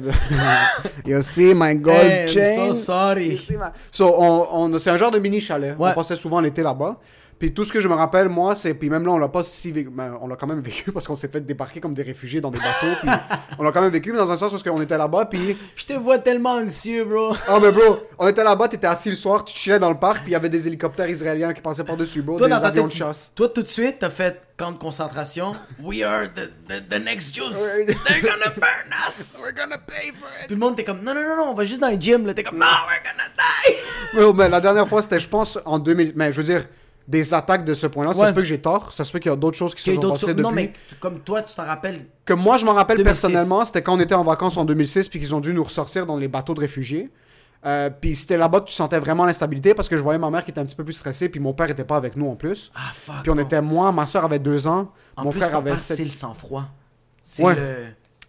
you 1.06 1.22
see 1.22 1.54
my 1.56 1.76
gold 1.76 1.98
Hey, 1.98 2.24
I'm 2.24 2.28
chain. 2.28 2.56
so 2.68 2.74
sorry. 2.74 3.40
My- 3.52 3.58
So, 3.92 4.14
on, 4.18 4.48
on- 4.74 4.80
c'est 4.80 4.90
un 4.90 4.98
genre 4.98 5.12
de 5.12 5.20
mini 5.20 5.40
chalet. 5.40 5.78
Ouais. 5.80 5.92
On 5.92 5.94
passait 5.96 6.16
souvent 6.18 6.42
l'été 6.42 6.62
là-bas. 6.62 6.98
Puis 7.40 7.54
tout 7.54 7.64
ce 7.64 7.72
que 7.72 7.80
je 7.80 7.88
me 7.88 7.94
rappelle, 7.94 8.30
moi, 8.30 8.56
c'est. 8.56 8.74
Puis 8.74 8.90
même 8.90 9.06
là, 9.06 9.12
on 9.12 9.18
l'a 9.18 9.28
pas 9.28 9.44
si 9.44 9.72
vécu. 9.72 9.90
ben, 9.90 10.18
on 10.22 10.28
l'a 10.28 10.36
quand 10.36 10.48
même 10.48 10.62
vécu 10.62 10.92
parce 10.94 11.06
qu'on 11.06 11.16
s'est 11.16 11.28
fait 11.28 11.42
débarquer 11.42 11.80
comme 11.80 11.94
des 11.94 12.04
réfugiés 12.04 12.42
dans 12.42 12.50
des 12.50 12.58
bateaux. 12.60 12.96
puis 13.02 13.10
on 13.60 13.64
l'a 13.64 13.72
quand 13.72 13.82
même 13.82 13.92
vécu, 13.92 14.12
mais 14.12 14.18
dans 14.18 14.32
un 14.32 14.36
sens 14.36 14.52
parce 14.52 14.64
qu'on 14.64 14.82
était 14.82 14.98
là-bas. 14.98 15.26
Puis. 15.26 15.56
Je 15.76 15.86
te 15.86 15.94
vois 15.94 16.18
tellement 16.20 16.54
anxieux, 16.54 17.06
bro. 17.06 17.36
Oh, 17.50 17.60
mais 17.62 17.72
bro, 17.72 18.00
on 18.18 18.28
était 18.28 18.44
là-bas, 18.44 18.68
t'étais 18.68 18.88
assis 18.88 19.10
le 19.10 19.16
soir, 19.16 19.44
tu 19.46 19.56
chillais 19.56 19.80
dans 19.80 19.90
le 19.90 19.98
parc, 19.98 20.18
puis 20.18 20.30
il 20.30 20.34
y 20.34 20.36
avait 20.36 20.50
des 20.50 20.68
hélicoptères 20.68 21.10
israéliens 21.10 21.54
qui 21.54 21.62
passaient 21.62 21.84
par-dessus, 21.84 22.22
bro. 22.22 22.38
Toi, 22.38 22.48
des 22.48 22.54
avions 22.54 22.88
de 22.88 22.92
chasse. 22.92 23.32
toi, 23.36 23.50
tout 23.50 23.62
de 23.64 23.68
suite, 23.68 23.98
t'as 24.00 24.10
fait 24.10 24.42
camp 24.58 24.72
de 24.72 24.78
concentration. 24.78 25.56
We 25.80 26.02
are 26.02 26.28
the, 26.34 26.50
the, 26.68 26.82
the 26.90 27.00
next 27.00 27.36
Jews. 27.36 27.54
They're 27.54 28.22
gonna 28.22 28.50
burn 28.56 28.92
us. 29.08 29.38
We're 29.40 29.54
gonna 29.54 29.78
pay 29.78 30.12
for 30.18 30.28
it. 30.42 30.48
Puis 30.48 30.56
le 30.56 30.58
monde, 30.58 30.76
t'es 30.76 30.84
comme, 30.84 31.04
non, 31.04 31.14
non, 31.14 31.22
non, 31.22 31.38
non, 31.38 31.52
on 31.52 31.54
va 31.54 31.64
juste 31.64 31.82
dans 31.82 31.88
un 31.88 32.00
gym. 32.00 32.34
T'es 32.34 32.44
comme, 32.44 32.58
non, 32.58 32.66
we're 32.66 33.04
gonna 33.04 33.30
die. 33.38 34.18
Bro, 34.18 34.34
mais 34.34 34.50
la 34.50 34.60
dernière 34.60 34.90
fois, 34.90 35.04
c'était, 35.04 35.20
je 35.20 35.30
pense, 35.30 35.60
en 35.64 35.78
2000. 35.78 36.14
Mais 36.16 36.32
je 36.32 36.38
veux 36.38 36.44
dire, 36.44 36.66
des 37.08 37.34
attaques 37.34 37.64
de 37.64 37.74
ce 37.74 37.88
point-là. 37.88 38.14
Ça 38.14 38.20
Ouais. 38.22 38.28
se 38.28 38.34
peut 38.34 38.42
que 38.42 38.48
j'ai 38.48 38.60
tort. 38.60 38.92
Ça 38.92 39.04
se 39.04 39.12
peut 39.12 39.20
qu'il 39.20 39.30
y 39.32 39.34
a 39.34 39.38
d'autres 39.38 39.58
choses 39.58 39.74
qui 39.74 39.82
se 39.82 39.94
sont 39.96 40.02
passées 40.02 40.18
choses. 40.26 40.30
depuis. 40.30 40.42
Non, 40.44 40.52
mais 40.52 40.74
comme 41.00 41.20
toi, 41.20 41.42
tu 41.42 41.56
t'en 41.56 41.66
rappelles. 41.66 42.06
Que 42.26 42.34
moi, 42.34 42.58
je 42.58 42.66
m'en 42.66 42.74
rappelle 42.74 42.98
2006. 42.98 43.22
personnellement, 43.22 43.64
c'était 43.66 43.82
quand 43.82 43.96
on 43.96 44.00
était 44.00 44.16
en 44.16 44.24
vacances 44.26 44.58
en 44.58 44.66
2006, 44.66 45.08
puis 45.08 45.20
qu'ils 45.20 45.34
ont 45.34 45.40
dû 45.40 45.54
nous 45.54 45.64
ressortir 45.64 46.06
dans 46.06 46.18
les 46.18 46.28
bateaux 46.28 46.54
de 46.54 46.60
réfugiés. 46.60 47.10
Euh, 47.66 47.90
puis 47.90 48.16
c'était 48.16 48.38
là-bas 48.38 48.60
que 48.62 48.66
tu 48.68 48.74
sentais 48.74 49.00
vraiment 49.00 49.26
l'instabilité 49.26 49.74
parce 49.74 49.90
que 49.90 49.98
je 49.98 50.04
voyais 50.04 50.20
ma 50.20 50.30
mère 50.30 50.46
qui 50.46 50.52
était 50.52 50.60
un 50.60 50.66
petit 50.66 50.76
peu 50.76 50.84
plus 50.84 50.94
stressée, 50.94 51.28
puis 51.28 51.40
mon 51.40 51.54
père 51.54 51.70
était 51.70 51.84
pas 51.86 51.96
avec 51.96 52.16
nous 52.16 52.28
en 52.30 52.36
plus. 52.36 52.72
Ah, 52.76 52.92
fuck. 52.94 53.16
Puis 53.24 53.32
on 53.32 53.38
était, 53.40 53.62
moi, 53.62 53.92
ma 53.92 54.06
soeur 54.06 54.24
avait 54.26 54.40
deux 54.40 54.68
ans, 54.68 54.92
En 55.16 55.24
mon 55.24 55.32
plus, 55.32 55.40
frère 55.42 55.56
avait 55.58 55.76
sept. 55.78 55.98
c'est 55.98 56.04
le 56.04 56.10
sang-froid. 56.12 56.66
C'est 57.24 57.44
Ouais. 57.44 57.56
le. 57.56 57.76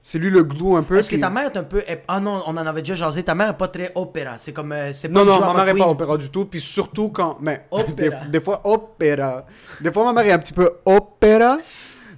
C'est 0.02 0.18
lui 0.18 0.30
le 0.30 0.42
glue 0.44 0.76
un 0.76 0.82
peu. 0.82 0.96
Est-ce 0.96 1.10
que 1.10 1.16
ta 1.16 1.28
mère 1.28 1.46
est 1.52 1.56
un 1.56 1.64
peu. 1.64 1.82
Ah 2.06 2.20
non, 2.20 2.42
on 2.46 2.50
en 2.50 2.56
avait 2.66 2.82
déjà 2.82 2.94
jasé. 2.94 3.22
Ta 3.22 3.34
mère 3.34 3.50
est 3.50 3.56
pas 3.56 3.68
très 3.68 3.92
opéra. 3.94 4.38
C'est 4.38 4.52
comme. 4.52 4.72
euh, 4.72 4.92
c'est 4.92 5.08
pas 5.08 5.24
Non, 5.24 5.24
non, 5.24 5.40
ma 5.40 5.64
mère 5.64 5.74
de 5.74 5.78
est 5.78 5.82
pas 5.82 5.88
opéra 5.90 6.16
du 6.16 6.30
tout, 6.30 6.44
puis 6.46 6.60
surtout 6.60 7.10
quand. 7.10 7.38
Mais 7.40 7.66
des, 8.30 8.40
fois, 8.40 8.60
opéra. 8.64 9.44
Des 9.80 9.92
fois, 9.92 10.04
ma 10.04 10.12
mère 10.12 10.26
est 10.26 10.32
un 10.32 10.38
petit 10.38 10.52
peu 10.54 10.70
opéra, 10.84 11.58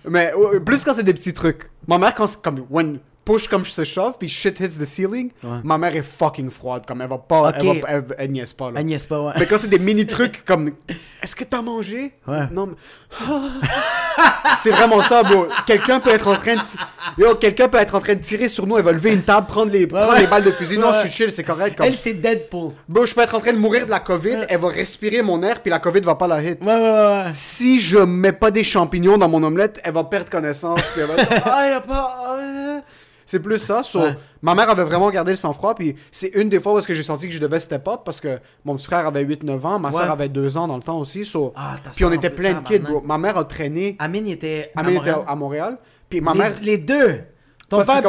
mais 0.05 0.33
plus 0.65 0.85
quand 0.85 0.95
c'est 0.95 1.03
des 1.03 1.15
petits 1.15 1.35
trucs. 1.35 1.71
Ma 1.89 1.99
mère, 1.99 2.15
quand 2.15 2.27
c'est 2.27 2.41
comme. 2.41 2.65
When 2.71 3.01
push 3.25 3.49
comme 3.49 3.65
je 3.65 3.71
se 3.71 3.85
chauffe, 3.85 4.19
puis 4.19 4.29
shit 4.29 4.59
hits 4.61 4.79
the 4.79 4.85
ceiling, 4.85 5.31
Ouais. 5.43 5.59
ma 5.63 5.79
mère 5.79 5.95
est 5.95 6.03
fucking 6.03 6.51
froide, 6.51 6.85
comme 6.87 7.01
elle 7.01 7.09
va 7.09 7.19
pas. 7.19 7.53
Elle, 7.57 7.67
va, 7.67 7.89
elle, 7.89 8.05
elle 8.19 8.31
niaise 8.33 8.53
pas, 8.53 8.71
là. 8.71 8.81
Agnès, 8.81 9.07
pas, 9.07 9.21
ouais. 9.21 9.33
Mais 9.39 9.47
quand 9.47 9.59
c'est 9.59 9.69
des 9.69 9.79
mini 9.79 10.07
trucs 10.17 10.45
comme. 10.45 10.71
Est-ce 11.23 11.37
que 11.37 11.45
t'as 11.45 11.63
mangé? 11.63 12.13
Ouais. 12.27 12.49
Non, 12.51 12.67
mais. 12.67 12.75
c'est 14.63 14.71
vraiment 14.71 15.01
ça, 15.03 15.23
bro. 15.23 15.47
Quelqu'un 15.67 16.01
peut 16.01 16.11
être 16.11 16.29
en 16.29 16.37
train 16.37 16.57
de. 16.57 16.61
ti- 16.63 16.77
Yo, 17.19 17.35
quelqu'un 17.37 17.69
peut 17.69 17.79
être 17.79 17.95
en 17.95 18.01
train 18.01 18.15
de 18.15 18.21
tirer 18.21 18.49
sur 18.49 18.67
nous, 18.67 18.77
elle 18.77 18.85
va 18.85 18.93
lever 18.93 19.13
une 19.13 19.23
table, 19.23 19.47
prendre 19.47 19.73
les, 19.73 19.87
prendre 19.87 20.15
les 20.17 20.27
balles 20.27 20.45
de 20.45 20.51
fusil. 20.51 20.79
Non, 20.79 20.93
je 20.95 21.01
suis 21.01 21.11
chill, 21.11 21.33
c'est 21.33 21.45
correct. 21.45 21.77
Comme... 21.77 21.87
Elle, 21.87 21.95
c'est 21.95 22.15
Deadpool. 22.15 22.73
Bro, 22.89 23.07
je 23.07 23.15
peux 23.15 23.21
être 23.23 23.35
en 23.35 23.41
train 23.41 23.53
de 23.53 23.59
mourir 23.59 23.87
de 23.87 23.91
la 23.91 24.01
COVID, 24.01 24.47
elle 24.49 24.59
va 24.61 24.69
respirer 24.69 25.23
mon 25.23 25.43
air, 25.43 25.61
puis 25.61 25.71
la 25.71 25.79
COVID 25.79 26.01
va 26.01 26.15
pas 26.15 26.27
la 26.29 26.43
hit. 26.43 26.59
Ouais, 26.63 26.67
ouais, 26.75 26.81
ouais. 26.81 26.91
ouais. 26.91 27.31
Si 27.33 27.81
je 27.81 27.99
mets 27.99 28.33
pas 28.33 28.51
des 28.51 28.65
champignons 28.65 29.19
dans 29.19 29.29
mon 29.29 29.43
omelette, 29.43 29.81
elle 29.85 29.95
va 29.95 30.05
perdre 30.05 30.31
connaissance, 30.31 30.81
puis 30.93 31.03
elle 31.03 31.07
va 31.09 31.17
dire, 31.17 31.43
ah, 31.45 31.69
y 31.69 31.73
a 31.73 31.81
pas. 31.81 32.17
Ah. 33.31 33.37
C'est 33.37 33.41
plus 33.41 33.59
ça. 33.59 33.83
so, 33.83 34.01
Ouais. 34.01 34.17
Ma 34.43 34.55
mère 34.55 34.69
avait 34.71 34.83
vraiment 34.85 35.11
gardé 35.11 35.31
le 35.33 35.37
sang-froid, 35.37 35.75
puis 35.75 35.95
c'est 36.11 36.29
une 36.35 36.49
des 36.49 36.59
fois 36.61 36.73
où 36.75 36.79
est-ce 36.79 36.87
que 36.89 36.95
j'ai 36.95 37.03
senti 37.03 37.29
que 37.29 37.35
je 37.35 37.39
devais 37.39 37.61
step 37.61 37.87
up, 37.89 38.01
parce 38.05 38.21
que 38.21 38.39
mon 38.65 38.75
petit 38.77 38.87
frère 38.87 39.07
avait 39.07 39.23
8-9 39.25 39.65
ans, 39.65 39.79
ma 39.79 39.89
Ouais. 39.91 39.95
soeur 39.95 40.11
avait 40.11 40.29
2 40.29 40.57
ans 40.57 40.67
dans 40.67 40.77
le 40.77 40.83
temps 40.83 40.99
aussi. 40.99 41.25
so- 41.25 41.53
Ah, 41.57 41.77
puis 41.95 42.05
on 42.05 42.13
était 42.13 42.31
plein 42.31 42.55
de 42.55 42.59
plus, 42.61 42.79
kids, 42.79 42.85
bro. 42.85 43.03
Ma 43.05 43.19
mère 43.19 43.37
a 43.39 43.45
traîné. 43.45 43.97
Amine 43.99 44.27
était. 44.29 44.71
à 44.75 44.81
Amine 44.81 44.97
était 44.97 45.11
Montréal. 45.11 45.25
à 45.29 45.37
Montréal. 45.37 45.79
Puis 46.09 46.21
ma 46.21 46.33
les, 46.33 46.39
mère. 46.39 46.53
les 46.63 46.79
deux. 46.79 47.21
Ton 47.71 47.85
père 47.85 48.03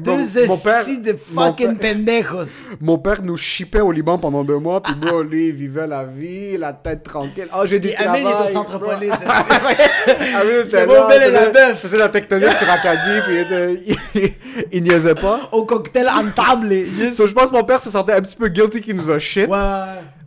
deux 0.00 0.38
estis 0.38 0.98
de 0.98 1.16
fucking 1.34 1.76
pendejos. 1.78 2.70
Mon 2.78 2.98
père 2.98 3.22
nous 3.22 3.38
chipait 3.38 3.80
au 3.80 3.90
Liban 3.90 4.18
pendant 4.18 4.44
deux 4.44 4.58
mois, 4.58 4.82
puis 4.82 4.94
bro, 4.94 5.22
lui, 5.22 5.48
il 5.48 5.54
vivait 5.54 5.86
la 5.86 6.04
vie, 6.04 6.58
la 6.58 6.74
tête 6.74 7.02
tranquille. 7.02 7.48
Ah, 7.52 7.62
j'ai 7.64 7.78
du 7.78 7.88
Et 7.88 7.94
travail. 7.94 8.20
Amine 8.20 8.28
est 8.28 8.34
au 8.34 8.44
bro. 8.44 8.48
centre-police. 8.52 9.10
Amine 10.40 10.66
était 10.66 10.84
là, 10.86 11.06
bel 11.08 11.22
et 11.22 11.30
la 11.30 11.48
bœuf. 11.48 11.80
faisait 11.80 11.96
la 11.96 12.10
tectonique 12.10 12.52
sur 12.52 12.68
Acadie, 12.68 13.20
puis 13.24 13.34
il, 13.34 13.40
était- 13.40 13.82
il, 14.14 14.32
il 14.72 14.82
niaisait 14.82 15.14
pas. 15.14 15.40
Au 15.52 15.64
cocktail 15.64 16.08
en 16.08 16.24
table. 16.30 16.68
Juste. 16.98 17.14
So, 17.16 17.26
je 17.26 17.32
pense 17.32 17.48
que 17.50 17.54
mon 17.56 17.64
père 17.64 17.80
se 17.80 17.88
sentait 17.88 18.12
un 18.12 18.20
petit 18.20 18.36
peu 18.36 18.48
guilty 18.48 18.82
qu'il 18.82 18.94
nous 18.96 19.08
a 19.10 19.18
shit, 19.18 19.48
Ouais. 19.48 19.58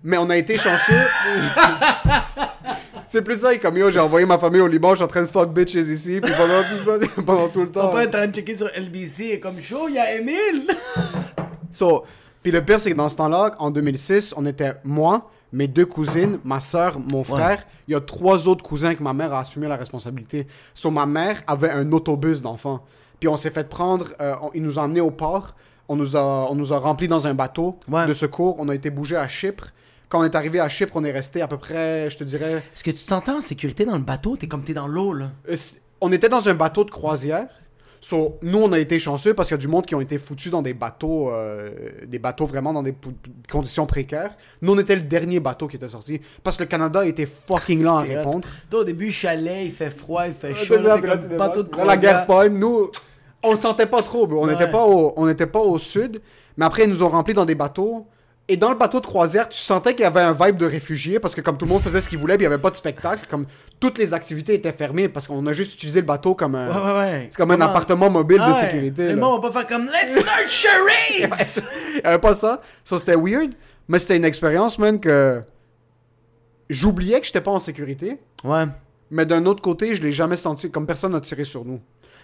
mais 0.03 0.17
on 0.17 0.27
a 0.31 0.37
été 0.37 0.57
chanceux. 0.57 0.93
C'est 3.07 3.21
plus 3.21 3.39
ça, 3.39 3.53
il 3.53 3.57
est 3.57 3.59
comme 3.59 3.77
yo, 3.77 3.89
j'ai 3.91 3.99
envoyé 3.99 4.25
ma 4.25 4.37
famille 4.37 4.61
au 4.61 4.67
Liban, 4.67 4.91
je 4.91 4.95
suis 4.95 5.03
en 5.03 5.07
train 5.07 5.21
de 5.21 5.27
fuck 5.27 5.53
bitches 5.53 5.75
ici, 5.75 6.19
puis 6.21 6.33
pendant 6.37 6.61
tout 6.63 6.83
ça, 6.83 7.21
pendant 7.25 7.47
tout 7.49 7.61
le 7.61 7.71
temps. 7.71 7.89
père 7.89 8.01
est 8.01 8.07
en 8.07 8.11
train 8.11 8.27
de 8.27 8.35
checker 8.35 8.57
sur 8.57 8.67
LBC 8.75 9.23
et 9.33 9.39
comme 9.39 9.59
chaud, 9.61 9.85
il 9.87 9.95
y 9.95 9.99
a 9.99 10.15
Emile. 10.19 10.67
So, 11.71 12.03
puis 12.41 12.51
le 12.53 12.63
pire, 12.63 12.79
c'est 12.79 12.91
que 12.91 12.95
dans 12.95 13.09
ce 13.09 13.17
temps-là, 13.17 13.55
en 13.59 13.69
2006, 13.69 14.33
on 14.37 14.45
était 14.45 14.75
moi, 14.85 15.29
mes 15.51 15.67
deux 15.67 15.85
cousines, 15.85 16.39
ma 16.45 16.61
soeur, 16.61 16.97
mon 17.11 17.23
frère. 17.23 17.65
Il 17.87 17.91
y 17.91 17.95
a 17.95 17.99
trois 17.99 18.47
autres 18.47 18.63
cousins 18.63 18.95
que 18.95 19.03
ma 19.03 19.13
mère 19.13 19.33
a 19.33 19.41
assumé 19.41 19.67
la 19.67 19.75
responsabilité. 19.75 20.47
So, 20.73 20.89
ma 20.89 21.05
mère 21.05 21.41
avait 21.47 21.69
un 21.71 21.91
autobus 21.91 22.41
d'enfants. 22.41 22.81
Puis 23.19 23.27
on 23.27 23.35
s'est 23.35 23.49
fait 23.51 23.67
prendre, 23.67 24.07
euh, 24.21 24.35
on- 24.41 24.51
ils 24.53 24.61
nous 24.63 24.79
ont 24.79 24.83
emmenés 24.83 25.01
au 25.01 25.11
port. 25.11 25.53
On 25.89 25.97
nous 25.97 26.15
a, 26.15 26.47
on 26.49 26.55
nous 26.55 26.71
a 26.73 26.77
remplis 26.79 27.07
dans 27.09 27.27
un 27.27 27.33
bateau 27.33 27.77
Ouais. 27.89 28.05
de 28.05 28.13
secours. 28.13 28.55
On 28.59 28.69
a 28.69 28.75
été 28.75 28.89
bougé 28.89 29.17
à 29.17 29.27
Chypre. 29.27 29.67
Quand 30.09 30.19
on 30.19 30.23
est 30.23 30.35
arrivé 30.35 30.59
à 30.59 30.69
Chypre, 30.69 30.93
on 30.95 31.03
est 31.03 31.11
resté 31.11 31.41
à 31.41 31.47
peu 31.47 31.57
près, 31.57 32.09
je 32.09 32.17
te 32.17 32.23
dirais, 32.23 32.63
Est-ce 32.73 32.83
que 32.83 32.91
tu 32.91 32.97
te 32.97 33.01
sentais 33.09 33.31
en 33.31 33.41
sécurité 33.41 33.85
dans 33.85 33.95
le 33.95 34.03
bateau? 34.03 34.35
T'es 34.37 34.47
comme 34.47 34.63
t'es 34.63 34.73
dans 34.73 34.87
l'eau, 34.87 35.13
là. 35.13 35.31
euh, 35.49 35.55
on 36.01 36.11
était 36.11 36.29
dans 36.29 36.47
un 36.47 36.53
bateau 36.53 36.83
de 36.83 36.91
croisière. 36.91 37.47
So, 38.01 38.37
nous, 38.43 38.59
on 38.59 38.71
a 38.71 38.77
été 38.77 38.99
chanceux 38.99 39.33
parce 39.33 39.47
qu'il 39.47 39.55
y 39.57 39.59
a 39.59 39.61
du 39.61 39.67
monde 39.67 39.87
qui 39.87 39.95
ont 39.95 40.01
été 40.01 40.19
foutus 40.19 40.51
dans 40.51 40.61
des 40.61 40.75
bateaux, 40.75 41.31
euh, 41.31 41.71
des 42.05 42.19
bateaux 42.19 42.45
vraiment 42.45 42.71
dans 42.71 42.83
des 42.83 42.93
conditions 43.51 43.87
précaires. 43.87 44.35
Nous, 44.61 44.73
on 44.73 44.77
était 44.77 44.95
le 44.95 45.01
dernier 45.01 45.39
bateau 45.39 45.67
qui 45.67 45.77
était 45.77 45.87
sorti 45.87 46.21
parce 46.43 46.55
que 46.55 46.63
le 46.63 46.69
Canada 46.69 47.03
était 47.03 47.25
fucking 47.25 47.81
lent 47.81 47.97
à 47.97 48.01
répondre. 48.01 48.47
Toi, 48.69 48.81
au 48.81 48.83
début, 48.83 49.11
chalet, 49.11 49.65
il 49.65 49.71
fait 49.71 49.89
froid, 49.89 50.27
il 50.27 50.33
fait 50.33 50.49
Ouais, 50.49 50.53
chaud. 50.65 50.75
ça, 50.75 50.81
là, 50.83 51.01
comme 51.01 51.37
bateau 51.37 51.63
de. 51.63 51.75
Là, 51.75 51.85
la 51.85 51.97
guerre 51.97 52.25
croisière. 52.25 52.49
pogne. 52.51 52.59
Nous, 52.59 52.91
on 53.41 53.51
le 53.53 53.57
sentait 53.57 53.87
pas 53.87 54.03
trop. 54.03 54.27
bro. 54.27 54.41
On 54.41 54.45
Ouais. 54.45 54.51
n'était 54.51 54.69
pas, 54.69 54.85
au- 54.85 55.13
on 55.17 55.25
n'était 55.25 55.47
pas 55.47 55.61
au 55.61 55.79
sud. 55.79 56.21
Mais 56.57 56.65
après, 56.65 56.83
ils 56.83 56.89
nous 56.89 57.01
ont 57.01 57.09
remplis 57.09 57.33
dans 57.33 57.45
des 57.45 57.55
bateaux. 57.55 58.05
Et 58.47 58.57
dans 58.57 58.69
le 58.69 58.75
bateau 58.77 58.99
de 58.99 59.05
croisière, 59.07 59.49
tu 59.49 59.57
sentais 59.57 59.93
qu'il 59.95 60.03
y 60.03 60.05
avait 60.05 60.21
un 60.21 60.31
vibe 60.33 60.57
de 60.57 60.67
réfugiés 60.67 61.19
parce 61.19 61.33
que 61.33 61.41
comme 61.41 61.57
tout 61.57 61.65
le 61.65 61.71
monde 61.71 61.81
faisait 61.81 61.99
ce 61.99 62.07
qu'il 62.07 62.19
voulait, 62.19 62.35
puis 62.37 62.45
il 62.45 62.47
n'y 62.47 62.53
avait 62.53 62.61
pas 62.61 62.69
de 62.69 62.75
spectacle. 62.75 63.25
Comme 63.27 63.47
toutes 63.79 63.97
les 63.97 64.13
activités 64.13 64.53
étaient 64.53 64.71
fermées 64.71 65.09
parce 65.09 65.25
qu'on 65.27 65.43
a 65.47 65.53
juste 65.53 65.73
utilisé 65.73 66.01
le 66.01 66.05
bateau 66.05 66.35
comme 66.35 66.53
un, 66.53 66.69
Ouais, 66.69 66.85
ouais, 66.91 66.97
ouais. 66.99 67.27
c'est 67.31 67.37
comme 67.37 67.49
un 67.49 67.61
appartement 67.61 68.09
mobile 68.11 68.37
Ah 68.41 68.49
de 68.51 68.65
sécurité. 68.67 69.03
Le 69.03 69.09
là. 69.09 69.15
monde 69.15 69.41
va 69.41 69.49
pas 69.49 69.59
faire 69.61 69.67
comme 69.77 69.85
Let's 69.87 70.11
start 70.21 70.47
charades! 70.47 71.65
Il 71.95 72.01
y 72.03 72.05
avait 72.05 72.19
pas 72.19 72.35
ça. 72.35 72.61
Ça, 72.83 72.99
c'était 72.99 73.15
weird. 73.15 73.53
Mais 73.87 73.97
c'était 73.97 74.17
une 74.17 74.25
expérience, 74.25 74.77
man, 74.77 74.99
que 74.99 75.41
j'oubliais 76.69 77.19
que 77.21 77.25
j'étais 77.27 77.41
pas 77.41 77.51
en 77.51 77.59
sécurité. 77.59 78.17
ouais. 78.43 78.65
Mais 79.11 79.23
d'un 79.27 79.45
autre 79.45 79.61
côté, 79.61 79.93
je 79.93 80.01
l'ai 80.01 80.11
jamais 80.11 80.35
senti 80.35 80.71
comme 80.71 80.87
personne 80.87 81.11
n'a 81.11 81.21
tiré 81.21 81.45
sur 81.45 81.63
nous. 81.63 81.79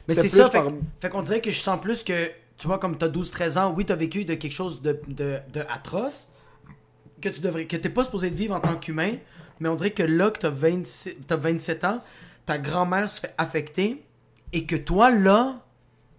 Mais 0.08 0.16
c'est 0.16 0.28
ça, 0.28 0.50
fait, 0.50 0.58
par- 0.58 0.72
fait 1.00 1.10
qu'on 1.10 1.22
dirait 1.22 1.40
que 1.40 1.52
je 1.52 1.60
sens 1.60 1.80
plus 1.80 2.04
que, 2.04 2.32
tu 2.62 2.68
vois, 2.68 2.78
comme 2.78 2.96
t'as 2.96 3.08
12-13 3.08 3.58
ans, 3.58 3.74
oui, 3.76 3.86
t'as 3.86 3.96
vécu 3.96 4.24
de 4.24 4.36
quelque 4.36 4.54
chose 4.54 4.84
de, 4.84 5.02
de, 5.08 5.40
de 5.52 5.62
atroce, 5.68 6.30
que 7.20 7.28
tu 7.28 7.42
devrais, 7.42 7.66
que 7.66 7.76
t'es 7.76 7.90
pas 7.90 8.04
supposé 8.04 8.30
de 8.30 8.36
vivre 8.36 8.54
en 8.54 8.60
tant 8.60 8.76
qu'humain, 8.76 9.14
mais 9.60 9.68
on 9.68 9.74
dirait 9.74 9.90
que 9.90 10.04
là, 10.04 10.30
que 10.30 10.38
t'as 10.38 10.52
26 10.52 11.18
t'as 11.26 11.38
27 11.38 11.84
ans, 11.86 12.04
ta 12.46 12.60
grand-mère 12.60 13.10
se 13.10 13.20
fait 13.20 13.34
affecter, 13.40 14.04
et 14.54 14.68
que 14.68 14.76
toi, 14.76 15.10
là, 15.10 15.56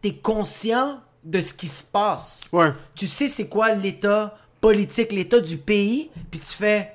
t'es 0.01 0.15
conscient 0.17 1.01
de 1.23 1.41
ce 1.41 1.55
qui 1.55 1.69
se 1.69 1.85
passe. 1.85 2.49
Ouais. 2.53 2.73
Tu 2.97 3.07
sais 3.07 3.29
c'est 3.29 3.47
quoi 3.47 3.73
l'état 3.77 4.37
politique, 4.61 5.13
l'état 5.13 5.39
du 5.39 5.59
pays, 5.59 6.11
puis 6.33 6.41
tu 6.41 6.55
fais, 6.55 6.93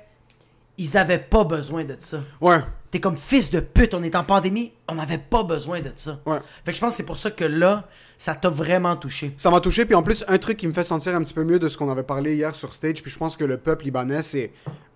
ils 0.76 0.98
avaient 0.98 1.18
pas 1.18 1.44
besoin 1.44 1.84
de 1.84 1.96
ça. 1.98 2.20
Ouais. 2.42 2.60
T'es 2.90 3.00
comme 3.00 3.16
fils 3.16 3.50
de 3.50 3.60
pute, 3.60 3.94
on 3.94 4.02
est 4.02 4.14
en 4.14 4.24
pandémie, 4.24 4.74
on 4.88 4.96
n'avait 4.96 5.16
pas 5.16 5.42
besoin 5.42 5.80
de 5.80 5.92
ça. 5.96 6.20
Ouais. 6.26 6.40
Fait 6.66 6.72
que 6.72 6.76
je 6.76 6.82
pense 6.82 6.90
que 6.90 6.96
c'est 6.98 7.06
pour 7.06 7.16
ça 7.16 7.30
que 7.30 7.44
là, 7.44 7.88
ça 8.18 8.34
t'a 8.34 8.48
vraiment 8.48 8.96
touché. 8.96 9.32
Ça 9.36 9.50
m'a 9.50 9.60
touché. 9.60 9.86
Puis 9.86 9.94
en 9.94 10.02
plus, 10.02 10.24
un 10.28 10.38
truc 10.38 10.56
qui 10.58 10.66
me 10.66 10.72
fait 10.72 10.82
sentir 10.82 11.14
un 11.14 11.22
petit 11.22 11.32
peu 11.32 11.44
mieux 11.44 11.58
de 11.58 11.68
ce 11.68 11.78
qu'on 11.78 11.88
avait 11.88 12.02
parlé 12.02 12.34
hier 12.34 12.54
sur 12.54 12.74
stage. 12.74 13.00
Puis 13.02 13.10
je 13.10 13.16
pense 13.16 13.36
que 13.36 13.44
le 13.44 13.56
peuple 13.56 13.84
libanais, 13.84 14.22
c'est 14.22 14.50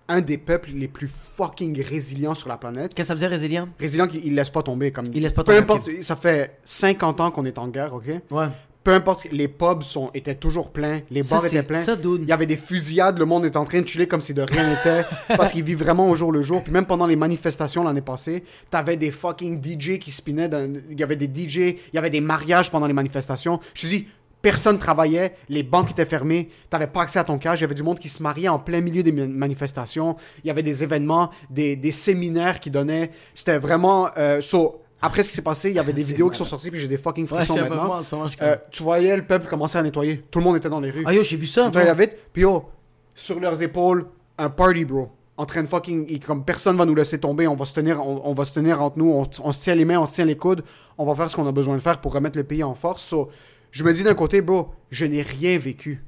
un 0.09 0.19
des 0.19 0.37
peuples 0.37 0.71
les 0.73 0.89
plus 0.89 1.07
fucking 1.07 1.81
résilients 1.81 2.35
sur 2.35 2.49
la 2.49 2.57
planète. 2.57 2.93
Qu'est-ce 2.93 3.07
que 3.07 3.07
ça 3.07 3.13
veut 3.13 3.19
dire 3.19 3.29
résilient? 3.29 3.69
Résilient 3.79 4.07
qu'il 4.07 4.25
il 4.25 4.35
laisse 4.35 4.49
pas 4.49 4.61
tomber. 4.61 4.91
Comme... 4.91 5.05
Il 5.13 5.23
laisse 5.23 5.31
pas 5.31 5.43
Peu 5.43 5.53
tomber, 5.53 5.63
importe, 5.63 5.89
ça 6.01 6.17
fait 6.17 6.59
50 6.65 7.21
ans 7.21 7.31
qu'on 7.31 7.45
est 7.45 7.57
en 7.57 7.69
guerre, 7.69 7.93
ok? 7.93 8.07
Ouais. 8.29 8.47
Peu 8.83 8.91
importe, 8.93 9.27
les 9.31 9.47
pubs 9.47 9.81
sont, 9.83 10.11
étaient 10.13 10.35
toujours 10.35 10.71
pleins, 10.71 11.01
les 11.09 11.21
bars 11.29 11.41
étaient 11.47 11.63
pleins. 11.63 11.81
ça. 11.81 11.95
Il 12.23 12.27
y 12.29 12.33
avait 12.33 12.45
des 12.45 12.57
fusillades, 12.57 13.17
le 13.17 13.25
monde 13.25 13.45
est 13.45 13.55
en 13.55 13.63
train 13.65 13.81
de 13.81 13.87
chiller 13.87 14.07
comme 14.07 14.19
si 14.21 14.33
de 14.33 14.41
rien 14.41 14.69
n'était, 14.69 15.03
parce 15.37 15.51
qu'ils 15.53 15.63
vivent 15.63 15.79
vraiment 15.79 16.09
au 16.09 16.15
jour 16.15 16.31
le 16.33 16.41
jour. 16.41 16.61
Puis 16.63 16.73
même 16.73 16.85
pendant 16.85 17.07
les 17.07 17.15
manifestations 17.15 17.83
l'année 17.83 18.01
passée, 18.01 18.43
t'avais 18.69 18.97
des 18.97 19.11
fucking 19.11 19.61
DJ 19.63 19.99
qui 19.99 20.11
spinaient, 20.11 20.49
dans- 20.49 20.73
il 20.91 20.99
y 20.99 21.03
avait 21.03 21.15
des 21.15 21.27
DJ, 21.27 21.57
il 21.57 21.75
y 21.93 21.97
avait 21.97 22.09
des 22.09 22.19
mariages 22.21 22.69
pendant 22.71 22.87
les 22.87 22.93
manifestations. 22.93 23.59
Je 23.73 23.83
te 23.83 23.87
dis, 23.87 24.07
personne 24.41 24.77
travaillait, 24.77 25.35
les 25.47 25.63
banques 25.63 25.91
étaient 25.91 26.05
fermées, 26.05 26.49
t'avais 26.69 26.87
pas 26.87 27.03
accès 27.03 27.17
à 27.19 27.23
ton 27.23 27.37
cash, 27.37 27.59
il 27.59 27.61
y 27.61 27.63
avait 27.63 27.75
du 27.75 27.83
monde 27.83 27.97
qui 27.99 28.09
se 28.09 28.21
mariait 28.21 28.49
en 28.49 28.59
plein 28.59 28.81
milieu 28.81 29.01
des 29.01 29.13
man- 29.13 29.31
manifestations, 29.31 30.17
il 30.43 30.47
y 30.47 30.51
avait 30.51 30.63
des 30.63 30.83
événements, 30.83 31.29
des, 31.49 31.77
des 31.77 31.93
séminaires 31.93 32.59
qui 32.59 32.69
donnaient, 32.69 33.11
c'était 33.33 33.57
vraiment... 33.57 34.09
euh, 34.17 34.41
so, 34.41 34.81
après 35.03 35.21
ce 35.21 35.29
qui 35.29 35.35
s'est 35.35 35.41
passé, 35.41 35.69
il 35.69 35.75
y 35.75 35.79
avait 35.79 35.91
des 35.91 36.01
vidéos 36.01 36.29
qui 36.29 36.37
sont 36.37 36.45
sorties, 36.45 36.71
puis 36.71 36.79
j'ai 36.79 36.87
des 36.87 36.97
fucking 36.97 37.27
frissons 37.27 37.59
maintenant. 37.59 37.83
moment, 37.83 38.01
je 38.01 38.37
Euh, 38.41 38.55
tu 38.71 38.83
voyais 38.83 39.15
le 39.17 39.25
peuple 39.25 39.47
commencer 39.47 39.77
à 39.77 39.83
nettoyer. 39.83 40.23
Tout 40.31 40.39
le 40.39 40.45
monde 40.45 40.55
était 40.55 40.69
dans 40.69 40.79
les 40.79 40.91
rues. 40.91 41.03
Ah 41.05 41.13
yo, 41.13 41.23
j'ai 41.23 41.35
vu 41.35 41.45
ça. 41.45 41.69
Moi. 41.69 41.83
la 41.83 41.93
vite. 41.93 42.13
Puis 42.31 42.43
yo, 42.43 42.69
sur 43.13 43.37
leurs 43.39 43.61
épaules, 43.61 44.07
un 44.37 44.49
party, 44.49 44.85
bro. 44.85 45.11
En 45.35 45.45
train 45.45 45.61
de 45.61 45.67
fucking. 45.67 46.05
et 46.09 46.19
Comme 46.19 46.45
personne 46.45 46.77
va 46.77 46.85
nous 46.85 46.95
laisser 46.95 47.19
tomber, 47.19 47.47
on 47.47 47.55
va 47.55 47.65
se 47.65 47.73
tenir, 47.73 47.99
on, 47.99 48.21
on 48.23 48.33
va 48.33 48.45
se 48.45 48.53
tenir 48.53 48.81
entre 48.81 48.97
nous, 48.97 49.11
on, 49.11 49.27
on 49.43 49.51
se 49.51 49.61
tient 49.61 49.75
les 49.75 49.83
mains, 49.83 49.99
on 49.99 50.05
se 50.05 50.15
tient 50.15 50.25
les 50.25 50.37
coudes, 50.37 50.63
on 50.97 51.05
va 51.05 51.15
faire 51.15 51.29
ce 51.29 51.35
qu'on 51.35 51.47
a 51.47 51.51
besoin 51.51 51.75
de 51.75 51.81
faire 51.81 51.99
pour 51.99 52.13
remettre 52.13 52.37
le 52.37 52.45
pays 52.45 52.63
en 52.63 52.73
force. 52.73 53.03
So, 53.03 53.29
je 53.71 53.83
me 53.83 53.91
dis 53.91 54.03
d'un 54.03 54.13
côté, 54.13 54.41
bro, 54.41 54.69
je 54.89 55.05
n'ai 55.05 55.21
rien 55.21 55.57
vécu 55.57 56.01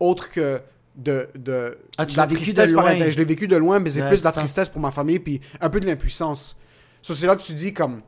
autre 0.00 0.30
que 0.30 0.60
de, 0.96 1.28
de, 1.34 1.76
Ah, 1.98 2.06
tu 2.06 2.12
de 2.12 2.16
la 2.16 2.26
vécu 2.26 2.40
tristesse 2.42 2.70
de 2.70 2.74
loin. 2.74 2.94
Je 3.10 3.18
l'ai 3.18 3.24
vécu 3.24 3.48
de 3.48 3.56
loin, 3.56 3.80
mais 3.80 3.90
c'est 3.90 4.08
plus 4.08 4.20
de 4.20 4.24
la 4.24 4.32
tristesse 4.32 4.68
pour 4.70 4.80
ma 4.80 4.92
famille, 4.92 5.18
puis 5.18 5.40
un 5.60 5.68
peu 5.68 5.80
de 5.80 5.86
l'impuissance. 5.86 6.56
So, 7.08 7.14
c'est 7.14 7.26
là 7.26 7.36
que 7.36 7.42
tu 7.42 7.54
dis, 7.54 7.72
comme, 7.72 8.02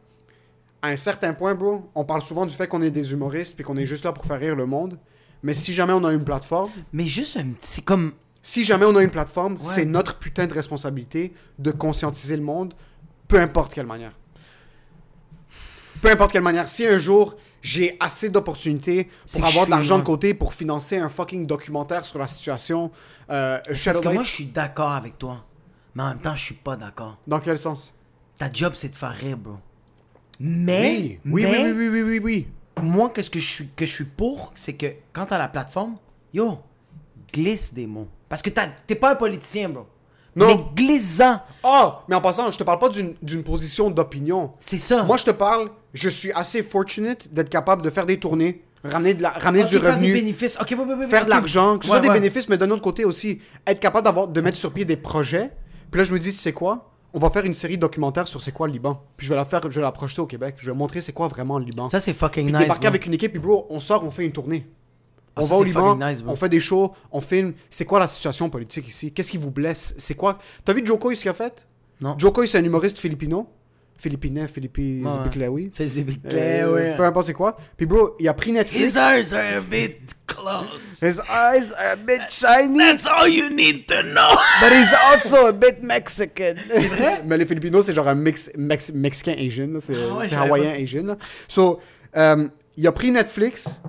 à 0.82 0.88
un 0.88 0.96
certain 0.98 1.32
point, 1.32 1.54
bro, 1.54 1.90
on 1.94 2.04
parle 2.04 2.20
souvent 2.20 2.44
du 2.44 2.54
fait 2.54 2.68
qu'on 2.68 2.82
est 2.82 2.90
des 2.90 3.12
humoristes, 3.12 3.54
puis 3.56 3.64
qu'on 3.64 3.78
est 3.78 3.86
juste 3.86 4.04
là 4.04 4.12
pour 4.12 4.26
faire 4.26 4.38
rire 4.38 4.54
le 4.54 4.66
monde. 4.66 4.98
Mais 5.42 5.54
si 5.54 5.72
jamais 5.72 5.94
on 5.94 6.04
a 6.04 6.12
une 6.12 6.22
plateforme, 6.22 6.68
Mais 6.92 7.06
juste 7.06 7.38
un 7.38 7.48
petit 7.52 7.82
comme. 7.82 8.12
si 8.42 8.62
jamais 8.62 8.84
on 8.84 8.94
a 8.96 9.02
une 9.02 9.08
plateforme, 9.08 9.54
Ouais. 9.54 9.58
c'est 9.62 9.86
notre 9.86 10.18
putain 10.18 10.46
de 10.46 10.52
responsabilité 10.52 11.32
de 11.58 11.70
conscientiser 11.70 12.36
le 12.36 12.42
monde, 12.42 12.74
peu 13.26 13.40
importe 13.40 13.72
quelle 13.72 13.86
manière. 13.86 14.12
Peu 16.02 16.10
importe 16.10 16.32
quelle 16.32 16.42
manière. 16.42 16.68
Si 16.68 16.86
un 16.86 16.98
jour 16.98 17.36
j'ai 17.62 17.96
assez 18.00 18.28
d'opportunités 18.28 19.08
pour 19.32 19.46
avoir 19.46 19.64
de 19.64 19.70
l'argent 19.70 19.98
de 19.98 20.04
côté 20.04 20.34
pour 20.34 20.52
financer 20.52 20.98
un 20.98 21.08
fucking 21.08 21.46
documentaire 21.46 22.04
sur 22.04 22.18
la 22.18 22.26
situation, 22.26 22.90
euh, 23.30 23.58
Parce 23.82 24.00
que 24.00 24.08
moi, 24.10 24.24
je 24.24 24.30
suis 24.30 24.46
d'accord 24.46 24.92
avec 24.92 25.16
toi. 25.16 25.42
Mais 25.94 26.02
en 26.02 26.08
même 26.10 26.20
temps, 26.20 26.34
je 26.34 26.44
suis 26.44 26.54
pas 26.54 26.76
d'accord. 26.76 27.16
dans 27.26 27.40
quel 27.40 27.58
sens? 27.58 27.94
Ta 28.40 28.48
job, 28.50 28.72
c'est 28.74 28.88
de 28.88 28.96
faire 28.96 29.12
rire, 29.12 29.37
bro. 29.37 29.57
Mais. 30.40 31.20
oui, 31.26 31.44
oui, 31.44 31.46
mais, 31.46 31.72
oui, 31.72 31.72
oui, 31.72 31.88
oui, 31.90 32.03
oui, 32.03 32.20
oui. 32.24 32.48
Moi, 32.83 33.11
qu'est-ce 33.11 33.29
que 33.29 33.38
je 33.38 33.46
suis, 33.46 33.68
que 33.76 33.85
je 33.85 33.90
suis 33.92 34.07
pour, 34.07 34.55
c'est 34.57 34.72
que 34.72 34.87
quand 35.12 35.26
t'as 35.26 35.37
la 35.37 35.48
plateforme, 35.48 35.96
yo, 36.33 36.59
glisse 37.35 37.74
des 37.74 37.87
mots. 37.87 38.09
Parce 38.31 38.40
que 38.40 38.48
t'es 38.48 38.94
pas 38.94 39.12
un 39.12 39.16
politicien, 39.16 39.68
bro. 39.68 39.87
Non. 40.35 40.46
Mais 40.46 40.57
glisse-en. 40.74 41.42
Ah, 41.62 42.03
mais 42.09 42.14
en 42.14 42.22
passant, 42.22 42.50
je 42.50 42.57
te 42.57 42.64
parle 42.64 42.79
pas 42.79 42.88
d'une 42.88 43.42
position 43.42 43.90
d'opinion. 43.90 44.53
C'est 44.61 44.79
ça. 44.79 45.03
Moi, 45.03 45.18
je 45.18 45.26
te 45.26 45.33
parle, 45.33 45.68
je 45.92 46.09
suis 46.09 46.33
assez 46.33 46.62
fortunate 46.62 47.29
d'être 47.35 47.50
capable 47.50 47.83
de 47.83 47.90
faire 47.90 48.07
des 48.07 48.18
tournées, 48.18 48.64
ramener, 48.83 49.12
de 49.12 49.22
la, 49.22 49.31
ramener 49.33 49.64
du 49.64 49.79
faire 49.79 49.96
revenu. 49.96 50.07
des 50.07 50.12
bénéfices. 50.14 50.57
Faire 51.11 51.26
de 51.26 51.31
l'argent, 51.31 51.76
que 51.76 51.85
ce 51.85 51.90
Ouais, 51.90 51.98
soit 51.98 52.09
des 52.09 52.18
bénéfices, 52.18 52.48
mais 52.48 52.57
d'un 52.57 52.70
autre 52.70 52.81
côté 52.81 53.05
aussi, 53.05 53.42
être 53.66 53.81
capable 53.81 54.33
de 54.33 54.40
mettre 54.40 54.57
sur 54.57 54.72
pied 54.72 54.87
des 54.87 54.96
projets. 54.96 55.50
Puis 55.90 55.98
là, 55.98 56.05
je 56.05 56.14
me 56.14 56.18
dis, 56.18 56.33
tu 56.33 56.38
sais 56.38 56.55
quoi? 56.55 56.89
On 57.12 57.18
va 57.18 57.31
faire 57.31 57.44
une 57.44 57.55
série 57.55 57.77
documentaire 57.77 58.29
sur 58.29 58.40
c'est 58.40 58.53
quoi 58.53 58.66
le 58.68 58.73
Liban. 58.73 59.03
Puis 59.16 59.27
je 59.27 59.33
vais 59.33 59.37
la 59.37 59.44
faire, 59.44 59.62
je 59.62 59.77
vais 59.77 59.81
la 59.81 59.92
projeter 59.92 60.20
au 60.20 60.27
Québec. 60.27 60.57
Je 60.59 60.66
vais 60.70 60.77
montrer 60.77 61.01
c'est 61.01 61.12
quoi 61.12 61.27
vraiment 61.29 61.59
le 61.59 61.64
Liban. 61.64 61.88
Ça, 61.88 61.99
c'est 62.01 62.12
fucking 62.12 62.44
Puis 62.44 62.53
nice. 62.53 62.62
débarquer 62.62 62.87
avec 62.87 63.07
une 63.07 63.14
équipe, 63.14 63.33
puis 63.33 63.40
bro, 63.40 63.66
on 63.70 63.81
sort, 63.81 64.05
on 64.05 64.11
fait 64.11 64.25
une 64.25 64.33
tournée. 64.33 64.67
Ah, 65.35 65.40
on 65.40 65.42
ça, 65.42 65.54
va 65.54 65.61
au 65.61 65.65
Liban, 65.65 65.96
nice, 65.96 66.23
on 66.27 66.37
fait 66.37 66.48
des 66.48 66.61
shows, 66.61 66.92
on 67.13 67.21
filme. 67.21 67.54
C'est 67.69 67.85
quoi 67.85 68.00
la 68.00 68.08
situation 68.08 68.50
politique 68.50 68.88
ici? 68.88 69.13
Qu'est-ce 69.13 69.31
qui 69.31 69.38
vous 69.38 69.50
blesse? 69.50 69.94
C'est 69.98 70.15
quoi? 70.15 70.38
T'as 70.65 70.73
vu 70.73 70.85
Joko 70.85 71.15
ce 71.15 71.21
qu'il 71.21 71.31
a 71.31 71.35
fait? 71.35 71.67
Non. 72.00 72.17
Joko, 72.19 72.46
c'est 72.46 72.58
un 72.58 72.65
humoriste 72.65 72.98
philippino. 72.98 73.48
Philippinais, 74.01 74.48
Philippi, 74.48 75.03
Ouais, 75.05 75.11
big 76.05 76.21
Euh. 76.25 76.96
Peu 76.96 77.05
importe 77.05 77.27
c'est 77.27 77.33
quoi. 77.33 77.57
Puis 77.77 77.87
bro, 77.87 78.17
il 78.19 78.29
a 78.29 78.35
pris 78.35 78.53
Netflix. 78.53 78.94
His 78.94 78.98
eyes 78.98 79.35
are 79.35 79.59
a 79.59 79.61
bit 79.61 79.96
close. 80.27 81.01
His 81.03 81.19
eyes 81.29 81.73
are 81.79 81.92
a 81.92 81.96
bit 81.96 82.23
shiny. 82.31 82.79
That's 82.79 83.07
all 83.07 83.29
you 83.29 83.51
need 83.51 83.87
to 83.87 84.03
know. 84.03 84.31
But 84.61 84.73
he's 84.73 84.92
also 85.13 85.46
a 85.48 85.53
bit 85.53 85.83
Mexican. 85.83 86.55
Mais 87.27 87.37
les 87.37 87.46
Filipinos, 87.46 87.85
c'est 87.87 87.92
genre 87.92 88.09
un 88.09 88.15
mix, 88.15 88.51
mex- 88.57 88.92
mexicain 88.92 89.35
Asian. 89.38 89.79
C'est 89.81 89.94
Ah 89.94 90.15
ouais, 90.17 90.25
c'est 90.25 90.31
je 90.31 90.35
savais 90.35 90.46
hawaïen 90.48 90.71
Asian. 90.83 91.05
là. 91.05 91.17
So, 91.48 91.81
euh, 92.17 92.48
il 92.77 92.87
a 92.87 92.92
pris 92.92 93.11
Netflix, 93.11 93.81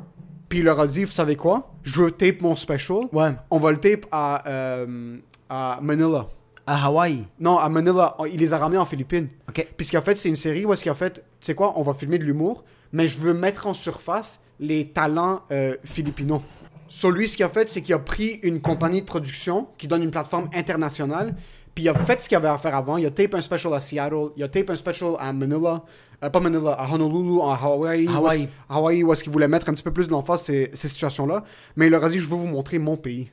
puis 0.49 0.59
il 0.59 0.65
leur 0.65 0.79
a 0.79 0.87
dit, 0.87 1.05
vous 1.05 1.11
savez 1.11 1.35
quoi? 1.35 1.71
Je 1.83 2.01
veux 2.01 2.11
tape 2.11 2.41
mon 2.41 2.55
special. 2.55 3.01
Ouais. 3.13 3.31
On 3.49 3.57
va 3.57 3.71
le 3.71 3.77
tape 3.77 4.05
à, 4.11 4.43
euh, 4.49 5.17
à 5.49 5.79
Manila. 5.81 6.27
À 6.71 6.85
Hawaï. 6.85 7.25
Non, 7.37 7.57
à 7.57 7.67
Manila. 7.67 8.15
Il 8.31 8.39
les 8.39 8.53
a 8.53 8.57
ramenés 8.57 8.77
en 8.77 8.85
Philippines. 8.85 9.27
Ok. 9.49 9.67
Puis 9.75 9.85
ce 9.85 9.89
qu'il 9.89 9.99
a 9.99 10.01
fait, 10.01 10.15
c'est 10.15 10.29
une 10.29 10.37
série 10.37 10.63
où 10.63 10.71
est-ce 10.71 10.83
qu'il 10.83 10.91
a 10.91 10.95
fait, 10.95 11.15
tu 11.15 11.21
sais 11.41 11.53
quoi, 11.53 11.73
on 11.75 11.81
va 11.81 11.93
filmer 11.93 12.17
de 12.17 12.23
l'humour, 12.23 12.63
mais 12.93 13.09
je 13.09 13.19
veux 13.19 13.33
mettre 13.33 13.67
en 13.67 13.73
surface 13.73 14.39
les 14.57 14.87
talents 14.87 15.41
euh, 15.51 15.75
philippinos. 15.83 16.41
Sur 16.87 17.11
lui, 17.11 17.27
ce 17.27 17.35
qu'il 17.35 17.43
a 17.43 17.49
fait, 17.49 17.69
c'est 17.69 17.81
qu'il 17.81 17.93
a 17.93 17.99
pris 17.99 18.39
une 18.43 18.61
compagnie 18.61 19.01
de 19.01 19.05
production 19.05 19.67
qui 19.77 19.89
donne 19.89 20.01
une 20.01 20.11
plateforme 20.11 20.49
internationale, 20.53 21.35
puis 21.75 21.83
il 21.83 21.89
a 21.89 21.93
fait 21.93 22.21
ce 22.21 22.29
qu'il 22.29 22.37
avait 22.37 22.47
à 22.47 22.57
faire 22.57 22.73
avant. 22.73 22.95
Il 22.95 23.05
a 23.05 23.11
tape 23.11 23.35
un 23.35 23.41
special 23.41 23.73
à 23.73 23.81
Seattle, 23.81 24.29
il 24.37 24.43
a 24.43 24.47
tape 24.47 24.69
un 24.69 24.77
special 24.77 25.15
à 25.19 25.33
Manila, 25.33 25.83
euh, 26.23 26.29
pas 26.29 26.39
Manila, 26.39 26.71
à 26.71 26.89
Honolulu, 26.89 27.41
en 27.41 27.51
Hawaii. 27.51 28.07
Hawaï. 28.07 28.47
Hawaï, 28.69 29.03
où 29.03 29.11
est-ce 29.11 29.23
qu'il 29.23 29.33
voulait 29.33 29.49
mettre 29.49 29.67
un 29.67 29.73
petit 29.73 29.83
peu 29.83 29.91
plus 29.91 30.07
de 30.07 30.11
l'emphase 30.11 30.43
ces, 30.43 30.71
ces 30.73 30.87
situations-là. 30.87 31.43
Mais 31.75 31.87
il 31.87 31.89
leur 31.89 32.05
a 32.05 32.07
dit, 32.07 32.19
je 32.19 32.29
veux 32.29 32.37
vous 32.37 32.47
montrer 32.47 32.79
mon 32.79 32.95
pays. 32.95 33.29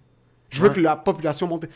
Je 0.51 0.63
veux 0.63 0.69
Ouais. 0.69 0.75
que 0.75 0.81
la 0.81 0.97
population 0.97 1.47
monte. 1.47 1.67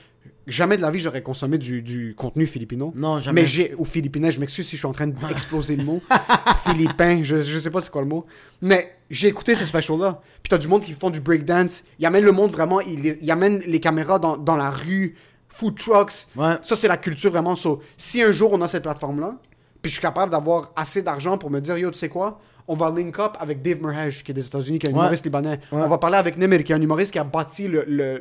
Jamais 0.47 0.77
de 0.77 0.83
la 0.83 0.91
vie 0.91 0.99
j'aurais 0.99 1.23
consommé 1.23 1.57
du, 1.59 1.83
du 1.83 2.15
contenu 2.17 2.47
philippino. 2.47 2.93
Non, 2.97 3.21
jamais. 3.21 3.43
Mais 3.43 3.47
j'ai. 3.47 3.75
Ou 3.77 3.85
philippinais, 3.85 4.33
je 4.33 4.41
m'excuse 4.41 4.67
si 4.67 4.77
je 4.77 4.81
suis 4.81 4.87
en 4.87 4.93
train 4.93 5.07
d'exploser 5.07 5.77
le 5.77 5.85
mot. 5.85 6.01
Philippin, 6.65 7.21
je, 7.23 7.41
je 7.41 7.59
sais 7.59 7.71
pas 7.71 7.81
c'est 7.81 7.91
quoi 7.91 8.03
le 8.03 8.09
mot. 8.09 8.27
Mais 8.61 8.97
j'ai 9.11 9.29
écouté 9.29 9.55
ce 9.55 9.65
special-là. 9.65 10.21
Puis 10.43 10.49
t'as 10.51 10.59
du 10.59 10.69
monde 10.69 10.83
qui 10.83 10.93
font 10.95 11.11
du 11.11 11.21
breakdance. 11.21 11.85
Ils 11.99 12.07
amènent 12.07 12.25
le 12.25 12.33
monde 12.33 12.51
vraiment. 12.51 12.81
Ils, 12.81 13.19
ils 13.21 13.31
amènent 13.31 13.61
les 13.61 13.81
caméras 13.81 14.19
dans, 14.19 14.37
dans 14.37 14.57
la 14.57 14.71
rue, 14.71 15.17
food 15.49 15.77
trucks. 15.77 16.27
Ouais. 16.37 16.57
Ça, 16.63 16.77
c'est 16.77 16.89
la 16.89 16.97
culture 16.97 17.31
vraiment. 17.31 17.55
So, 17.57 17.83
si 17.97 18.23
un 18.23 18.33
jour 18.33 18.53
on 18.53 18.61
a 18.63 18.69
cette 18.69 18.83
plateforme-là, 18.83 19.37
puis 19.81 19.91
je 19.91 19.95
suis 19.95 20.03
capable 20.03 20.31
d'avoir 20.33 20.71
assez 20.77 21.03
d'argent 21.03 21.39
pour 21.39 21.51
me 21.51 21.61
dire, 21.61 21.77
yo, 21.79 21.91
tu 21.91 21.99
sais 21.99 22.09
quoi, 22.09 22.41
on 22.69 22.77
va 22.77 22.91
link 22.91 23.19
up 23.19 23.33
avec 23.41 23.61
Dave 23.63 23.81
Murhaj, 23.83 24.23
qui 24.23 24.31
est 24.31 24.35
des 24.35 24.47
États-Unis, 24.47 24.79
qui 24.79 24.87
est 24.87 24.91
un 24.91 24.93
Ouais. 24.93 25.01
humoriste 25.01 25.25
libanais. 25.25 25.61
On 25.73 25.87
va 25.89 25.99
parler 25.99 26.17
avec 26.17 26.37
Nemir, 26.37 26.63
qui 26.65 26.73
est 26.73 26.75
un 26.77 26.81
humoriste 26.81 27.13
qui 27.13 27.19
a 27.19 27.25
bâti 27.25 27.69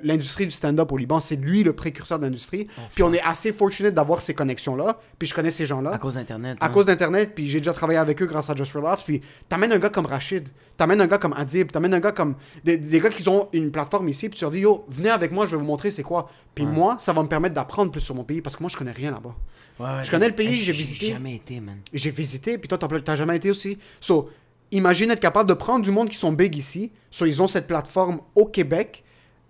l'industrie 0.04 0.46
du 0.46 0.52
stand-up 0.52 0.92
au 0.92 0.98
Liban. 0.98 1.20
C'est 1.20 1.36
lui 1.36 1.64
le 1.64 1.74
précurseur 1.74 2.20
de 2.20 2.26
l'industrie. 2.26 2.68
puis 2.94 3.04
on 3.04 3.14
est 3.14 3.22
assez 3.22 3.54
fortunate 3.54 3.94
d'avoir 3.94 4.22
ces 4.22 4.34
connexions-là. 4.34 4.98
Puis 5.20 5.28
je 5.28 5.34
connais 5.34 5.52
ces 5.52 5.66
gens-là. 5.66 5.92
À 5.92 5.98
cause 5.98 6.16
d'Internet. 6.16 6.58
À 6.62 6.70
cause 6.70 6.86
d'Internet, 6.86 7.32
puis 7.36 7.48
j'ai 7.48 7.60
déjà 7.60 7.74
travaillé 7.74 8.00
avec 8.00 8.22
eux 8.22 8.26
grâce 8.26 8.50
à 8.50 8.56
Just 8.56 8.72
for 8.72 8.82
Laughs. 8.82 9.04
Puis 9.06 9.22
t'amènes 9.50 9.72
un 9.74 9.80
gars 9.80 9.90
comme 9.90 10.06
Rachid, 10.06 10.50
t'amènes 10.78 11.02
un 11.02 11.08
gars 11.08 11.18
comme 11.18 11.34
Adib, 11.34 11.72
t'amènes 11.72 11.94
un 11.94 12.00
gars 12.00 12.12
comme. 12.12 12.36
Des, 12.64 12.78
des 12.78 13.00
gars 13.00 13.10
qui 13.10 13.28
ont 13.30 13.48
une 13.54 13.72
plateforme 13.72 14.10
ici, 14.10 14.30
puis 14.30 14.38
tu 14.38 14.44
leur 14.46 14.52
dis, 14.52 14.60
yo, 14.60 14.86
venez 14.90 15.10
avec 15.10 15.32
moi, 15.32 15.46
je 15.46 15.52
vais 15.52 15.58
vous 15.58 15.66
montrer 15.68 15.92
c'est 15.92 16.04
quoi. 16.04 16.30
Puis 16.56 16.66
moi, 16.66 16.96
ça 17.00 17.14
va 17.14 17.24
me 17.24 17.28
permettre 17.28 17.56
d'apprendre 17.56 17.92
plus 17.92 18.02
sur 18.02 18.16
mon 18.16 18.24
pays 18.24 18.42
parce 18.42 18.56
que 18.56 18.64
moi, 18.64 18.70
je 18.70 18.78
connais 18.78 18.92
rien 18.92 19.12
là-bas. 19.12 19.36
Ouais, 19.80 19.86
ouais, 19.88 20.04
je 20.04 20.12
connais 20.12 20.28
le 20.28 20.36
pays, 20.36 20.56
j'ai 20.56 20.74
visité. 20.74 21.08
jamais 21.14 21.36
été, 21.36 21.60
man. 21.60 21.78
J'ai 21.94 22.12
visité, 22.12 22.58
puis 22.58 22.68
toi, 22.68 22.78
t'as 22.78 23.16
jamais 23.16 23.38
été 23.38 23.50
aussi. 23.50 23.80
So, 24.00 24.30
imagine 24.72 25.12
être 25.12 25.20
capable 25.20 25.48
de 25.50 25.54
prendre 25.54 25.84
du 25.84 25.92
monde 25.92 26.10
qui 26.10 26.18
sont 26.18 26.32
big 26.32 26.56
ici. 26.56 26.92
So, 27.12 27.26
ils 27.26 27.42
ont 27.42 27.48
cette 27.48 27.68
plateforme 27.68 28.22
au 28.36 28.46
Québec, 28.46 29.04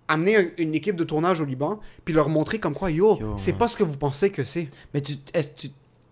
amener 0.08 0.36
un- 0.36 0.48
une 0.58 0.74
équipe 0.74 0.96
de 0.96 1.04
tournage 1.04 1.40
au 1.40 1.44
Liban, 1.44 1.78
puis 2.04 2.12
leur 2.14 2.28
montrer 2.28 2.58
comme 2.58 2.74
quoi, 2.74 2.90
yo, 2.90 3.18
Yo, 3.20 3.34
c'est 3.38 3.52
ouais. 3.52 3.58
pas 3.58 3.68
ce 3.68 3.76
que 3.76 3.82
vous 3.84 3.96
pensez 3.96 4.30
que 4.30 4.44
c'est. 4.44 4.68
Mais 4.94 5.00
tu, 5.00 5.14
tu, 5.56 5.68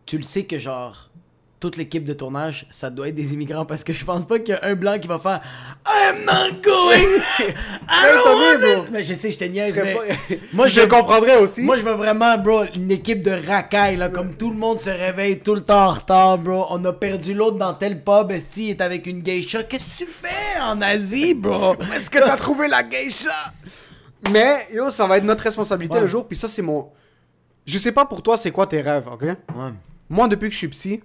tu 0.06 0.16
le 0.16 0.22
sais 0.24 0.44
que 0.44 0.58
genre 0.58 1.09
toute 1.60 1.76
l'équipe 1.76 2.04
de 2.04 2.14
tournage, 2.14 2.66
ça 2.70 2.88
doit 2.90 3.08
être 3.08 3.14
des 3.14 3.34
immigrants 3.34 3.66
parce 3.66 3.84
que 3.84 3.92
je 3.92 4.04
pense 4.04 4.24
pas 4.26 4.38
qu'il 4.38 4.54
y 4.54 4.56
a 4.56 4.64
un 4.64 4.74
blanc 4.74 4.98
qui 4.98 5.06
va 5.06 5.18
faire 5.18 5.40
I'm 5.86 6.24
not 6.24 6.60
going. 6.62 7.20
I. 7.88 8.82
Mais 8.90 9.04
je 9.04 9.14
sais, 9.14 9.30
je 9.30 9.38
te 9.38 9.44
niaise, 9.44 9.78
mais 9.82 9.94
pas- 9.94 10.34
moi 10.54 10.68
je 10.68 10.80
comprendrais 10.80 11.36
aussi. 11.36 11.62
Moi 11.62 11.76
je 11.76 11.82
veux 11.82 11.92
vraiment, 11.92 12.36
bro, 12.38 12.64
une 12.74 12.90
équipe 12.90 13.22
de 13.22 13.32
racailles 13.46 13.96
là, 13.96 14.08
comme 14.08 14.34
tout 14.34 14.50
le 14.50 14.56
monde 14.56 14.80
se 14.80 14.90
réveille 14.90 15.40
tout 15.40 15.54
le 15.54 15.60
temps 15.60 15.86
en 15.86 15.90
retard, 15.90 16.38
bro. 16.38 16.66
On 16.70 16.84
a 16.84 16.92
perdu 16.92 17.34
l'autre 17.34 17.58
dans 17.58 17.74
tel 17.74 18.02
pub, 18.02 18.30
esti 18.30 18.70
est 18.70 18.80
avec 18.80 19.06
une 19.06 19.20
geisha. 19.20 19.62
Qu'est-ce 19.62 19.84
que 19.84 20.04
tu 20.04 20.06
fais 20.06 20.60
en 20.62 20.80
Asie, 20.80 21.34
bro? 21.34 21.74
Est-ce 21.94 22.10
que 22.10 22.18
t'as 22.18 22.36
trouvé 22.36 22.68
la 22.68 22.82
geisha? 22.82 23.30
Mais, 24.30 24.66
yo, 24.72 24.90
ça 24.90 25.06
va 25.06 25.18
être 25.18 25.24
notre 25.24 25.42
responsabilité 25.44 25.96
Ouais. 25.98 26.04
un 26.04 26.06
jour, 26.06 26.26
puis 26.26 26.36
ça, 26.36 26.48
c'est 26.48 26.62
mon. 26.62 26.88
Je 27.66 27.78
sais 27.78 27.92
pas 27.92 28.04
pour 28.04 28.22
toi, 28.22 28.36
c'est 28.36 28.50
quoi 28.50 28.66
tes 28.66 28.80
rêves, 28.80 29.06
ok? 29.10 29.22
Ouais. 29.22 29.36
Moi, 30.08 30.28
depuis 30.28 30.48
que 30.48 30.52
je 30.52 30.58
suis 30.58 30.68
petit, 30.68 31.00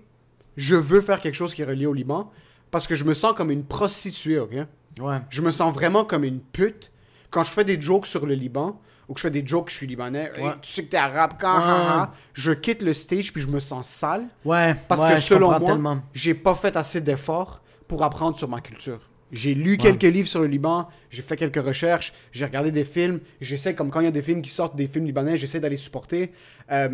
je 0.58 0.76
veux 0.76 1.02
faire 1.02 1.20
quelque 1.22 1.36
chose 1.36 1.54
qui 1.54 1.62
est 1.62 1.66
relié 1.66 1.86
au 1.86 1.94
Liban 1.94 2.32
parce 2.72 2.88
que 2.88 2.96
je 2.96 3.04
me 3.04 3.14
sens 3.14 3.34
comme 3.36 3.52
une 3.52 3.64
prostituée, 3.64 4.40
ok? 4.40 4.54
Ouais. 5.00 5.18
Je 5.30 5.42
me 5.42 5.52
sens 5.52 5.74
vraiment 5.74 6.06
comme 6.06 6.24
une 6.24 6.40
pute 6.40 6.92
quand 7.30 7.44
je 7.44 7.52
fais 7.52 7.64
des 7.66 7.80
jokes 7.80 8.08
sur 8.08 8.26
le 8.26 8.34
Liban 8.34 8.80
ou 9.08 9.14
que 9.14 9.20
je 9.20 9.24
fais 9.24 9.32
des 9.32 9.46
jokes 9.46 9.66
que 9.66 9.72
je 9.72 9.78
suis 9.78 9.88
libanais. 9.88 10.32
Hey, 10.36 10.44
tu 10.62 10.72
sais 10.72 10.84
que 10.86 10.90
t'es 10.90 10.98
arabe, 10.98 11.34
quand, 11.40 11.58
Ouais. 11.60 12.08
je 12.34 12.52
quitte 12.52 12.82
le 12.82 12.94
stage 12.94 13.32
puis 13.32 13.42
je 13.42 13.48
me 13.48 13.60
sens 13.60 13.88
sale 13.88 14.26
Ouais. 14.44 14.76
parce 14.88 15.04
que 15.14 15.20
selon 15.20 15.60
moi, 15.60 16.02
j'ai 16.14 16.34
pas 16.34 16.56
fait 16.56 16.76
assez 16.76 17.02
d'efforts 17.02 17.62
pour 17.88 18.04
apprendre 18.04 18.38
sur 18.38 18.48
ma 18.50 18.62
culture. 18.62 19.00
J'ai 19.32 19.54
lu 19.54 19.78
quelques 19.78 20.04
livres 20.04 20.28
sur 20.30 20.40
le 20.42 20.48
Liban, 20.48 20.88
j'ai 21.12 21.22
fait 21.22 21.36
quelques 21.36 21.64
recherches, 21.64 22.14
j'ai 22.32 22.46
regardé 22.46 22.72
des 22.72 22.86
films, 22.86 23.20
j'essaie, 23.42 23.76
comme 23.76 23.90
quand 23.90 24.00
il 24.00 24.06
y 24.06 24.08
a 24.08 24.12
des 24.12 24.22
films 24.22 24.42
qui 24.42 24.52
sortent, 24.52 24.76
des 24.76 24.88
films 24.88 25.06
libanais, 25.06 25.38
j'essaie 25.38 25.60
d'aller 25.60 25.78
supporter, 25.78 26.32
Euh, 26.72 26.90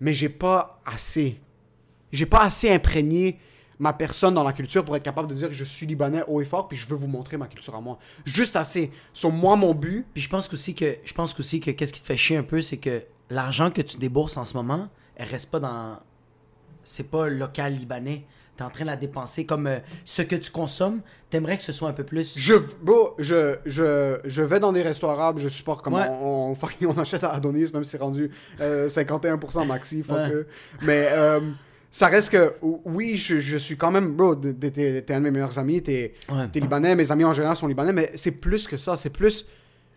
mais 0.00 0.12
j'ai 0.14 0.28
pas 0.28 0.80
assez. 0.84 1.38
J'ai 2.12 2.26
pas 2.26 2.42
assez 2.42 2.70
imprégné 2.70 3.38
ma 3.78 3.92
personne 3.92 4.34
dans 4.34 4.42
la 4.42 4.52
culture 4.52 4.84
pour 4.84 4.96
être 4.96 5.02
capable 5.04 5.28
de 5.28 5.34
dire 5.34 5.48
que 5.48 5.54
je 5.54 5.62
suis 5.64 5.86
libanais 5.86 6.24
haut 6.26 6.40
et 6.40 6.44
fort, 6.44 6.66
puis 6.66 6.76
je 6.76 6.86
veux 6.88 6.96
vous 6.96 7.06
montrer 7.06 7.36
ma 7.36 7.46
culture 7.46 7.74
à 7.76 7.80
moi. 7.80 7.98
Juste 8.24 8.56
assez. 8.56 8.90
Sur 9.12 9.30
moi, 9.30 9.54
mon 9.56 9.72
but, 9.74 10.04
Puis 10.14 10.22
je 10.22 10.28
pense 10.28 10.52
aussi 10.52 10.74
que 10.74 10.96
je 11.04 11.14
pense 11.14 11.38
aussi 11.38 11.60
que 11.60 11.70
qu'est-ce 11.70 11.92
qui 11.92 12.00
te 12.00 12.06
fait 12.06 12.16
chier 12.16 12.36
un 12.36 12.42
peu, 12.42 12.60
c'est 12.60 12.78
que 12.78 13.02
l'argent 13.30 13.70
que 13.70 13.80
tu 13.82 13.96
débourses 13.98 14.36
en 14.36 14.44
ce 14.44 14.54
moment, 14.54 14.88
elle 15.16 15.28
reste 15.28 15.50
pas 15.50 15.60
dans 15.60 15.98
c'est 16.82 17.10
pas 17.10 17.28
local 17.28 17.74
libanais. 17.76 18.24
T'es 18.56 18.64
en 18.64 18.70
train 18.70 18.84
de 18.84 18.90
la 18.90 18.96
dépenser 18.96 19.46
comme 19.46 19.68
euh, 19.68 19.78
ce 20.04 20.22
que 20.22 20.34
tu 20.34 20.50
consommes, 20.50 21.00
t'aimerais 21.30 21.56
que 21.58 21.62
ce 21.62 21.70
soit 21.70 21.88
un 21.88 21.92
peu 21.92 22.02
plus. 22.02 22.36
Je, 22.36 22.54
bro, 22.82 23.14
je, 23.18 23.54
je, 23.66 24.18
je 24.24 24.42
vais 24.42 24.58
dans 24.58 24.72
des 24.72 24.82
restos 24.82 25.06
arabes, 25.06 25.38
je 25.38 25.46
supporte 25.46 25.84
comme 25.84 25.94
Ouais. 25.94 26.08
on, 26.20 26.56
on, 26.88 26.98
achète 26.98 27.22
à 27.22 27.30
Adonis, 27.30 27.70
même 27.72 27.84
si 27.84 27.90
c'est 27.90 28.00
rendu 28.00 28.32
euh, 28.60 28.88
51% 28.88 29.64
maxi, 29.64 30.02
fuck 30.02 30.16
Ouais. 30.16 30.30
eux. 30.32 30.48
Mais 30.82 31.06
euh, 31.12 31.38
ça 31.90 32.06
reste 32.08 32.30
que, 32.30 32.54
oui, 32.84 33.16
je, 33.16 33.40
je 33.40 33.56
suis 33.56 33.76
quand 33.76 33.90
même, 33.90 34.14
bro, 34.14 34.34
t'es- 34.34 35.04
un 35.12 35.18
de 35.18 35.24
mes 35.24 35.30
meilleurs 35.30 35.58
amis, 35.58 35.82
t'es 35.82 36.14
Ouais. 36.30 36.48
libanais, 36.54 36.94
mes 36.94 37.10
amis 37.10 37.24
en 37.24 37.32
général 37.32 37.56
sont 37.56 37.66
libanais, 37.66 37.92
mais 37.92 38.10
c'est 38.14 38.32
plus 38.32 38.66
que 38.68 38.76
ça, 38.76 38.96
c'est 38.96 39.10
plus, 39.10 39.46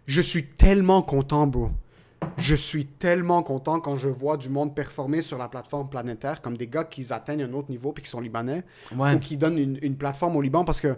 je 0.08 0.22
suis 0.22 0.46
tellement 0.46 1.02
content, 1.02 1.48
bro. 1.48 1.70
Je 2.38 2.56
suis 2.56 2.86
tellement 2.86 3.42
content 3.44 3.80
quand 3.80 3.98
je 3.98 4.08
vois 4.08 4.38
du 4.38 4.48
monde 4.50 4.76
performer 4.76 5.22
sur 5.22 5.38
la 5.38 5.48
plateforme 5.48 5.90
planétaire, 5.90 6.42
comme 6.42 6.56
des 6.56 6.68
gars 6.68 6.84
qui 6.84 7.12
atteignent 7.12 7.44
un 7.44 7.54
autre 7.54 7.70
niveau 7.72 7.92
puis 7.92 8.04
qui 8.04 8.10
sont 8.10 8.22
libanais 8.22 8.64
Ouais. 8.96 9.16
ou 9.16 9.20
qui 9.20 9.38
donnent 9.38 9.58
une, 9.58 9.80
une 9.82 9.96
plateforme 9.98 10.36
au 10.36 10.42
Liban 10.42 10.64
parce 10.64 10.80
que 10.80 10.96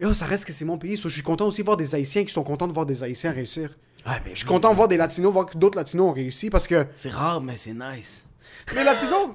yo, 0.00 0.12
ça 0.14 0.26
reste 0.26 0.44
que 0.44 0.52
c'est 0.52 0.64
mon 0.64 0.78
pays. 0.78 0.96
So, 0.96 1.08
je 1.08 1.14
suis 1.14 1.22
content 1.22 1.46
aussi 1.46 1.60
de 1.62 1.64
voir 1.64 1.76
des 1.76 1.94
Haïtiens 1.94 2.24
qui 2.24 2.32
sont 2.32 2.42
contents 2.42 2.66
de 2.66 2.72
voir 2.72 2.86
des 2.86 3.02
Haïtiens 3.04 3.30
réussir. 3.32 3.78
Ouais, 4.04 4.14
mais 4.24 4.32
Je 4.32 4.38
suis 4.38 4.46
content 4.46 4.70
de 4.70 4.74
voir 4.76 4.88
des 4.88 4.96
Latinos, 4.96 5.32
voir 5.32 5.46
que 5.46 5.56
d'autres 5.56 5.78
Latinos 5.78 6.08
ont 6.08 6.12
réussi 6.12 6.50
parce 6.50 6.66
que 6.66 6.86
C'est 6.92 7.10
rare, 7.10 7.40
mais 7.40 7.56
c'est 7.56 7.72
nice. 7.74 8.26
les 8.74 8.82
Latinos 8.84 9.30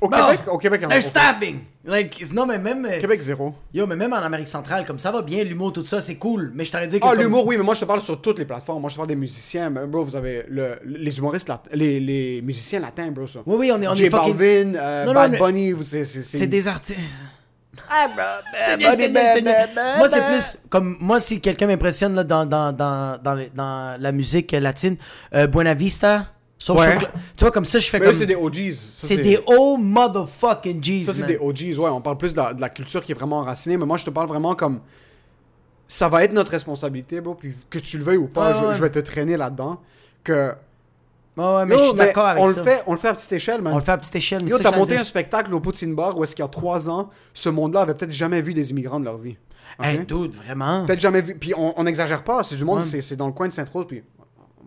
au 0.00 0.08
Bon, 0.08 0.16
Québec, 0.16 0.40
au 0.48 0.58
Québec, 0.58 0.82
en 0.86 0.90
Un 0.90 1.00
stabbing! 1.00 1.60
Like, 1.84 2.32
non, 2.32 2.46
mais 2.46 2.58
même. 2.58 2.84
euh, 2.86 3.00
Québec 3.00 3.20
zéro. 3.22 3.54
Yo, 3.74 3.86
mais 3.86 3.96
même 3.96 4.12
en 4.12 4.16
Amérique 4.18 4.48
centrale, 4.48 4.84
comme 4.86 4.98
ça 4.98 5.10
va 5.10 5.22
bien, 5.22 5.42
l'humour, 5.44 5.72
tout 5.72 5.84
ça, 5.84 6.00
c'est 6.00 6.16
cool. 6.16 6.50
Mais 6.54 6.64
je 6.64 6.72
t'aurais 6.72 6.86
dit 6.88 6.98
que. 7.00 7.04
Ah, 7.06 7.12
comme- 7.14 7.22
l'humour, 7.22 7.46
oui, 7.46 7.56
mais 7.56 7.62
moi 7.64 7.74
je 7.74 7.80
te 7.80 7.84
parle 7.84 8.00
sur 8.02 8.20
toutes 8.20 8.38
les 8.38 8.44
plateformes. 8.44 8.80
Moi 8.80 8.88
je 8.90 8.94
te 8.94 8.98
parle 8.98 9.08
des 9.08 9.16
musiciens. 9.16 9.70
Mais, 9.70 9.86
bro, 9.86 10.04
vous 10.04 10.14
avez 10.16 10.44
le, 10.48 10.76
les 10.84 11.18
humoristes, 11.18 11.48
lat- 11.48 11.62
les, 11.72 11.98
les 12.00 12.42
musiciens 12.42 12.80
latins, 12.80 13.10
bro. 13.10 13.26
Ça. 13.26 13.40
Oui, 13.46 13.56
oui, 13.58 13.72
on 13.74 13.80
est, 13.82 13.88
on 13.88 13.94
J 13.94 14.04
est 14.04 14.10
fucking. 14.10 14.36
Balvin, 14.36 14.74
euh, 14.76 15.04
Non, 15.06 15.12
non, 15.14 15.20
Bad 15.20 15.38
Bunny, 15.38 15.74
c'est 15.84 16.04
c'est- 16.04 16.46
des 16.46 16.68
artistes. 16.68 16.98
Ah, 17.90 18.06
moi, 19.98 20.08
c'est 20.08 20.26
plus 20.26 20.58
comme 20.68 20.96
moi, 21.00 21.20
si 21.20 21.40
quelqu'un 21.40 21.66
m'impressionne 21.66 22.14
dans, 22.22 22.44
dans, 22.46 22.72
dans, 22.72 23.18
dans, 23.18 23.34
les- 23.34 23.50
dans 23.54 23.98
la 24.00 24.12
musique 24.12 24.52
latine, 24.52 24.96
euh, 25.34 25.46
Buena 25.46 25.74
Vista, 25.74 26.26
Social 26.64 26.98
Ouais. 26.98 27.04
Cl- 27.04 27.10
Tu 27.36 27.44
vois, 27.44 27.50
comme 27.50 27.64
ça, 27.64 27.78
je 27.80 27.88
fais 27.88 27.98
Mais 27.98 28.06
comme. 28.06 28.14
c'est 28.14 28.26
des 28.26 28.36
OGs. 28.36 28.72
C'est 28.74 29.16
des 29.16 29.40
oh 29.46 29.76
motherfucking 29.76 30.80
G's. 30.80 31.06
Ça, 31.06 31.12
c'est 31.12 31.26
des 31.26 31.36
OGs, 31.38 31.76
ouais. 31.78 31.90
On 31.90 32.00
parle 32.00 32.18
plus 32.18 32.32
de 32.32 32.38
la, 32.38 32.54
de 32.54 32.60
la 32.60 32.68
culture 32.68 33.02
qui 33.02 33.12
est 33.12 33.14
vraiment 33.16 33.38
enracinée, 33.38 33.76
mais 33.76 33.86
moi, 33.86 33.96
je 33.96 34.04
te 34.04 34.10
parle 34.10 34.28
vraiment 34.28 34.54
comme. 34.54 34.80
Ça 35.88 36.08
va 36.08 36.24
être 36.24 36.32
notre 36.32 36.50
responsabilité, 36.52 37.20
bro. 37.20 37.34
Puis 37.34 37.54
que 37.68 37.78
tu 37.78 37.98
le 37.98 38.04
veuilles 38.04 38.16
ou 38.16 38.28
pas, 38.28 38.52
je, 38.54 38.64
ouais. 38.64 38.74
je 38.74 38.80
vais 38.80 38.90
te 38.90 38.98
traîner 39.00 39.36
là-dedans. 39.36 39.80
Que. 40.24 40.52
Ouais, 41.36 41.44
ouais, 41.44 41.66
mais 41.66 41.74
Yo, 41.74 41.80
je 41.80 41.84
suis 41.88 41.94
d'accord 41.96 42.26
avec 42.26 42.42
on 42.42 42.48
ça. 42.50 42.56
Le 42.58 42.62
fait, 42.62 42.82
on 42.86 42.92
le 42.92 42.98
fait 42.98 43.08
à 43.08 43.14
petite 43.14 43.32
échelle, 43.32 43.60
man. 43.62 43.72
On 43.72 43.76
le 43.76 43.82
fait 43.82 43.92
à 43.92 43.98
petite 43.98 44.14
échelle. 44.14 44.40
mais 44.44 44.50
Yo, 44.50 44.58
t'as 44.58 44.76
monté 44.76 44.96
un 44.96 45.04
spectacle 45.04 45.52
au 45.52 45.60
Poutine 45.60 45.94
Bar 45.94 46.16
où 46.16 46.22
est-ce 46.24 46.34
qu'il 46.36 46.42
y 46.44 46.46
a 46.46 46.48
trois 46.48 46.88
ans, 46.88 47.10
ce 47.34 47.48
monde-là 47.48 47.80
avait 47.82 47.94
peut-être 47.94 48.12
jamais 48.12 48.40
vu 48.40 48.54
des 48.54 48.70
immigrants 48.70 49.00
de 49.00 49.04
leur 49.06 49.18
vie. 49.18 49.36
Ok? 49.78 49.86
Hey, 49.86 49.98
dude, 50.04 50.32
vraiment. 50.34 50.84
Peut-être 50.86 51.00
jamais 51.00 51.22
vu. 51.22 51.34
Puis 51.34 51.54
on, 51.56 51.72
on 51.78 51.86
exagère 51.86 52.22
pas, 52.22 52.42
c'est 52.42 52.56
du 52.56 52.64
monde, 52.64 52.80
Ouais. 52.84 53.00
c'est 53.00 53.16
dans 53.16 53.26
le 53.26 53.32
coin 53.32 53.48
de 53.48 53.52
Sainte-Rose, 53.52 53.86
puis. 53.88 54.02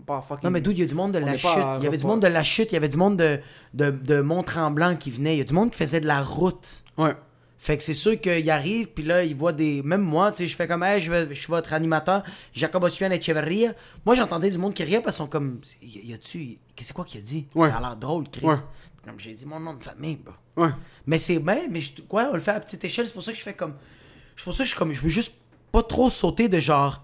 Pas 0.06 0.22
fucking. 0.22 0.44
Non, 0.44 0.52
mais 0.52 0.62
dude, 0.62 0.78
il 0.78 0.82
y 0.82 0.84
a 0.84 0.88
du 0.88 0.96
monde 0.96 1.12
de 1.14 1.20
la 1.20 1.38
chute. 1.38 1.50
Il 1.80 1.84
y 1.84 1.88
avait 1.88 1.98
du 1.98 2.06
monde 2.06 2.22
de 2.22 2.28
la 2.28 2.44
chute. 2.44 2.72
Il 2.72 2.74
y 2.74 2.78
avait 2.78 2.90
du 2.90 2.98
monde 2.98 3.18
de, 3.18 3.40
de, 3.74 3.92
de 3.92 4.22
Mont-Tremblant 4.22 4.96
qui 4.96 5.12
venait. 5.12 5.36
Il 5.36 5.38
y 5.40 5.42
a 5.42 5.46
du 5.46 5.54
monde 5.54 5.72
qui 5.72 5.78
faisait 5.78 6.00
de 6.00 6.08
la 6.08 6.22
route. 6.22 6.84
Ouais. 6.98 7.14
Fait 7.58 7.78
que 7.78 7.84
c'est 7.84 7.96
sûr 7.96 8.20
qu'il 8.22 8.48
arrive, 8.52 8.90
puis 8.90 9.04
là, 9.04 9.24
il 9.24 9.36
voit 9.36 9.52
des. 9.54 9.82
Même 9.82 10.02
moi, 10.02 10.32
tu 10.32 10.40
sais, 10.44 10.48
je 10.48 10.56
fais 10.56 10.68
comme, 10.68 10.84
hey, 10.84 11.02
je, 11.02 11.10
vais, 11.10 11.28
je 11.30 11.34
suis 11.40 11.48
votre 11.48 11.74
animateur, 11.74 12.24
Jacob 12.54 12.84
Osuan 12.84 13.12
Echeverria. 13.12 13.74
Moi, 14.06 14.14
j'entendais 14.14 14.52
du 14.52 14.58
monde 14.60 14.76
qui 14.76 14.84
riait 14.84 15.02
parce 15.02 15.16
qu'ils 15.16 15.24
sont 15.24 15.30
comme, 15.30 15.62
y, 15.82 16.10
y 16.10 16.14
a-tu. 16.14 16.60
C'est 16.80 16.94
quoi 16.94 17.06
qu'il 17.06 17.22
a 17.22 17.24
dit? 17.24 17.48
Ouais. 17.56 17.70
Ça 17.70 17.78
a 17.78 17.80
l'air 17.80 17.96
drôle, 17.96 18.26
Chris. 18.30 18.46
Ouais. 18.46 18.56
Comme 19.04 19.20
j'ai 19.20 19.34
dit 19.34 19.46
mon 19.48 19.60
nom 19.60 19.74
de 19.74 19.84
famille. 19.84 20.20
Ouais. 20.56 20.70
Mais 21.08 21.18
c'est. 21.18 21.40
Mais, 21.40 21.68
mais 21.72 21.82
je- 21.82 21.92
ouais, 22.12 22.24
on 22.30 22.34
le 22.36 22.40
fait 22.40 22.52
à 22.52 22.60
petite 22.60 22.84
échelle, 22.84 23.08
c'est 23.08 23.14
pour 23.14 23.24
ça 23.24 23.32
que 23.32 23.38
je 23.40 23.44
fais 23.44 23.54
comme. 23.56 23.74
C'est 24.36 24.44
pour 24.44 24.54
ça 24.54 24.60
que 24.60 24.66
je 24.66 24.70
suis 24.72 24.78
comme, 24.78 24.94
je 24.94 25.02
veux 25.02 25.10
juste 25.10 25.36
pas 25.72 25.82
trop 25.82 26.10
sauter 26.12 26.48
de 26.50 26.60
genre. 26.60 27.02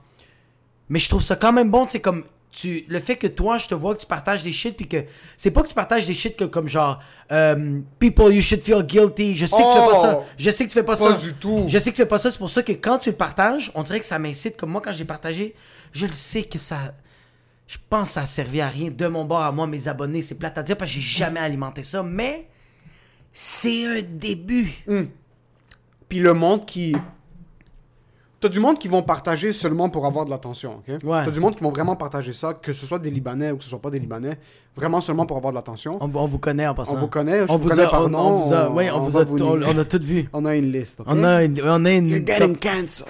Mais 0.90 1.00
je 1.00 1.10
trouve 1.10 1.24
ça 1.24 1.36
quand 1.38 1.54
même 1.54 1.72
bon, 1.72 1.88
c'est 1.88 2.02
comme. 2.02 2.24
Tu, 2.52 2.84
le 2.90 3.00
fait 3.00 3.16
que 3.16 3.28
toi, 3.28 3.58
je 3.58 3.68
te 3.68 3.76
vois 3.76 3.96
que 3.96 4.02
tu 4.02 4.08
partages 4.08 4.44
des 4.44 4.52
shit, 4.52 4.76
puis 4.76 4.88
que 4.88 5.06
c'est 5.38 5.52
pas 5.52 5.64
que 5.64 5.70
tu 5.70 5.74
partages 5.74 6.06
des 6.06 6.14
shit 6.14 6.36
que, 6.36 6.44
comme 6.44 6.68
genre 6.68 7.00
euh, 7.32 7.80
People, 7.98 8.34
you 8.34 8.42
should 8.42 8.62
feel 8.62 8.84
guilty. 8.84 9.38
Je 9.38 9.46
sais 9.46 9.62
que 9.62 9.68
tu 9.72 9.80
fais 9.80 9.88
pas 9.94 10.02
ça. 10.02 10.18
Oh! 10.20 10.26
Je 10.38 10.50
sais 10.52 10.64
que 10.66 10.70
tu 10.70 10.74
fais 10.74 10.84
pas, 10.84 10.98
Pas 10.98 11.16
ça. 11.16 11.26
du 11.26 11.34
tout. 11.34 11.66
Je 11.70 11.78
sais 11.78 11.92
que 11.92 11.96
tu 11.96 12.02
fais 12.02 12.08
pas 12.08 12.20
ça. 12.20 12.30
C'est 12.30 12.38
pour 12.38 12.50
ça 12.50 12.62
que 12.62 12.74
quand 12.74 12.98
tu 13.00 13.10
le 13.10 13.16
partages, 13.16 13.72
on 13.74 13.84
dirait 13.84 14.00
que 14.00 14.06
ça 14.06 14.20
m'incite. 14.20 14.58
Comme 14.58 14.72
moi, 14.72 14.82
quand 14.82 14.92
j'ai 14.92 15.06
partagé, 15.06 15.56
je 15.94 16.06
le 16.06 16.12
sais 16.12 16.44
que 16.44 16.58
ça. 16.58 16.94
Je 17.68 17.78
pense 17.90 18.10
que 18.10 18.14
ça 18.16 18.22
a 18.24 18.26
servi 18.26 18.60
à 18.60 18.68
rien 18.68 18.92
de 18.92 19.08
mon 19.08 19.24
bord 19.24 19.42
à 19.42 19.52
moi, 19.54 19.66
mes 19.66 19.88
abonnés. 19.88 20.22
C'est 20.22 20.36
plate 20.36 20.58
à 20.58 20.64
dire 20.64 20.76
parce 20.76 20.92
que 20.92 21.00
j'ai 21.00 21.08
jamais 21.20 21.40
alimenté 21.40 21.84
ça. 21.84 22.04
Mais 22.04 22.50
c'est 23.32 23.86
un 23.86 24.02
début. 24.02 24.74
Puis 26.10 26.20
le 26.20 26.34
monde 26.34 26.66
qui. 26.66 26.96
T'as 28.42 28.50
du 28.50 28.60
monde 28.60 28.80
qui 28.80 28.88
vont 28.88 29.04
partager 29.04 29.54
seulement 29.54 29.90
pour 29.90 30.08
avoir 30.08 30.26
de 30.26 30.32
l'attention, 30.32 30.78
ok? 30.80 30.96
Ouais. 31.04 31.26
T'as 31.26 31.30
du 31.30 31.40
monde 31.40 31.56
qui 31.56 31.64
vont 31.64 31.70
vraiment 31.70 31.96
partager 31.96 32.34
ça, 32.34 32.56
que 32.56 32.74
ce 32.74 32.88
soit 32.88 32.98
des 32.98 33.12
Libanais 33.12 33.52
ou 33.52 33.58
que 33.58 33.64
ce 33.64 33.70
soit 33.70 33.80
pas 33.80 33.92
des 33.92 34.00
Libanais, 34.00 34.40
vraiment 34.76 35.00
seulement 35.00 35.28
pour 35.28 35.38
avoir 35.38 35.54
de 35.54 35.58
l'attention. 35.58 35.98
On, 36.02 36.10
on 36.12 36.28
vous 36.28 36.40
connaît 36.40 36.66
en 36.66 36.74
passant. 36.74 36.96
On 36.98 37.02
vous 37.02 37.08
connaît, 37.08 37.42
je 37.48 37.54
on 37.54 37.58
vous 37.58 37.64
vous 37.64 37.70
connais 37.70 37.84
a, 37.84 37.90
par 37.90 38.06
on, 38.06 38.10
nom, 38.10 38.20
on 38.20 38.36
vous 38.40 38.54
a, 38.54 38.70
on- 38.70 38.76
oui, 38.76 38.86
on, 38.92 39.00
vous 39.00 39.18
a, 39.18 39.24
vous 39.24 39.38
on, 39.44 39.78
a 39.78 39.86
tout 39.86 40.00
vu. 40.02 40.28
On 40.34 40.46
a 40.46 40.56
une 40.56 40.72
liste, 40.72 41.02
ok? 41.02 41.08
On 41.10 41.24
a 41.24 41.44
une, 41.44 41.62
on 41.64 41.86
a 41.86 41.92
une. 41.92 42.10
You're 42.10 42.26
getting 42.26 42.56
cancelled. 42.58 43.08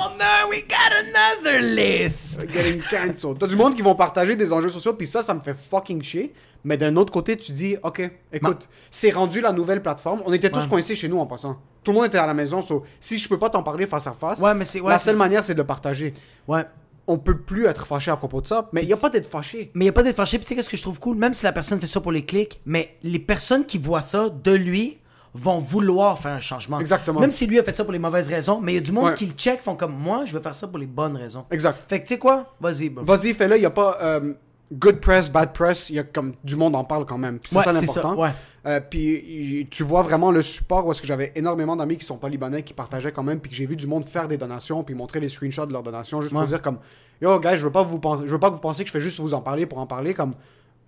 Oh 0.00 0.10
no, 0.16 0.48
we 0.50 0.62
got 0.68 0.92
another 0.96 1.60
list. 1.60 2.40
Getting 2.52 2.80
cancelled. 2.82 3.38
T'as 3.38 3.46
du 3.48 3.56
monde 3.56 3.74
qui 3.74 3.82
vont 3.82 3.94
partager 3.96 4.36
des 4.36 4.52
enjeux 4.52 4.68
sociaux, 4.68 4.94
puis 4.94 5.06
ça, 5.06 5.22
ça 5.22 5.34
me 5.34 5.40
fait 5.40 5.56
fucking 5.56 6.02
chier. 6.02 6.32
Mais 6.64 6.76
d'un 6.76 6.94
autre 6.96 7.12
côté, 7.12 7.36
tu 7.36 7.52
dis, 7.52 7.76
ok, 7.82 8.08
écoute, 8.32 8.68
c'est 8.90 9.10
rendu 9.10 9.40
la 9.40 9.52
nouvelle 9.52 9.82
plateforme. 9.82 10.22
On 10.24 10.32
était 10.32 10.50
tous 10.50 10.60
Ouais. 10.64 10.68
coincés 10.68 10.94
chez 10.96 11.08
nous 11.08 11.18
en 11.18 11.26
passant. 11.26 11.56
Tout 11.84 11.92
le 11.92 11.96
monde 11.98 12.06
était 12.06 12.18
à 12.18 12.26
la 12.26 12.34
maison, 12.34 12.62
so, 12.62 12.84
si 13.00 13.18
je 13.18 13.28
peux 13.28 13.38
pas 13.38 13.48
t'en 13.50 13.62
parler 13.62 13.86
face 13.86 14.06
à 14.06 14.12
face, 14.12 14.40
Ouais, 14.40 14.54
mais 14.54 14.64
ouais, 14.80 14.90
la 14.90 14.98
seule 14.98 15.16
manière, 15.16 15.42
c'est 15.44 15.54
de 15.54 15.62
partager. 15.62 16.14
Ouais. 16.46 16.64
On 17.06 17.16
peut 17.18 17.38
plus 17.38 17.66
être 17.66 17.86
fâché 17.86 18.10
à 18.10 18.16
propos 18.16 18.40
de 18.42 18.46
ça, 18.46 18.68
mais 18.72 18.82
il 18.82 18.88
y 18.88 18.92
a 18.92 18.96
pas 18.96 19.08
d'être 19.08 19.26
fâché. 19.28 19.70
Mais 19.74 19.84
il 19.84 19.86
n'y 19.86 19.90
a 19.90 19.92
pas 19.94 20.02
d'être 20.02 20.16
fâché. 20.16 20.36
Puis 20.38 20.44
tu 20.44 20.48
sais, 20.50 20.54
qu'est-ce 20.56 20.68
que 20.68 20.76
je 20.76 20.82
trouve 20.82 20.98
cool? 20.98 21.16
Même 21.16 21.32
si 21.32 21.44
la 21.44 21.52
personne 21.52 21.80
fait 21.80 21.86
ça 21.86 22.00
pour 22.00 22.12
les 22.12 22.24
clics, 22.24 22.60
mais 22.66 22.96
les 23.02 23.18
personnes 23.18 23.64
qui 23.64 23.78
voient 23.78 24.02
ça 24.02 24.28
de 24.28 24.52
lui 24.52 24.98
vont 25.38 25.58
vouloir 25.58 26.18
faire 26.18 26.32
un 26.32 26.40
changement. 26.40 26.80
Exactement. 26.80 27.20
Même 27.20 27.30
si 27.30 27.46
lui 27.46 27.58
a 27.58 27.62
fait 27.62 27.76
ça 27.76 27.84
pour 27.84 27.92
les 27.92 27.98
mauvaises 27.98 28.28
raisons, 28.28 28.60
mais 28.60 28.72
il 28.72 28.74
y 28.76 28.78
a 28.78 28.82
du 28.82 28.92
monde 28.92 29.06
Ouais. 29.06 29.14
qui 29.14 29.26
le 29.26 29.32
check, 29.32 29.60
font 29.62 29.74
comme 29.76 29.94
moi, 29.94 30.24
je 30.26 30.36
vais 30.36 30.42
faire 30.42 30.54
ça 30.54 30.66
pour 30.68 30.78
les 30.78 30.86
bonnes 30.86 31.16
raisons. 31.16 31.44
Exact. 31.50 31.84
Fait 31.88 32.00
que 32.00 32.06
tu 32.06 32.14
sais 32.14 32.18
quoi? 32.18 32.54
Vas-y. 32.60 32.88
Vas-y, 32.88 33.34
fais-le, 33.34 33.56
il 33.56 33.62
y 33.62 33.66
a 33.66 33.70
pas 33.70 33.96
euh, 34.02 34.34
good 34.72 35.00
press, 35.00 35.30
bad 35.30 35.52
press, 35.52 35.90
il 35.90 35.96
y 35.96 35.98
a 35.98 36.02
comme 36.02 36.34
du 36.44 36.56
monde 36.56 36.74
en 36.76 36.84
parle 36.84 37.04
quand 37.06 37.18
même. 37.18 37.38
Puis 37.38 37.50
C'est 37.52 37.62
ça 37.62 37.72
l'important. 37.72 38.16
ouais. 38.16 38.30
Euh, 38.66 38.80
puis 38.80 39.68
tu 39.70 39.84
vois 39.84 40.02
vraiment 40.02 40.30
le 40.32 40.42
support 40.42 40.84
où 40.86 40.90
est-ce 40.90 41.00
que 41.00 41.06
j'avais 41.06 41.32
énormément 41.36 41.76
d'amis 41.76 41.96
qui 41.96 42.04
sont 42.04 42.16
pas 42.18 42.28
libanais 42.28 42.62
qui 42.62 42.74
partageaient 42.74 43.12
quand 43.12 43.22
même 43.22 43.38
puis 43.38 43.50
que 43.50 43.56
j'ai 43.56 43.66
vu 43.66 43.76
du 43.76 43.86
monde 43.86 44.06
faire 44.06 44.26
des 44.26 44.36
donations 44.36 44.82
puis 44.82 44.96
montrer 44.96 45.20
les 45.20 45.28
screenshots 45.28 45.64
de 45.66 45.72
leurs 45.72 45.84
donations 45.84 46.20
juste 46.20 46.34
pour 46.34 46.44
dire 46.44 46.60
comme 46.60 46.78
yo 47.22 47.38
guys 47.38 47.56
je 47.56 47.64
veux 47.64 47.70
pas 47.72 47.84
vous 47.84 48.00
je 48.26 48.30
veux 48.32 48.38
pas 48.40 48.50
que 48.50 48.54
vous 48.56 48.60
pensiez 48.60 48.82
que 48.84 48.88
je 48.88 48.92
fais 48.92 49.00
juste 49.00 49.20
vous 49.20 49.32
en 49.32 49.40
parler 49.40 49.64
pour 49.64 49.78
en 49.78 49.86
parler 49.86 50.12
comme 50.12 50.34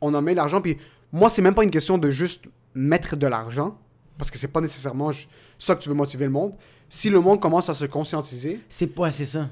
on 0.01 0.13
en 0.15 0.21
met 0.21 0.35
l'argent 0.35 0.61
puis 0.61 0.77
moi 1.13 1.31
c'est 1.31 1.43
même 1.43 1.55
pas 1.55 1.63
une 1.63 1.71
question 1.71 1.97
de 1.97 2.11
juste 2.11 2.45
mettre 2.75 3.15
de 3.17 3.27
l'argent 3.29 3.79
parce 4.21 4.31
que 4.31 4.39
c'est 4.39 4.49
pas 4.49 4.61
nécessairement 4.61 5.11
ça 5.59 5.75
que 5.75 5.81
tu 5.83 5.89
veux 5.89 5.95
motiver 5.95 6.27
le 6.27 6.31
monde 6.31 6.53
si 6.89 7.09
le 7.11 7.21
monde 7.21 7.41
commence 7.41 7.69
à 7.69 7.75
se 7.75 7.87
conscientiser 7.87 8.61
C'est 8.69 8.97
ouais, 8.99 9.11
c'est 9.11 9.25
ça. 9.25 9.49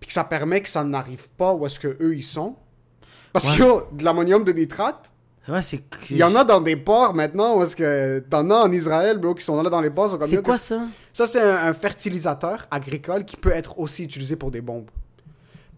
puis 0.00 0.06
que 0.08 0.12
ça 0.12 0.24
permet 0.24 0.60
que 0.62 0.68
ça 0.68 0.84
n'arrive 0.84 1.28
pas 1.30 1.52
où 1.54 1.66
est-ce 1.66 1.80
que 1.80 1.96
eux 2.00 2.14
ils 2.14 2.22
sont 2.24 2.54
parce 3.32 3.48
Ouais. 3.50 3.56
que 3.56 3.62
yo, 3.62 3.82
de 3.92 4.04
l'ammonium 4.04 4.44
de 4.44 4.52
nitrate 4.52 5.08
Ouais, 5.48 5.58
il 6.10 6.16
y 6.18 6.22
en 6.22 6.36
a 6.36 6.44
dans 6.44 6.60
des 6.60 6.76
ports 6.76 7.14
maintenant 7.14 7.56
où 7.58 7.62
est-ce 7.64 7.74
que 7.74 8.20
t'en 8.30 8.48
as 8.50 8.58
en 8.62 8.70
Israël, 8.70 9.18
bro, 9.18 9.34
qui 9.34 9.44
sont 9.44 9.60
là 9.60 9.68
dans 9.70 9.80
les 9.80 9.90
ports. 9.90 10.16
C'est 10.24 10.40
quoi 10.40 10.54
que- 10.54 10.60
ça? 10.60 10.82
Ça, 11.12 11.26
c'est 11.26 11.40
un, 11.40 11.56
un 11.66 11.72
fertilisateur 11.74 12.68
agricole 12.70 13.24
qui 13.24 13.36
peut 13.36 13.50
être 13.50 13.76
aussi 13.80 14.04
utilisé 14.04 14.36
pour 14.36 14.52
des 14.52 14.60
bombes. 14.60 14.88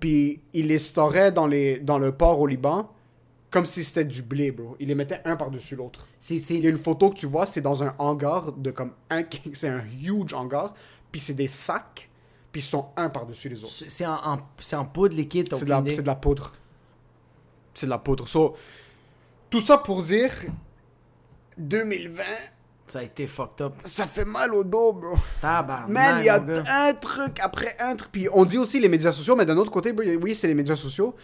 Puis 0.01 0.43
il 0.53 0.67
les 0.67 0.79
storait 0.79 1.33
dans, 1.33 1.47
les, 1.47 1.79
dans 1.79 1.97
le 1.99 2.13
port 2.13 2.41
au 2.41 2.47
Liban 2.47 2.91
comme 3.55 3.67
si 3.67 3.85
c'était 3.85 4.05
du 4.05 4.21
blé, 4.23 4.51
bro. 4.51 4.77
Il 4.81 4.89
les 4.89 4.95
mettait 4.97 5.21
un 5.25 5.37
par-dessus 5.37 5.77
l'autre. 5.77 6.07
C'est. 6.19 6.39
c'est- 6.41 6.55
Il 6.57 6.65
y 6.65 6.67
a 6.67 6.71
une 6.71 6.79
photo 6.79 7.09
que 7.11 7.15
tu 7.17 7.27
vois, 7.27 7.47
c'est 7.47 7.61
dans 7.61 7.83
un 7.85 7.95
hangar 7.99 8.51
de 8.53 8.71
comme 8.73 8.91
un... 9.11 9.23
C'est 9.55 9.69
un 9.69 9.83
huge 10.03 10.35
hangar, 10.35 10.75
puis 11.13 11.21
c'est 11.21 11.35
des 11.35 11.47
sacs, 11.49 12.09
puis 12.51 12.61
ils 12.61 12.65
sont 12.65 12.89
un 12.97 13.09
par-dessus 13.09 13.49
les 13.49 13.59
autres. 13.63 13.73
C'est 13.89 14.05
en, 14.07 14.15
en- 14.33 14.41
c'est 14.59 14.77
en 14.77 14.85
poudre 14.85 15.15
liquide, 15.17 15.49
C'est 15.55 15.65
de, 15.65 15.71
la- 15.71 15.85
c'est 15.89 16.03
de 16.03 16.07
la 16.07 16.17
poudre. 16.17 16.53
C'est 17.75 17.87
de 17.87 17.91
la 17.91 17.99
poudre. 17.99 18.29
So, 18.29 18.57
tout 19.51 19.61
ça 19.61 19.79
pour 19.79 20.03
dire, 20.03 20.33
2020, 21.59 22.23
Ça 22.87 22.99
a 22.99 23.03
été 23.03 23.27
fucked 23.27 23.65
up. 23.65 23.75
ça 23.85 24.07
fait 24.07 24.25
mal 24.25 24.53
au 24.55 24.65
dos, 24.65 24.93
bro. 24.93 25.15
Tabarnak, 25.41 25.91
Man, 25.91 26.17
il 26.21 26.27
y 26.27 26.29
a 26.29 26.43
un 26.89 26.93
truc 26.95 27.39
après 27.41 27.77
un 27.81 27.95
truc. 27.97 28.11
Puis 28.13 28.29
on 28.33 28.45
dit 28.45 28.59
aussi 28.59 28.81
les 28.81 28.89
médias 28.89 29.13
sociaux, 29.13 29.37
mais 29.37 29.47
d'un 29.47 29.57
autre 29.57 29.71
côté, 29.71 29.93
bro, 29.93 30.05
oui, 30.21 30.35
c'est 30.35 30.49
les 30.49 30.55
médias 30.55 30.77
sociaux. 30.77 31.15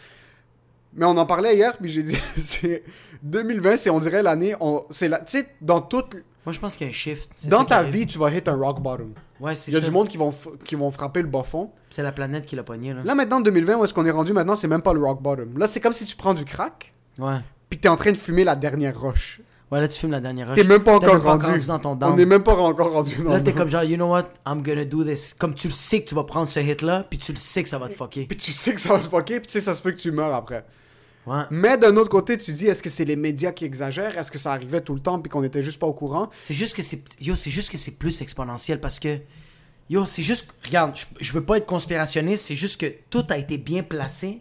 Mais 0.95 1.05
on 1.07 1.17
en 1.17 1.27
parlait 1.27 1.55
hier, 1.57 1.77
puis 1.79 1.91
j'ai 1.91 2.03
dit, 2.03 2.17
c'est 2.39 2.83
2020, 3.23 3.77
c'est 3.77 3.91
on 3.91 4.01
dirait 4.01 4.23
l'année, 4.23 4.55
on, 4.61 4.85
c'est 4.91 5.09
la, 5.09 5.19
tu 5.19 5.39
sais, 5.39 5.47
dans 5.61 5.81
toute, 5.81 6.17
Moi, 6.47 6.53
je 6.53 6.59
pense 6.59 6.77
qu'il 6.77 6.87
y 6.87 6.91
a 6.91 6.91
un 6.91 6.95
shift. 6.95 7.31
C'est 7.37 7.45
ça 7.45 7.57
dans 7.57 7.61
qui 7.65 7.67
ta 7.69 7.77
arrive. 7.79 7.93
vie, 7.93 8.07
tu 8.07 8.19
vas 8.19 8.31
hit 8.31 8.49
un 8.49 8.57
rock 8.57 8.81
bottom. 8.81 9.13
Ouais, 9.41 9.55
c'est 9.55 9.71
Il 9.71 9.75
y 9.75 9.77
a 9.77 9.81
ça. 9.81 9.87
du 9.87 9.93
monde 9.93 10.09
qui 10.09 10.17
vont, 10.17 10.31
f- 10.31 10.57
qui 10.65 10.75
vont 10.75 10.91
frapper 10.91 11.23
le 11.23 11.29
bas 11.29 11.43
fond. 11.43 11.71
C'est 11.91 12.03
la 12.03 12.13
planète 12.13 12.47
qui 12.47 12.57
l'a 12.57 12.63
pogné, 12.63 12.93
là. 12.93 13.03
Là 13.05 13.15
maintenant, 13.15 13.37
en 13.39 13.41
2020, 13.41 13.77
où 13.77 13.85
est-ce 13.85 13.95
qu'on 13.95 14.07
est 14.07 14.11
rendu 14.11 14.33
maintenant, 14.33 14.57
c'est 14.57 14.69
même 14.69 14.83
pas 14.83 14.93
le 14.93 15.01
rock 15.01 15.23
bottom. 15.23 15.57
Là, 15.59 15.67
c'est 15.69 15.81
comme 15.81 15.93
si 15.93 16.05
tu 16.07 16.17
prends 16.17 16.35
du 16.35 16.45
crack, 16.45 16.93
Ouais. 17.19 17.39
puis 17.69 17.79
t'es 17.79 17.89
en 17.89 17.97
train 17.97 18.13
de 18.13 18.17
fumer 18.17 18.45
la 18.45 18.57
dernière 18.57 18.99
roche. 18.99 19.41
Ouais, 19.71 19.81
là, 19.81 19.87
tu 19.87 19.99
filmes 19.99 20.11
la 20.11 20.21
dernière 20.21 20.49
rush. 20.49 20.57
T'es 20.57 20.65
même 20.65 20.83
pas 20.83 20.97
encore 20.97 21.15
même 21.15 21.23
pas 21.23 21.33
rendu. 21.33 21.47
rendu 21.47 21.67
dans 21.67 21.79
ton 21.79 21.95
down. 21.95 22.13
on 22.13 22.17
n'est 22.17 22.27
même 22.27 22.43
pas 22.43 22.57
encore 22.57 22.93
rendu 22.93 23.15
dans 23.23 23.31
Là, 23.31 23.41
t'es 23.41 23.53
comme 23.53 23.71
genre, 23.71 23.85
you 23.85 23.97
know 23.97 24.11
what, 24.11 24.27
I'm 24.45 24.63
gonna 24.63 24.85
do 24.85 25.05
this. 25.05 25.35
Comme 25.39 25.55
tu 25.55 25.69
le 25.69 25.73
sais 25.73 26.03
que 26.03 26.09
tu 26.09 26.15
vas 26.17 26.25
prendre 26.25 26.49
ce 26.49 26.59
hit-là, 26.59 27.07
puis 27.09 27.19
tu 27.19 27.31
le 27.33 27.39
sais 27.39 27.63
que 27.63 27.69
ça 27.69 27.79
va 27.79 27.89
te 27.89 27.95
fucker. 27.95 28.25
Puis 28.25 28.37
tu 28.37 28.53
sais 28.53 28.75
que 28.75 28.81
ça 28.81 28.89
va 28.89 28.99
te 28.99 29.09
fucker, 29.09 29.39
puis 29.39 29.47
tu 29.47 29.53
sais, 29.53 29.61
ça 29.61 29.75
se 29.75 29.81
peut 29.81 29.93
que 29.93 29.99
tu 29.99 30.11
meurs 30.11 30.35
après. 30.35 30.65
Ouais. 31.27 31.43
Mais 31.51 31.79
d'un 31.79 31.97
autre 31.97 32.09
côté, 32.09 32.37
tu 32.37 32.51
dis, 32.51 32.67
est-ce 32.67 32.83
que 32.83 32.91
c'est 32.91 33.05
les 33.05 33.15
médias 33.15 33.53
qui 33.53 33.65
exagèrent? 33.65 34.19
Est-ce 34.19 34.31
que 34.33 34.39
ça 34.39 34.53
arrivait 34.53 34.81
tout 34.81 34.95
le 34.95 35.01
temps 35.01 35.21
puis 35.21 35.31
qu'on 35.31 35.45
était 35.45 35.63
juste 35.63 35.79
pas 35.79 35.87
au 35.87 35.93
courant? 35.93 36.31
C'est 36.41 36.55
juste 36.55 36.75
que 36.75 36.83
c'est. 36.83 37.05
Yo, 37.21 37.37
c'est 37.37 37.51
juste 37.51 37.71
que 37.71 37.79
c'est 37.79 37.97
plus 37.97 38.21
exponentiel 38.23 38.81
parce 38.81 38.99
que. 38.99 39.19
Yo, 39.89 40.05
c'est 40.05 40.23
juste. 40.25 40.53
Regarde, 40.65 40.97
je, 40.97 41.05
je 41.21 41.33
veux 41.33 41.45
pas 41.45 41.59
être 41.59 41.67
conspirationniste, 41.67 42.47
c'est 42.47 42.57
juste 42.57 42.81
que 42.81 42.93
tout 43.11 43.25
a 43.29 43.39
été 43.39 43.59
bien 43.59 43.85
placé 43.85 44.41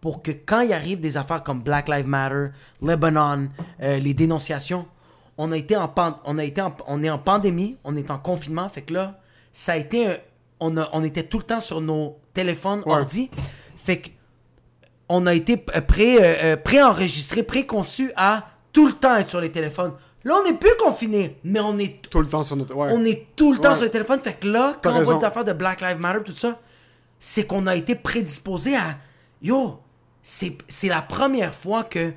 pour 0.00 0.22
que 0.22 0.30
quand 0.30 0.60
il 0.60 0.72
arrive 0.72 1.00
des 1.00 1.16
affaires 1.16 1.42
comme 1.42 1.60
Black 1.60 1.88
Lives 1.88 2.06
Matter, 2.06 2.48
Lebanon, 2.82 3.48
euh, 3.82 3.98
les 3.98 4.14
dénonciations, 4.14 4.86
on 5.38 5.52
a 5.52 5.56
été 5.56 5.76
en 5.76 5.88
pan- 5.88 6.18
on 6.24 6.38
a 6.38 6.44
été 6.44 6.60
en- 6.60 6.74
on 6.86 7.02
est 7.02 7.10
en 7.10 7.18
pandémie, 7.18 7.76
on 7.84 7.96
est 7.96 8.10
en 8.10 8.18
confinement, 8.18 8.68
fait 8.68 8.82
que 8.82 8.94
là, 8.94 9.20
ça 9.52 9.72
a 9.72 9.76
été 9.76 10.06
un- 10.06 10.16
on, 10.60 10.76
a- 10.76 10.88
on 10.92 11.02
était 11.04 11.22
tout 11.24 11.38
le 11.38 11.44
temps 11.44 11.60
sur 11.60 11.80
nos 11.80 12.18
téléphones, 12.34 12.82
Ouais. 12.86 12.92
ordi, 12.92 13.30
fait 13.76 13.98
que 13.98 14.08
on 15.08 15.26
a 15.26 15.34
été 15.34 15.56
pré, 15.56 16.18
euh, 16.18 16.34
euh, 16.52 16.56
préenregistré, 16.56 17.42
préconçu 17.42 18.12
à 18.16 18.46
tout 18.72 18.86
le 18.86 18.92
temps 18.92 19.16
être 19.16 19.28
sur 19.30 19.40
les 19.40 19.50
téléphones. 19.50 19.92
Là, 20.22 20.34
on 20.40 20.44
n'est 20.48 20.56
plus 20.56 20.70
confiné, 20.78 21.38
mais 21.42 21.58
on 21.60 21.78
est 21.78 22.00
Tout 22.08 22.20
le 22.20 22.28
temps 22.28 22.42
sur 22.44 22.54
notre. 22.54 22.74
Ouais. 22.76 22.90
on 22.92 23.04
est 23.04 23.26
tout 23.34 23.52
le 23.52 23.58
temps 23.58 23.70
Ouais. 23.70 23.74
sur 23.76 23.84
les 23.84 23.90
téléphones. 23.90 24.20
Fait 24.20 24.34
que 24.34 24.46
là, 24.46 24.76
quand 24.80 24.94
on 24.94 25.02
voit 25.02 25.14
des 25.16 25.24
affaires 25.24 25.44
de 25.44 25.52
Black 25.54 25.80
Lives 25.80 25.98
Matter, 25.98 26.20
tout 26.24 26.36
ça, 26.36 26.58
c'est 27.18 27.44
qu'on 27.46 27.66
a 27.66 27.74
été 27.74 27.94
prédisposé 27.96 28.76
à. 28.76 28.96
Yo, 29.42 29.78
c'est 30.32 30.56
c'est 30.68 30.88
la 30.88 31.02
première 31.02 31.54
fois 31.54 31.82
que. 31.84 32.12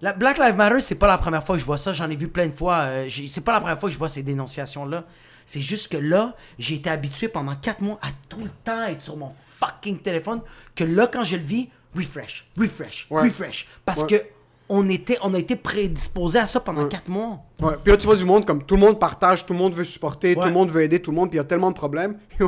La 0.00 0.12
Black 0.12 0.38
Lives 0.38 0.54
Matter, 0.54 0.80
c'est 0.80 0.94
pas 0.94 1.08
la 1.08 1.18
première 1.18 1.42
fois 1.42 1.56
que 1.56 1.60
je 1.60 1.64
vois 1.66 1.76
ça. 1.76 1.92
J'en 1.92 2.08
ai 2.08 2.14
vu 2.14 2.28
plein 2.28 2.46
de 2.46 2.56
fois. 2.56 2.76
euh, 2.82 3.08
c'est 3.28 3.40
pas 3.40 3.52
la 3.52 3.58
première 3.60 3.80
fois 3.80 3.88
que 3.88 3.92
je 3.94 3.98
vois 3.98 4.08
ces 4.08 4.22
dénonciations-là. 4.22 5.02
C'est 5.44 5.60
juste 5.60 5.90
que 5.90 5.96
là, 5.96 6.36
j'ai 6.56 6.76
été 6.76 6.88
habitué 6.88 7.26
pendant 7.26 7.56
4 7.56 7.80
mois 7.80 7.98
à 8.00 8.08
tout 8.28 8.38
le 8.38 8.50
temps 8.64 8.84
être 8.84 9.02
sur 9.02 9.16
mon 9.16 9.32
fucking 9.48 9.98
téléphone. 9.98 10.40
Que 10.76 10.84
là, 10.84 11.08
quand 11.08 11.24
je 11.24 11.34
le 11.34 11.42
vis, 11.42 11.68
refresh, 11.96 12.48
refresh, 12.56 13.08
Ouais. 13.10 13.22
refresh. 13.22 13.66
Parce 13.84 14.02
Ouais. 14.02 14.06
que 14.06 14.22
on, 14.68 14.88
était, 14.88 15.18
on 15.22 15.34
a 15.34 15.38
été 15.38 15.56
prédisposé 15.56 16.38
à 16.38 16.46
ça 16.46 16.60
pendant 16.60 16.86
4 16.86 17.08
mois. 17.08 17.40
Ouais. 17.60 17.74
Puis 17.82 17.90
là, 17.90 17.96
tu 17.96 18.06
vois 18.06 18.14
du 18.14 18.24
monde 18.24 18.46
comme 18.46 18.62
tout 18.64 18.76
le 18.76 18.82
monde 18.82 19.00
partage, 19.00 19.46
tout 19.46 19.52
le 19.52 19.58
monde 19.58 19.74
veut 19.74 19.84
supporter, 19.84 20.34
tout 20.34 20.40
Ouais. 20.42 20.46
le 20.46 20.52
monde 20.52 20.70
veut 20.70 20.82
aider 20.82 21.02
tout 21.02 21.10
le 21.10 21.16
monde, 21.16 21.28
puis 21.30 21.38
il 21.38 21.40
y 21.40 21.44
a 21.44 21.44
tellement 21.44 21.70
de 21.72 21.76
problèmes. 21.76 22.18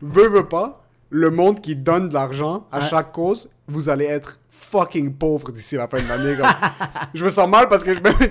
Veux, 0.00 0.28
veux 0.28 0.48
pas, 0.48 0.84
le 1.14 1.30
monde 1.30 1.60
qui 1.60 1.76
donne 1.76 2.08
de 2.08 2.14
l'argent 2.14 2.66
à 2.72 2.78
Ouais. 2.80 2.86
chaque 2.88 3.12
cause, 3.12 3.48
vous 3.68 3.90
allez 3.90 4.06
être 4.06 4.38
fucking 4.50 5.12
pauvre 5.12 5.52
d'ici 5.52 5.76
la 5.76 5.86
fin 5.86 6.00
de 6.00 6.08
l'année. 6.08 6.34
je 7.14 7.22
me 7.22 7.28
sens 7.28 7.46
mal 7.46 7.68
parce 7.68 7.84
que 7.84 7.90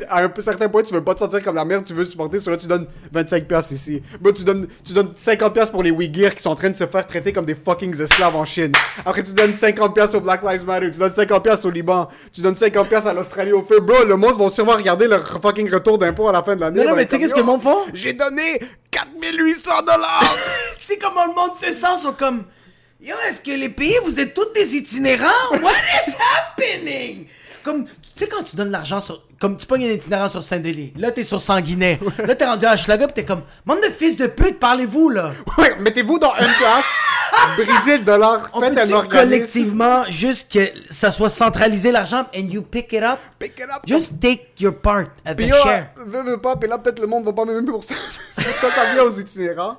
à 0.09 0.23
un 0.23 0.31
certain 0.39 0.67
point, 0.69 0.81
tu 0.81 0.91
veux 0.91 1.03
pas 1.03 1.13
te 1.13 1.19
sentir 1.19 1.43
comme 1.43 1.53
la 1.55 1.63
merde, 1.65 1.83
tu 1.85 1.93
veux 1.93 2.03
supporter, 2.03 2.39
sur 2.39 2.49
là 2.49 2.57
tu 2.57 2.65
donnes 2.65 2.87
25$ 3.13 3.45
piastres 3.45 3.73
ici. 3.73 4.01
Bah, 4.19 4.31
tu 4.35 4.43
donnes, 4.43 4.67
tu 4.83 4.93
donnes 4.93 5.11
50$ 5.15 5.53
piastres 5.53 5.71
pour 5.71 5.83
les 5.83 5.91
Ouïghirs 5.91 6.33
qui 6.33 6.41
sont 6.41 6.49
en 6.49 6.55
train 6.55 6.71
de 6.71 6.75
se 6.75 6.87
faire 6.87 7.05
traiter 7.05 7.31
comme 7.31 7.45
des 7.45 7.53
fucking 7.53 7.95
esclaves 8.01 8.35
en 8.35 8.45
Chine. 8.45 8.71
Après, 9.05 9.21
tu 9.21 9.33
donnes 9.33 9.51
50$ 9.51 9.93
piastres 9.93 10.17
au 10.17 10.21
Black 10.21 10.41
Lives 10.41 10.65
Matter, 10.65 10.89
tu 10.89 10.97
donnes 10.97 11.11
50$ 11.11 11.41
piastres 11.43 11.67
au 11.67 11.69
Liban, 11.69 12.09
tu 12.33 12.41
donnes 12.41 12.55
50$ 12.55 12.87
piastres 12.87 13.09
à 13.09 13.13
l'Australie 13.13 13.51
au 13.51 13.61
feu. 13.61 13.79
Bro, 13.79 14.05
le 14.05 14.15
monde 14.15 14.39
va 14.41 14.49
sûrement 14.49 14.73
regarder 14.73 15.07
leur 15.07 15.23
fucking 15.39 15.71
retour 15.71 15.99
d'impôt 15.99 16.27
à 16.27 16.31
la 16.31 16.41
fin 16.41 16.55
de 16.55 16.61
l'année. 16.61 16.83
Non, 16.83 16.89
non, 16.89 16.95
mais 16.95 17.05
tu 17.05 17.11
sais 17.11 17.19
qu'est-ce 17.19 17.35
que 17.35 17.41
monde 17.41 17.61
font? 17.61 17.77
J'ai 17.93 18.13
donné 18.13 18.59
4800 18.89 19.71
dollars! 19.85 20.35
Tu 20.79 20.87
sais 20.87 20.97
comment 20.97 21.25
le 21.27 21.35
monde 21.35 21.55
se 21.57 21.71
sent, 21.71 21.97
sont 22.01 22.13
comme 22.13 22.43
Yo, 23.01 23.15
est-ce 23.29 23.41
que 23.41 23.51
les 23.51 23.69
pays, 23.69 23.95
vous 24.05 24.19
êtes 24.19 24.33
tous 24.33 24.51
des 24.53 24.75
itinérants? 24.75 25.25
What 25.51 25.71
is 26.07 26.13
happening? 26.37 27.25
Comme, 27.63 27.85
Tu 27.85 27.91
sais, 28.15 28.27
quand 28.27 28.43
tu 28.43 28.55
donnes 28.55 28.71
l'argent 28.71 28.99
sur. 29.01 29.21
Comme 29.39 29.57
tu 29.57 29.65
pognes 29.65 29.85
un 29.85 29.93
itinérant 29.93 30.29
sur 30.29 30.43
Saint-Denis, 30.43 30.93
là, 30.97 31.11
t'es 31.11 31.23
sur 31.23 31.41
Sanguinet. 31.41 31.99
là, 32.19 32.35
t'es 32.35 32.45
rendu 32.45 32.65
à 32.65 32.73
Hochelaga, 32.75 33.07
pis 33.07 33.13
t'es 33.15 33.25
comme. 33.25 33.41
Monde 33.65 33.79
de 33.81 33.89
fils 33.91 34.15
de 34.17 34.27
pute, 34.27 34.59
parlez-vous, 34.59 35.09
là. 35.09 35.31
Ouais, 35.57 35.75
mettez-vous 35.79 36.19
dans 36.19 36.33
une 36.35 36.53
place, 36.59 36.85
brisez 37.57 37.97
le 37.97 38.03
dollar, 38.03 38.49
On 38.53 38.59
faites 38.61 38.77
un 38.77 38.91
organisme. 38.91 39.07
collectivement 39.07 40.03
juste 40.09 40.51
que 40.51 40.59
ça 40.91 41.11
soit 41.11 41.29
centralisé 41.31 41.91
l'argent 41.91 42.27
and 42.35 42.49
you 42.51 42.61
pick 42.61 42.93
it 42.93 43.01
up? 43.01 43.17
Pick 43.39 43.57
it 43.57 43.63
up. 43.75 43.81
Just 43.87 44.19
take 44.21 44.49
your 44.59 44.75
part 44.75 45.05
at 45.25 45.33
Puis 45.33 45.47
the 45.47 45.49
yo, 45.49 45.55
share. 45.63 45.87
veux, 46.05 46.21
veux 46.23 46.37
pas, 46.39 46.55
puis 46.55 46.69
là, 46.69 46.77
peut-être 46.77 46.99
le 46.99 47.07
monde 47.07 47.25
va 47.25 47.33
pas 47.33 47.45
m'aimer 47.45 47.65
pour 47.65 47.83
ça. 47.83 47.95
Quand 48.61 48.69
ça 48.69 48.93
vient 48.93 49.03
aux 49.05 49.19
itinérants, 49.19 49.77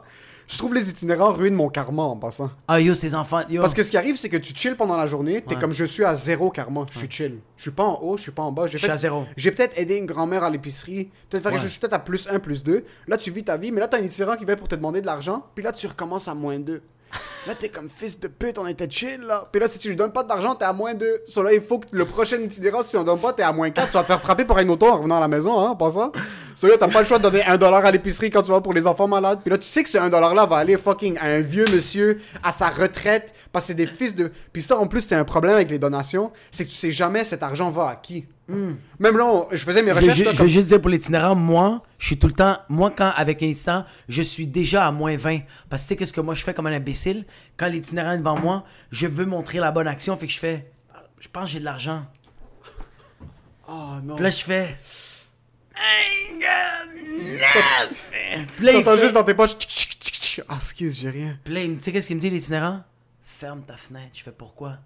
je 0.53 0.59
trouve 0.59 0.75
les 0.75 0.91
itinérants 0.91 1.33
ruinent 1.33 1.55
mon 1.55 1.69
karma 1.71 2.03
en 2.03 2.17
passant. 2.17 2.51
Ah 2.69 2.79
yo, 2.79 2.93
ces 2.95 3.15
enfants, 3.15 3.41
yo. 3.49 3.63
Parce 3.63 3.73
que 3.73 3.83
ce 3.83 3.91
qui 3.91 3.97
arrive, 3.97 4.17
c'est 4.17 4.29
que 4.29 4.37
tu 4.37 4.53
chill 4.55 4.77
pendant 4.77 4.97
la 4.99 5.07
journée, 5.07 5.41
t'es 5.41 5.55
Ouais. 5.55 5.61
comme 5.61 5.73
je 5.73 5.85
suis 5.85 6.05
à 6.05 6.15
zéro 6.15 6.51
karma, 6.51 6.85
je 6.91 6.99
suis 6.99 7.11
chill. 7.11 7.39
Je 7.57 7.63
suis 7.63 7.71
pas 7.71 7.85
en 7.85 7.99
haut, 8.03 8.17
je 8.19 8.23
suis 8.23 8.33
pas 8.33 8.43
en 8.43 8.53
bas. 8.53 8.67
Je 8.67 8.77
suis 8.77 8.91
à 8.91 8.97
zéro. 8.99 9.25
J'ai 9.37 9.51
peut-être 9.51 9.79
aidé 9.79 9.97
une 9.97 10.07
grand-mère 10.07 10.45
à 10.45 10.51
l'épicerie, 10.51 11.09
peut-être 11.31 11.47
Ouais. 11.47 11.57
je 11.59 11.67
suis 11.69 11.81
peut-être 11.81 11.95
à 11.95 11.99
plus 11.99 12.29
1, 12.31 12.39
plus 12.39 12.63
2. 12.63 12.85
Là, 13.09 13.17
tu 13.17 13.31
vis 13.31 13.45
ta 13.45 13.57
vie, 13.57 13.73
mais 13.73 13.81
là, 13.81 13.89
t'as 13.89 13.99
un 13.99 14.03
itinérant 14.03 14.37
qui 14.37 14.45
vient 14.45 14.57
pour 14.57 14.69
te 14.69 14.75
demander 14.75 15.01
de 15.01 15.07
l'argent, 15.07 15.45
puis 15.55 15.65
là, 15.65 15.73
tu 15.73 15.87
recommences 15.87 16.29
à 16.29 16.35
moins 16.35 16.59
2. 16.59 16.83
Là, 17.47 17.55
t'es 17.55 17.69
comme 17.69 17.91
fils 17.91 18.21
de 18.21 18.29
pute, 18.29 18.57
on 18.59 18.67
était 18.67 18.89
chill, 18.89 19.21
là. 19.23 19.49
Puis 19.51 19.61
là, 19.61 19.67
si 19.67 19.79
tu 19.79 19.89
lui 19.89 19.97
donnes 19.97 20.13
pas 20.13 20.23
d'argent, 20.23 20.55
t'es 20.55 20.65
à 20.65 20.73
moins 20.73 20.95
2. 20.95 21.23
Sur 21.27 21.43
là, 21.43 21.53
il 21.53 21.61
faut 21.61 21.81
que 21.81 21.87
le 21.91 22.05
prochain 22.05 22.39
itinérant, 22.39 22.83
si 22.83 22.91
tu 22.91 22.97
lui 22.97 23.05
donnes 23.05 23.19
pas, 23.19 23.33
t'es 23.33 23.43
à 23.43 23.53
moins 23.53 23.71
4. 23.71 23.89
Tu 23.89 23.93
vas 23.95 24.03
te 24.03 24.07
faire 24.07 24.21
frapper 24.21 24.45
par 24.45 24.59
une 24.61 24.71
auto 24.71 24.87
en 24.87 24.99
revenant 24.99 25.17
à 25.17 25.21
la 25.21 25.29
maison, 25.29 25.59
hein, 25.59 25.71
en 25.71 25.77
passant. 25.77 26.13
Sur 26.55 26.69
là, 26.69 26.77
t'as 26.79 26.89
pas 26.89 27.01
le 27.01 27.07
choix 27.07 27.19
de 27.19 27.25
donner 27.25 27.45
un 27.45 27.59
dollar 27.59 27.85
à 27.85 27.91
l'épicerie 27.91 28.31
quand 28.31 28.43
tu 28.43 28.51
vas 28.51 28.61
pour 28.61 28.73
les 28.73 28.87
enfants 28.87 29.09
malades. 29.09 29.41
Puis 29.43 29.51
là, 29.51 29.59
tu 29.59 29.67
sais 29.67 29.83
que 29.83 29.89
ce 29.89 29.99
1 29.99 30.11
dollar-là 30.11 30.47
va 30.47 30.57
aller 30.57 30.77
fucking 30.77 31.19
à 31.19 31.27
un 31.27 31.41
vieux 31.41 31.65
monsieur, 31.73 32.21
à 32.43 32.53
sa 32.53 32.69
retraite, 32.69 33.35
parce 33.51 33.65
que 33.65 33.69
c'est 33.69 33.75
des 33.75 33.87
fils 33.87 34.15
de. 34.15 34.31
Puis 34.53 34.63
ça, 34.63 34.79
en 34.79 34.87
plus, 34.87 35.01
c'est 35.01 35.17
un 35.17 35.25
problème 35.25 35.57
avec 35.57 35.71
les 35.71 35.79
donations, 35.79 36.31
c'est 36.51 36.65
que 36.65 36.71
tu 36.71 36.77
sais 36.77 36.93
jamais 36.93 37.25
cet 37.25 37.43
argent 37.43 37.71
va 37.71 37.89
à 37.89 37.97
qui. 37.97 38.27
Même 38.49 39.17
là, 39.17 39.25
on- 39.25 39.49
je 39.51 39.65
faisais 39.65 39.83
mes 39.83 39.91
Je 39.93 39.97
recherches. 39.97 40.19
je 40.19 40.25
comme- 40.25 40.37
vais 40.37 40.49
juste 40.49 40.69
dire 40.69 40.81
pour 40.81 40.91
l'itinérant, 40.91 41.35
moi, 41.35 41.83
je 41.99 42.07
suis 42.07 42.19
tout 42.19 42.27
le 42.27 42.35
temps, 42.35 42.59
moi, 42.69 42.91
quand 42.95 43.11
avec 43.17 43.43
un 43.43 43.47
itinérant, 43.47 43.85
je 44.09 44.21
suis 44.23 44.47
déjà 44.47 44.87
à 44.87 44.93
moins 44.93 45.17
20. 45.17 45.41
Parce 45.71 45.83
que 45.83 45.89
tu 45.89 45.95
sais, 45.95 45.97
qu'est-ce 45.97 46.13
que 46.13 46.21
moi 46.21 46.35
je 46.35 46.43
fais 46.43 46.53
comme 46.53 46.67
un 46.67 46.73
imbécile? 46.73 47.25
Quand 47.57 47.69
l'itinérant 47.69 48.13
est 48.13 48.19
devant 48.19 48.39
moi, 48.39 48.65
je 48.91 49.07
veux 49.07 49.25
montrer 49.27 49.59
la 49.59 49.71
bonne 49.71 49.87
action, 49.89 50.17
fait 50.19 50.27
que 50.27 50.33
je 50.33 50.39
fais, 50.39 50.71
je 51.21 51.29
pense 51.29 51.45
que 51.45 51.51
j'ai 51.53 51.61
de 51.61 51.65
l'argent. 51.65 52.05
Oh 53.69 53.95
non. 54.03 54.17
Puis 54.17 54.25
là, 54.25 54.31
je 54.31 54.43
fais. 54.45 54.77
T'entends 58.65 58.97
juste 58.97 59.15
dans 59.15 59.25
tes 59.25 59.35
poches. 59.35 59.53
Ah, 60.49 60.57
excuse, 60.57 60.99
j'ai 61.01 61.11
rien. 61.11 61.39
Puis 61.45 61.55
là, 61.55 61.61
tu 61.61 61.77
sais 61.81 61.93
qu'est-ce 61.93 62.07
qu'il 62.09 62.17
me 62.17 62.21
dit, 62.21 62.31
l'itinérant? 62.31 62.83
Ferme 63.25 63.63
ta 63.63 63.77
fenêtre. 63.77 64.11
Je 64.15 64.23
fais 64.23 64.33
pourquoi? 64.33 64.79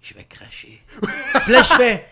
Je 0.00 0.14
vais 0.14 0.24
cracher. 0.24 0.82
Puis 1.44 1.52
là, 1.52 1.62
je 1.62 1.74
fais. 1.74 2.06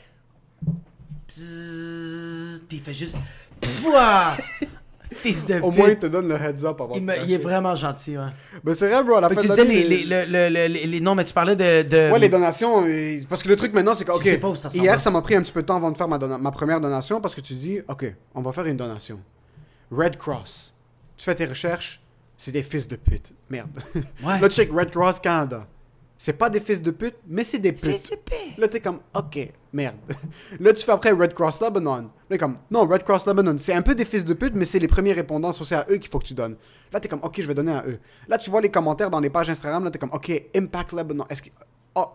Bzzz, 1.36 2.62
Puis 2.68 2.76
il 2.78 2.82
fait 2.82 2.94
juste. 2.94 3.16
Pouah! 3.60 4.36
Fils 5.14 5.44
de 5.46 5.60
Au 5.60 5.70
pute. 5.70 5.78
moins, 5.78 5.90
il 5.90 5.98
te 5.98 6.06
donne 6.06 6.26
le 6.28 6.36
heads 6.36 6.64
up 6.64 6.80
avant 6.80 6.94
Il, 6.94 7.04
de 7.04 7.12
est 7.12 7.36
vraiment 7.36 7.76
gentil, 7.76 8.16
ouais. 8.16 8.24
Ben, 8.64 8.74
c'est 8.74 8.88
vrai, 8.88 9.04
bro. 9.04 9.16
À 9.16 9.20
la 9.20 9.28
Fait 9.28 9.34
fin 9.34 9.40
que 9.42 9.46
tu 9.46 9.48
de 9.50 9.54
disais 9.54 9.64
l'année, 9.68 9.84
les, 9.84 10.04
les, 10.04 10.24
le- 10.26 10.48
le- 10.48 10.68
le- 10.68 10.86
les- 10.90 11.00
Non, 11.02 11.14
mais 11.14 11.24
tu 11.24 11.34
parlais 11.34 11.54
de. 11.54 11.82
de... 11.82 12.10
Ouais, 12.10 12.18
les 12.18 12.30
donations. 12.30 12.86
euh, 12.86 13.20
Parce 13.28 13.42
que 13.42 13.48
le 13.48 13.56
truc 13.56 13.74
maintenant, 13.74 13.92
c'est 13.92 14.06
que, 14.06 14.10
ok, 14.12 14.22
sais 14.22 14.38
pas 14.38 14.48
où 14.48 14.56
ça 14.56 14.70
s'en 14.70 14.78
hier, 14.80 14.98
ça 14.98 15.10
m'a 15.10 15.20
pris 15.20 15.34
un 15.34 15.42
petit 15.42 15.52
peu 15.52 15.60
de 15.60 15.66
temps 15.66 15.76
avant 15.76 15.90
de 15.90 15.98
faire 15.98 16.08
ma, 16.08 16.16
dona- 16.18 16.38
ma 16.38 16.50
première 16.50 16.80
donation 16.80 17.20
parce 17.20 17.34
que 17.34 17.42
tu 17.42 17.52
dis, 17.52 17.80
ok, 17.88 18.06
on 18.34 18.40
va 18.40 18.52
faire 18.52 18.64
une 18.64 18.78
donation. 18.78 19.20
Red 19.90 20.16
Cross. 20.16 20.74
Tu 21.18 21.24
fais 21.26 21.34
tes 21.34 21.44
recherches, 21.46 22.00
c'est 22.38 22.52
des 22.52 22.62
fils 22.62 22.88
de 22.88 22.96
pute. 22.96 23.34
Merde. 23.50 23.68
Ouais. 24.24 24.40
Là, 24.40 24.48
tu 24.48 24.54
check 24.56 24.70
Red 24.72 24.90
Cross 24.92 25.20
Canada. 25.20 25.66
C'est 26.24 26.34
pas 26.34 26.48
des 26.48 26.60
fils 26.60 26.80
de 26.80 26.92
pute, 26.92 27.16
mais 27.26 27.42
c'est 27.42 27.58
des 27.58 27.72
Fils 27.72 28.00
putes. 28.00 28.12
de 28.12 28.16
paix. 28.16 28.54
Là, 28.56 28.68
t'es 28.68 28.78
comme, 28.78 29.00
ok, 29.12 29.40
merde. 29.72 29.96
Là, 30.60 30.72
tu 30.72 30.84
fais 30.84 30.92
après 30.92 31.10
Red 31.10 31.34
Cross 31.34 31.60
Lebanon. 31.60 31.96
Là, 31.96 32.10
t'es 32.28 32.38
comme, 32.38 32.58
non, 32.70 32.86
Red 32.86 33.02
Cross 33.02 33.26
Lebanon, 33.26 33.56
c'est 33.58 33.74
un 33.74 33.82
peu 33.82 33.96
des 33.96 34.04
fils 34.04 34.24
de 34.24 34.32
pute, 34.32 34.54
mais 34.54 34.64
c'est 34.64 34.78
les 34.78 34.86
premiers 34.86 35.14
répondants, 35.14 35.50
c'est 35.50 35.74
à 35.74 35.84
eux 35.90 35.96
qu'il 35.96 36.08
faut 36.08 36.20
que 36.20 36.26
tu 36.26 36.34
donnes. 36.34 36.54
Là, 36.92 37.00
t'es 37.00 37.08
comme, 37.08 37.24
ok, 37.24 37.40
je 37.40 37.48
vais 37.48 37.54
donner 37.54 37.72
à 37.72 37.82
eux. 37.88 37.98
Là, 38.28 38.38
tu 38.38 38.50
vois 38.50 38.60
les 38.60 38.70
commentaires 38.70 39.10
dans 39.10 39.18
les 39.18 39.30
pages 39.30 39.50
Instagram, 39.50 39.82
là, 39.82 39.90
t'es 39.90 39.98
comme, 39.98 40.12
ok, 40.12 40.30
Impact 40.54 40.92
Lebanon. 40.92 41.26
Est-ce 41.28 41.42
que. 41.42 41.48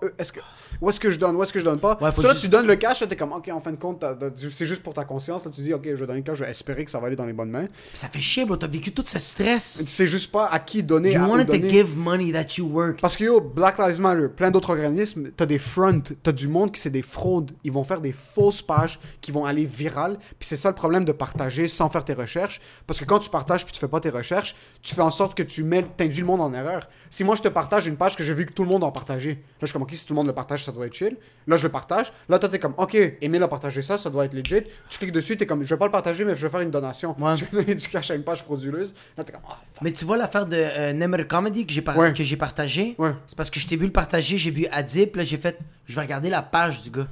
Eux, 0.04 0.14
est-ce 0.18 0.32
que. 0.32 0.40
Où 0.82 0.90
est-ce 0.90 1.00
que 1.00 1.10
je 1.12 1.18
donne, 1.20 1.36
où 1.36 1.44
est-ce 1.44 1.54
que 1.54 1.60
je 1.60 1.64
donne 1.66 1.80
pas? 1.80 1.98
Ouais, 2.02 2.10
là, 2.10 2.30
juste- 2.32 2.42
tu 2.42 2.48
donnes 2.50 2.68
le 2.68 2.76
cash, 2.76 3.00
là, 3.02 3.08
t'es 3.08 3.16
comme, 3.16 3.32
ok, 3.32 3.48
en 3.52 3.62
fin 3.62 3.72
de 3.72 3.78
compte, 3.78 4.04
c'est 4.52 4.66
juste 4.66 4.84
pour 4.84 4.94
ta 4.94 5.06
conscience. 5.06 5.46
Là, 5.46 5.52
tu 5.52 5.62
dis, 5.62 5.74
ok, 5.74 5.84
je 5.86 5.96
vais 5.96 6.08
donner 6.08 6.20
le 6.20 6.24
cash, 6.24 6.38
je 6.38 6.44
vais 6.44 6.50
espérer 6.52 6.84
que 6.86 6.92
ça 6.92 7.00
va 7.00 7.08
aller 7.08 7.16
dans 7.16 7.26
les 7.26 7.34
bonnes 7.34 7.50
mains. 7.50 7.68
Ça 7.94 8.08
fait 8.08 8.20
chier, 8.20 8.46
bro. 8.46 8.58
T'as 8.58 8.68
vécu 8.68 8.92
tout 8.92 9.04
ce 9.06 9.18
stress. 9.20 9.78
Tu 9.80 9.88
sais 9.88 10.08
juste 10.08 10.32
pas 10.32 10.48
à 10.48 10.60
qui 10.60 10.84
donner, 10.84 11.14
You 11.14 11.22
à 11.24 11.28
wanted 11.28 11.48
to 11.48 11.54
donner. 11.54 11.70
give 11.70 11.96
money 11.98 12.32
that 12.32 12.58
you 12.58 12.66
work. 12.68 13.00
Parce 13.02 13.16
que 13.18 13.24
yo, 13.24 13.40
Black 13.42 13.78
Lives 13.80 14.00
Matter, 14.02 14.28
plein 14.36 14.52
d'autres 14.52 14.70
organismes, 14.72 15.30
t'as 15.36 15.46
des 15.46 15.58
fronts, 15.60 16.02
t'as 16.24 16.32
du 16.32 16.48
monde 16.48 16.72
qui 16.72 16.82
c'est 16.82 16.90
des 16.90 17.02
fraudes. 17.02 17.52
Ils 17.64 17.72
vont 17.72 17.84
faire 17.84 18.02
des 18.02 18.12
fausses 18.14 18.62
pages 18.62 19.00
qui 19.22 19.32
vont 19.32 19.46
aller 19.46 19.66
virales. 19.66 20.18
Puis 20.40 20.48
c'est 20.48 20.58
ça 20.58 20.70
le 20.70 20.76
problème 20.76 21.06
de 21.06 21.12
partager 21.12 21.68
sans 21.68 21.90
faire 21.90 22.04
tes 22.06 22.14
recherches. 22.14 22.62
Parce 22.86 23.00
que 23.00 23.06
quand 23.06 23.20
tu 23.20 23.30
partages 23.30 23.64
puis 23.64 23.74
tu 23.74 23.80
fais 23.80 23.88
pas 23.88 24.00
tes 24.00 24.10
recherches, 24.10 24.56
tu 24.82 24.94
fais 24.96 25.02
en 25.02 25.12
sorte 25.12 25.36
que 25.36 25.44
tu 25.44 25.64
mets, 25.64 25.84
t'induis 25.98 26.22
le 26.22 26.28
monde 26.28 26.42
en 26.42 26.54
erreur. 26.54 26.88
Si 27.10 27.24
moi 27.24 27.36
je 27.36 27.42
te 27.42 27.48
partage 27.48 27.88
une 27.88 27.96
page 27.98 28.16
que 28.16 28.24
j'ai 28.24 28.34
vu 28.34 28.46
que 28.46 28.54
tout 28.54 28.64
le 28.64 28.70
monde 28.70 28.84
en 28.84 28.92
partageait, 28.92 29.40
là 29.62 29.67
je 29.67 29.67
suis 29.68 29.74
comme 29.74 29.84
ok, 29.84 29.94
si 29.94 30.06
tout 30.06 30.14
le 30.14 30.18
monde 30.18 30.28
le 30.28 30.34
partage, 30.34 30.64
ça 30.64 30.72
doit 30.72 30.86
être 30.88 30.94
chill. 30.94 31.16
Là 31.48 31.58
je 31.58 31.64
le 31.64 31.72
partage. 31.72 32.12
Là 32.30 32.40
toi 32.40 32.50
t'es 32.50 32.60
comme 32.60 32.74
ok, 32.78 32.96
Emile 33.22 33.44
a 33.44 33.48
partagé 33.48 33.82
ça, 33.82 33.98
ça 33.98 34.10
doit 34.10 34.26
être 34.26 34.34
legit. 34.34 34.64
Tu 34.90 34.98
cliques 35.00 35.12
dessus, 35.12 35.38
t'es 35.38 35.46
comme 35.46 35.64
je 35.64 35.70
vais 35.70 35.78
pas 35.78 35.86
le 35.86 35.92
partager, 35.92 36.26
mais 36.26 36.36
je 36.36 36.42
vais 36.46 36.50
faire 36.52 36.62
une 36.62 36.72
donation. 36.72 37.16
Ouais. 37.20 37.36
Tu 37.36 37.46
veux 37.46 37.62
donner 37.62 37.76
du 37.76 37.88
cash 37.88 38.12
à 38.12 38.16
une 38.16 38.24
page 38.24 38.44
frauduleuse. 38.44 38.94
Là 39.18 39.24
t'es 39.24 39.32
comme 39.32 39.42
ah, 39.48 39.60
fuck. 39.74 39.82
Mais 39.82 39.92
tu 39.92 40.06
vois 40.06 40.18
l'affaire 40.18 40.46
de 40.46 40.56
euh, 40.58 40.94
Nemer 40.94 41.26
Comedy 41.28 41.66
que 41.66 41.74
j'ai 41.74 41.82
par- 41.82 41.98
Ouais. 41.98 42.14
partagé? 42.38 42.96
Ouais. 42.98 43.12
C'est 43.28 43.38
parce 43.38 43.50
que 43.50 43.60
je 43.60 43.68
t'ai 43.68 43.76
vu 43.78 43.86
le 43.86 43.92
partager, 43.92 44.38
j'ai 44.38 44.52
vu 44.52 44.68
Adib, 44.72 45.16
là 45.16 45.24
j'ai 45.24 45.38
fait, 45.38 45.58
je 45.86 45.96
vais 45.96 46.02
regarder 46.02 46.30
la 46.30 46.42
page 46.42 46.82
du 46.82 46.90
gars. 46.90 47.08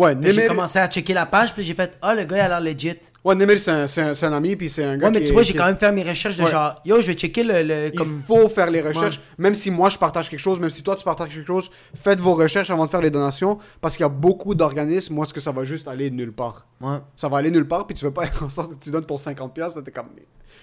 Ouais, 0.00 0.14
que 0.16 0.22
J'ai 0.22 0.32
Nemir- 0.32 0.48
commencé 0.48 0.78
à 0.78 0.88
checker 0.88 1.12
la 1.12 1.26
page, 1.26 1.52
puis 1.52 1.62
j'ai 1.62 1.74
fait, 1.74 1.98
ah 2.00 2.14
le 2.14 2.24
gars 2.24 2.36
il 2.38 2.40
a 2.40 2.48
l'air 2.48 2.60
legit. 2.60 2.96
Ouais, 3.22 3.34
Nemir, 3.34 3.58
c'est 3.58 3.70
un, 3.70 3.84
un- 3.84 4.22
un 4.22 4.32
ami, 4.32 4.56
puis 4.56 4.70
c'est 4.70 4.82
un 4.84 4.96
gars 4.96 5.06
Ouais, 5.06 5.10
mais 5.12 5.18
qui 5.18 5.24
tu 5.24 5.30
est- 5.30 5.32
vois, 5.34 5.42
j'ai 5.42 5.52
quand 5.54 5.66
même 5.66 5.76
fait 5.76 5.92
mes 5.92 6.02
recherches 6.02 6.36
de 6.38 6.44
Ouais. 6.44 6.50
genre, 6.50 6.80
yo, 6.86 7.00
je 7.02 7.06
vais 7.08 7.14
checker 7.14 7.42
le. 7.44 7.62
le- 7.62 7.90
comme... 7.96 8.16
Il 8.18 8.22
faut 8.22 8.48
faire 8.48 8.70
les 8.70 8.80
recherches. 8.80 9.20
Même 9.36 9.54
si 9.54 9.70
moi 9.70 9.90
je 9.90 9.98
partage 9.98 10.30
quelque 10.30 10.40
chose, 10.40 10.58
même 10.58 10.70
si 10.70 10.82
toi 10.82 10.96
tu 10.96 11.04
partages 11.04 11.28
quelque 11.34 11.46
chose, 11.46 11.70
faites 11.94 12.18
vos 12.18 12.34
recherches 12.34 12.70
avant 12.70 12.86
de 12.86 12.90
faire 12.90 13.02
les 13.02 13.10
donations 13.10 13.58
parce 13.80 13.96
qu'il 13.96 14.04
y 14.04 14.06
a 14.06 14.08
beaucoup 14.08 14.54
d'organismes 14.54 15.18
où 15.18 15.22
est-ce 15.22 15.34
que 15.34 15.40
ça 15.40 15.52
va 15.52 15.64
juste 15.64 15.86
aller 15.86 16.10
nulle 16.10 16.32
part? 16.32 16.66
Ouais. 16.80 16.96
Ça 17.14 17.28
va 17.28 17.36
aller 17.38 17.50
nulle 17.50 17.68
part, 17.68 17.86
puis 17.86 17.94
tu 17.94 18.04
veux 18.06 18.10
pas 18.10 18.24
être 18.24 18.42
en 18.44 18.48
sorte 18.48 18.70
que 18.78 18.82
tu 18.82 18.90
donnes 18.90 19.04
ton 19.04 19.16
50$, 19.16 19.76
là, 19.76 19.82
t'es 19.84 19.90
comme. 19.90 20.06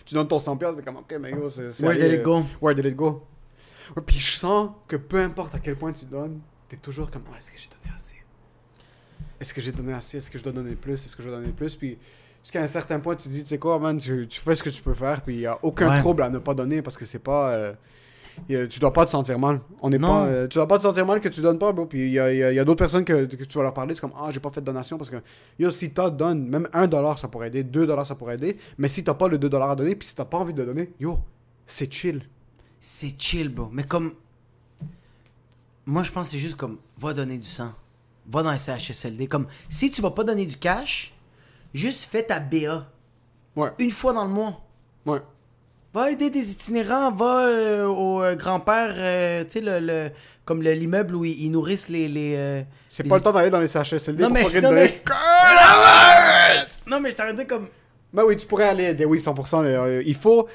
Tu 0.05 0.15
donnes 0.15 0.27
ton 0.27 0.39
100$, 0.39 0.77
t'es 0.77 0.81
comme, 0.81 0.97
ok, 0.97 1.15
mais 1.19 1.31
yo, 1.31 1.47
c'est. 1.47 1.79
Where 1.83 1.91
allé, 1.91 2.03
did 2.09 2.13
it 2.13 2.19
euh, 2.21 2.23
go? 2.23 2.43
Where 2.61 2.73
did 2.75 2.85
it 2.85 2.95
go? 2.95 3.23
Ouais, 3.95 4.01
puis 4.05 4.19
je 4.19 4.31
sens 4.35 4.71
que 4.87 4.95
peu 4.95 5.21
importe 5.21 5.53
à 5.55 5.59
quel 5.59 5.75
point 5.75 5.91
tu 5.91 6.05
donnes, 6.05 6.39
t'es 6.69 6.77
toujours 6.77 7.11
comme, 7.11 7.21
Ah, 7.31 7.37
est-ce 7.37 7.51
que 7.51 7.57
j'ai 7.57 7.69
donné 7.69 7.93
assez? 7.95 8.15
Est-ce 9.39 9.53
que 9.53 9.61
j'ai 9.61 9.71
donné 9.71 9.93
assez? 9.93 10.17
Est-ce 10.17 10.31
que 10.31 10.37
je 10.37 10.43
dois 10.43 10.51
donner 10.53 10.75
plus? 10.75 10.93
Est-ce 11.05 11.15
que 11.15 11.21
je 11.23 11.27
dois 11.29 11.37
donner 11.39 11.51
plus? 11.53 11.75
Puis 11.75 11.97
jusqu'à 12.43 12.61
un 12.61 12.67
certain 12.67 12.99
point, 12.99 13.15
tu 13.15 13.27
dis, 13.29 13.43
tu 13.43 13.49
sais 13.49 13.59
quoi, 13.59 13.77
man, 13.79 13.97
tu, 13.97 14.27
tu 14.27 14.39
fais 14.41 14.55
ce 14.55 14.63
que 14.63 14.69
tu 14.69 14.81
peux 14.81 14.93
faire, 14.93 15.21
puis 15.21 15.35
il 15.35 15.41
y 15.41 15.45
a 15.45 15.59
aucun 15.63 15.89
Ouais. 15.91 15.99
trouble 15.99 16.23
à 16.23 16.29
ne 16.29 16.39
pas 16.39 16.53
donner 16.53 16.81
parce 16.81 16.97
que 16.97 17.05
c'est 17.05 17.19
pas. 17.19 17.53
euh, 17.53 17.73
a- 18.51 18.67
tu 18.67 18.79
dois 18.79 18.93
pas 18.93 19.05
te 19.05 19.09
sentir 19.09 19.37
mal. 19.39 19.61
On 19.81 19.91
est 19.91 19.97
Non. 19.97 20.07
pas, 20.09 20.25
euh, 20.25 20.47
tu 20.47 20.55
dois 20.57 20.67
pas 20.67 20.77
te 20.77 20.83
sentir 20.83 21.05
mal 21.05 21.19
que 21.21 21.29
tu 21.29 21.41
donnes 21.41 21.57
pas, 21.59 21.71
bro. 21.71 21.85
Puis 21.87 22.05
il 22.05 22.11
y 22.11 22.19
a, 22.19 22.31
y 22.33 22.43
a- 22.43 22.51
il 22.51 22.55
y 22.55 22.59
a 22.59 22.63
d'autres 22.65 22.77
personnes 22.79 23.03
que, 23.05 23.25
que 23.25 23.43
tu 23.43 23.57
vas 23.57 23.63
leur 23.63 23.73
parler, 23.73 23.93
c'est 23.95 24.01
comme 24.01 24.13
Ah, 24.17 24.29
j'ai 24.31 24.39
pas 24.39 24.49
fait 24.51 24.61
de 24.61 24.65
donation 24.65 24.97
parce 24.97 25.09
que 25.09 25.17
yo, 25.59 25.69
si 25.71 25.91
t'as 25.91 26.09
donne, 26.09 26.47
même 26.47 26.67
un 26.73 26.87
dollar 26.87 27.17
ça 27.19 27.27
pourrait 27.27 27.47
aider, 27.47 27.63
deux 27.63 27.85
dollars 27.87 28.05
ça 28.07 28.15
pourrait 28.15 28.35
aider. 28.35 28.57
Mais 28.77 28.89
si 28.89 29.03
t'as 29.03 29.13
pas 29.15 29.27
le 29.27 29.37
2 29.37 29.49
dollars 29.49 29.71
à 29.71 29.75
donner, 29.75 29.95
puis 29.95 30.07
si 30.07 30.15
t'as 30.15 30.25
pas 30.25 30.37
envie 30.37 30.53
de 30.53 30.63
donner, 30.63 30.93
yo, 30.99 31.19
c'est 31.65 31.91
chill. 31.91 32.21
C'est 32.79 33.19
chill, 33.19 33.49
bro. 33.49 33.69
Mais 33.71 33.83
comme. 33.83 34.13
Moi, 35.85 36.03
je 36.03 36.11
pense 36.11 36.27
que 36.27 36.31
c'est 36.33 36.39
juste 36.39 36.57
comme, 36.57 36.77
va 36.99 37.13
donner 37.13 37.37
du 37.37 37.47
sang. 37.47 37.71
Va 38.29 38.43
dans 38.43 38.49
un 38.49 38.57
CHSLD. 38.57 39.27
Comme, 39.27 39.47
si 39.69 39.89
tu 39.91 40.01
vas 40.01 40.11
pas 40.11 40.23
donner 40.23 40.45
du 40.45 40.57
cash, 40.57 41.13
juste 41.73 42.09
fais 42.11 42.23
ta 42.23 42.39
BA. 42.39 42.85
Ouais, 43.55 43.69
Une 43.79 43.91
fois 43.91 44.13
dans 44.13 44.23
le 44.25 44.29
mois. 44.31 44.61
ouais. 45.05 45.19
Va 45.93 46.11
aider 46.11 46.29
des 46.29 46.51
itinérants, 46.51 47.11
va 47.11 47.45
euh, 47.47 47.87
au 47.87 48.21
euh, 48.21 48.35
grand-père, 48.35 48.93
euh, 48.97 49.43
tu 49.45 49.51
sais, 49.51 49.61
le, 49.61 49.79
le- 49.79 50.11
comme 50.45 50.61
le- 50.61 50.73
l'immeuble 50.73 51.15
où 51.15 51.25
ils, 51.25 51.41
ils 51.45 51.49
nourrissent 51.49 51.87
les. 51.89 52.07
les 52.09 52.65
C'est 52.89 53.03
les 53.03 53.09
pas 53.09 53.17
le 53.17 53.23
temps 53.23 53.31
d'aller 53.31 53.49
dans 53.49 53.59
les 53.59 53.67
CHSLD 53.69 54.21
Non, 54.21 54.27
pour 54.29 54.51
mais- 54.51 54.61
non, 54.61 54.71
mais- 54.71 55.01
Non, 56.87 56.99
mais 56.99 57.11
je 57.11 57.15
t'aurais 57.15 57.33
dit 57.33 57.45
comme. 57.47 57.67
Ben 58.13 58.23
oui, 58.25 58.35
tu 58.37 58.45
pourrais 58.45 58.65
aller 58.69 58.83
aider, 58.85 59.05
oui, 59.05 59.19
100%. 59.19 59.61
mais, 59.63 59.75
euh, 59.75 60.03
il 60.05 60.15
faut. 60.15 60.47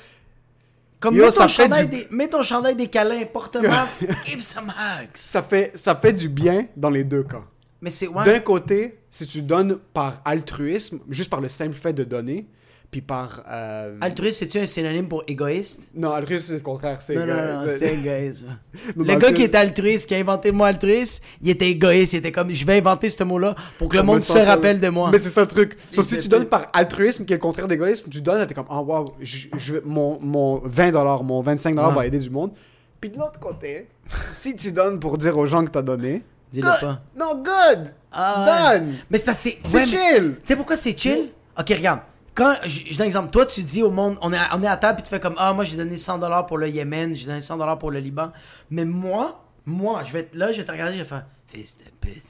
Comme 1.01 1.15
Yo, 1.17 1.25
mets, 1.25 1.33
ton 1.33 1.49
chandail 1.49 1.89
du- 1.89 1.97
des, 1.97 2.07
mets 2.11 2.29
ton 2.29 2.43
chandail 2.43 2.77
des 2.77 2.87
câlins, 2.87 3.25
porte 3.25 3.57
masque, 3.57 4.05
give 4.25 4.43
some 4.43 4.69
hugs. 4.71 5.09
Ça 5.15 5.43
fait, 5.43 5.73
ça 5.75 5.97
fait 5.97 6.13
du 6.13 6.29
bien 6.29 6.67
dans 6.77 6.91
les 6.91 7.03
deux 7.05 7.25
cas. 7.25 7.43
Mais 7.83 7.91
c'est. 7.91 8.07
Ouais. 8.09 8.25
D'un 8.25 8.39
côté, 8.41 8.99
si 9.11 9.27
tu 9.27 9.43
donnes 9.43 9.77
par 9.93 10.23
altruisme, 10.25 11.01
juste 11.11 11.29
par 11.29 11.41
le 11.43 11.49
simple 11.49 11.75
fait 11.75 11.93
de 11.93 12.05
donner, 12.05 12.47
puis 12.91 13.01
par. 13.01 13.43
euh, 13.51 13.97
Altruiste, 14.03 14.39
c'est-tu 14.41 14.59
un 14.59 14.67
synonyme 14.67 15.09
pour 15.09 15.25
égoïste? 15.27 15.81
Non, 15.95 16.13
altruisme, 16.13 16.45
c'est 16.49 16.53
le 16.55 16.61
contraire. 16.61 17.01
C'est 17.03 17.15
Non, 17.17 17.27
non, 17.27 17.65
non, 17.67 17.73
c'est 17.79 17.95
égoïste. 17.95 18.45
Le 18.97 19.05
gars 19.17 19.33
qui 19.33 19.43
était 19.43 19.57
altruiste, 19.59 20.07
qui 20.07 20.15
a 20.15 20.19
inventé 20.19 20.51
le 20.51 20.57
mot 20.59 20.65
altruiste, 20.65 21.23
il 21.41 21.49
était 21.51 21.71
égoïste. 21.71 22.13
Il 22.13 22.17
était 22.19 22.33
comme, 22.33 22.51
je 22.51 22.65
vais 22.67 22.79
inventer 22.79 23.09
ce 23.09 23.25
mot-là 23.25 23.55
pour 23.79 23.89
que 23.89 23.97
le 23.97 24.03
me 24.03 24.09
monde 24.09 24.21
se 24.21 24.37
rappelle 24.39 24.79
de 24.79 24.89
moi. 24.91 25.11
Mais 25.11 25.19
c'est 25.19 25.31
ça 25.31 25.41
le 25.41 25.47
truc. 25.47 25.77
Sauf 25.91 26.05
si 26.05 26.19
tu 26.19 26.29
donnes 26.29 26.45
par 26.47 26.69
altruisme, 26.75 27.25
qui 27.25 27.33
est 27.33 27.37
le 27.37 27.41
contraire 27.43 27.67
d'égoïsme, 27.67 28.11
tu 28.11 28.21
donnes, 28.21 28.47
t'es 28.47 28.55
comme, 28.55 28.67
oh 28.71 28.81
wow, 28.87 29.13
je, 29.21 29.49
mon, 29.85 30.19
mon 30.23 30.59
20$, 30.59 31.25
mon 31.25 31.43
25$ 31.43 31.75
Ouais. 31.89 31.95
va 31.95 32.07
aider 32.07 32.19
du 32.19 32.29
monde. 32.31 32.53
Puis 33.01 33.09
de 33.11 33.17
l'autre 33.19 33.41
côté, 33.41 33.89
si 34.31 34.55
tu 34.55 34.71
donnes 34.71 35.01
pour 35.01 35.17
dire 35.19 35.37
aux 35.39 35.47
gens 35.47 35.65
que 35.65 35.71
t'as 35.71 35.83
donné, 35.83 36.23
Dis-le 36.53 36.81
pas. 36.81 37.01
Non, 37.17 37.35
good. 37.43 37.95
Ah, 38.13 38.75
Done. 38.79 38.95
Mais 39.11 39.19
c'est 39.19 39.25
parce 39.25 39.43
que 39.43 39.51
c'est. 39.51 39.59
C'est 39.65 39.75
ouais, 39.77 39.81
mais- 39.81 39.87
chill. 40.21 40.37
Tu 40.41 40.47
sais 40.47 40.57
pourquoi 40.57 40.77
c'est 40.77 40.99
chill? 40.99 41.31
Ok, 41.59 41.69
regarde. 41.71 42.01
Quand, 42.35 42.55
je 42.65 42.79
je 42.91 42.97
donne 42.97 43.03
un 43.03 43.07
exemple. 43.07 43.31
Toi, 43.31 43.45
tu 43.47 43.63
dis 43.63 43.83
au 43.83 43.91
monde, 43.91 44.17
on 44.23 44.33
est 44.33 44.39
à, 44.39 44.51
on 44.57 44.63
est 44.63 44.67
à 44.67 44.77
table, 44.77 44.97
puis 44.97 45.03
tu 45.05 45.11
fais 45.11 45.21
comme, 45.21 45.35
ah, 45.37 45.53
moi, 45.53 45.65
j'ai 45.65 45.77
donné 45.77 45.97
100$ 45.97 46.47
pour 46.47 46.57
le 46.59 46.69
Yémen, 46.69 47.15
j'ai 47.15 47.27
donné 47.27 47.41
100$ 47.41 47.79
pour 47.79 47.91
le 47.91 47.99
Liban. 47.99 48.33
Mais 48.71 48.85
moi, 48.87 49.45
moi, 49.67 50.03
je 50.05 50.13
vais 50.13 50.21
être 50.21 50.35
là, 50.35 50.51
je 50.53 50.59
vais 50.59 50.65
te 50.65 50.73
regarder, 50.73 50.95
je 50.97 51.03
vais 51.03 51.09
faire, 51.09 51.27
fils 51.49 51.77
de 51.79 51.85
pute, 52.01 52.23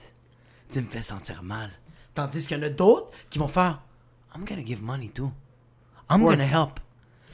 tu 0.71 0.81
me 0.81 0.87
fais 0.87 1.03
sentir 1.03 1.43
mal. 1.45 1.71
Tandis 2.15 2.47
qu'il 2.47 2.57
y 2.57 2.61
en 2.61 2.65
a 2.65 2.69
d'autres 2.69 3.11
qui 3.31 3.39
vont 3.39 3.47
faire, 3.49 3.81
I'm 4.37 4.45
gonna 4.45 4.65
give 4.65 4.83
money 4.83 5.09
too. 5.09 5.31
I'm 6.11 6.23
Ouais. 6.25 6.37
gonna 6.37 6.47
help. 6.47 6.81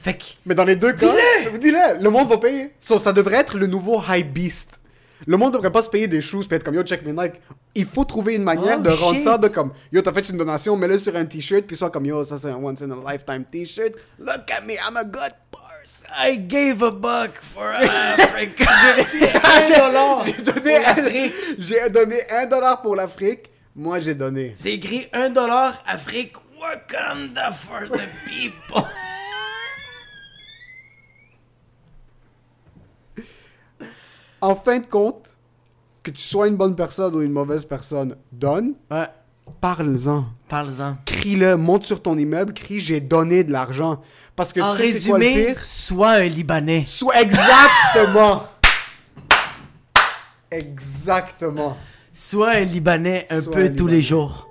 Fait 0.01 0.13
que, 0.15 0.23
Mais 0.45 0.53
dans 0.55 0.63
les 0.63 0.75
deux 0.75 0.93
cas, 0.93 1.07
Dis-le! 1.11 1.57
dis-le, 1.57 2.03
le 2.03 2.09
monde 2.11 2.29
va 2.29 2.37
payer. 2.37 2.73
So, 2.79 2.99
ça 2.99 3.11
devrait 3.13 3.37
être 3.37 3.57
le 3.57 3.65
nouveau 3.67 4.01
high 4.07 4.25
beast. 4.31 4.79
Le 5.27 5.37
monde 5.37 5.53
devrait 5.53 5.71
pas 5.71 5.81
se 5.81 5.89
payer 5.89 6.07
des 6.07 6.21
shoes 6.21 6.45
puis 6.47 6.55
être 6.55 6.63
comme 6.63 6.75
yo 6.75 6.83
check 6.83 7.05
mes 7.05 7.13
Nike. 7.13 7.35
Il 7.75 7.85
faut 7.85 8.05
trouver 8.05 8.35
une 8.35 8.43
manière 8.43 8.77
Oh, 8.79 8.83
de 8.83 8.89
rendre 8.89 9.15
shit. 9.15 9.23
ça 9.23 9.37
de 9.37 9.47
comme 9.47 9.71
yo 9.91 10.01
t'as 10.01 10.13
fait 10.13 10.27
une 10.29 10.37
donation, 10.37 10.75
mets-le 10.75 10.97
sur 10.97 11.15
un 11.15 11.25
t-shirt 11.25 11.65
puis 11.65 11.75
soit 11.77 11.89
comme 11.89 12.05
yo 12.05 12.23
ça 12.23 12.37
c'est 12.37 12.49
un 12.49 12.55
once 12.55 12.81
in 12.81 12.91
a 12.91 13.11
lifetime 13.11 13.43
t-shirt. 13.51 13.93
Look 14.17 14.49
at 14.51 14.61
me, 14.65 14.73
I'm 14.75 14.95
a 14.97 15.03
good 15.03 15.33
person. 15.51 16.09
I 16.17 16.37
gave 16.37 16.81
a 16.83 16.91
buck 16.91 17.31
for 17.41 17.63
Africa. 17.73 18.65
Un 19.43 19.77
dollar 19.77 20.23
J'ai 20.25 20.43
donné, 20.43 21.33
j'ai 21.57 21.89
donné 21.89 22.29
un 22.31 22.45
dollar 22.45 22.81
pour 22.81 22.95
l'Afrique. 22.95 23.49
Moi 23.75 23.99
j'ai 23.99 24.13
donné. 24.15 24.53
C'est 24.55 24.73
écrit 24.73 25.07
1 25.13 25.29
dollar 25.29 25.83
Afrique 25.87 26.33
Wakanda 26.59 27.51
for 27.51 27.87
the 27.89 28.01
people. 28.27 28.85
En 34.41 34.55
fin 34.55 34.79
de 34.79 34.85
compte, 34.85 35.37
que 36.03 36.11
tu 36.11 36.21
sois 36.21 36.47
une 36.47 36.55
bonne 36.55 36.75
personne 36.75 37.13
ou 37.15 37.21
une 37.21 37.31
mauvaise 37.31 37.65
personne, 37.65 38.15
donne, 38.31 38.73
Ouais, 38.89 39.07
parle-en. 39.61 40.25
parle-en. 40.47 40.97
Crie-le, 41.05 41.57
monte 41.57 41.85
sur 41.85 42.01
ton 42.01 42.17
immeuble, 42.17 42.53
crie 42.53 42.79
j'ai 42.79 42.99
donné 43.01 43.43
de 43.43 43.51
l'argent. 43.51 44.01
Parce 44.35 44.53
que 44.53 44.61
En 44.61 44.73
tu 44.75 44.81
sais 44.83 44.91
c'est 44.91 45.09
quoi 45.09 45.19
le 45.19 45.25
résumé, 45.25 45.45
pire? 45.47 45.61
sois 45.61 46.09
un 46.11 46.25
Libanais. 46.25 46.83
Soit 46.87 47.21
exactement. 47.21 48.43
exactement. 50.51 51.77
Sois 52.13 52.51
un 52.51 52.59
Libanais 52.61 53.25
un 53.29 53.41
Sois 53.41 53.53
peu 53.53 53.63
tous 53.69 53.87
Libanais. 53.87 53.91
les 53.97 54.01
jours. 54.01 54.47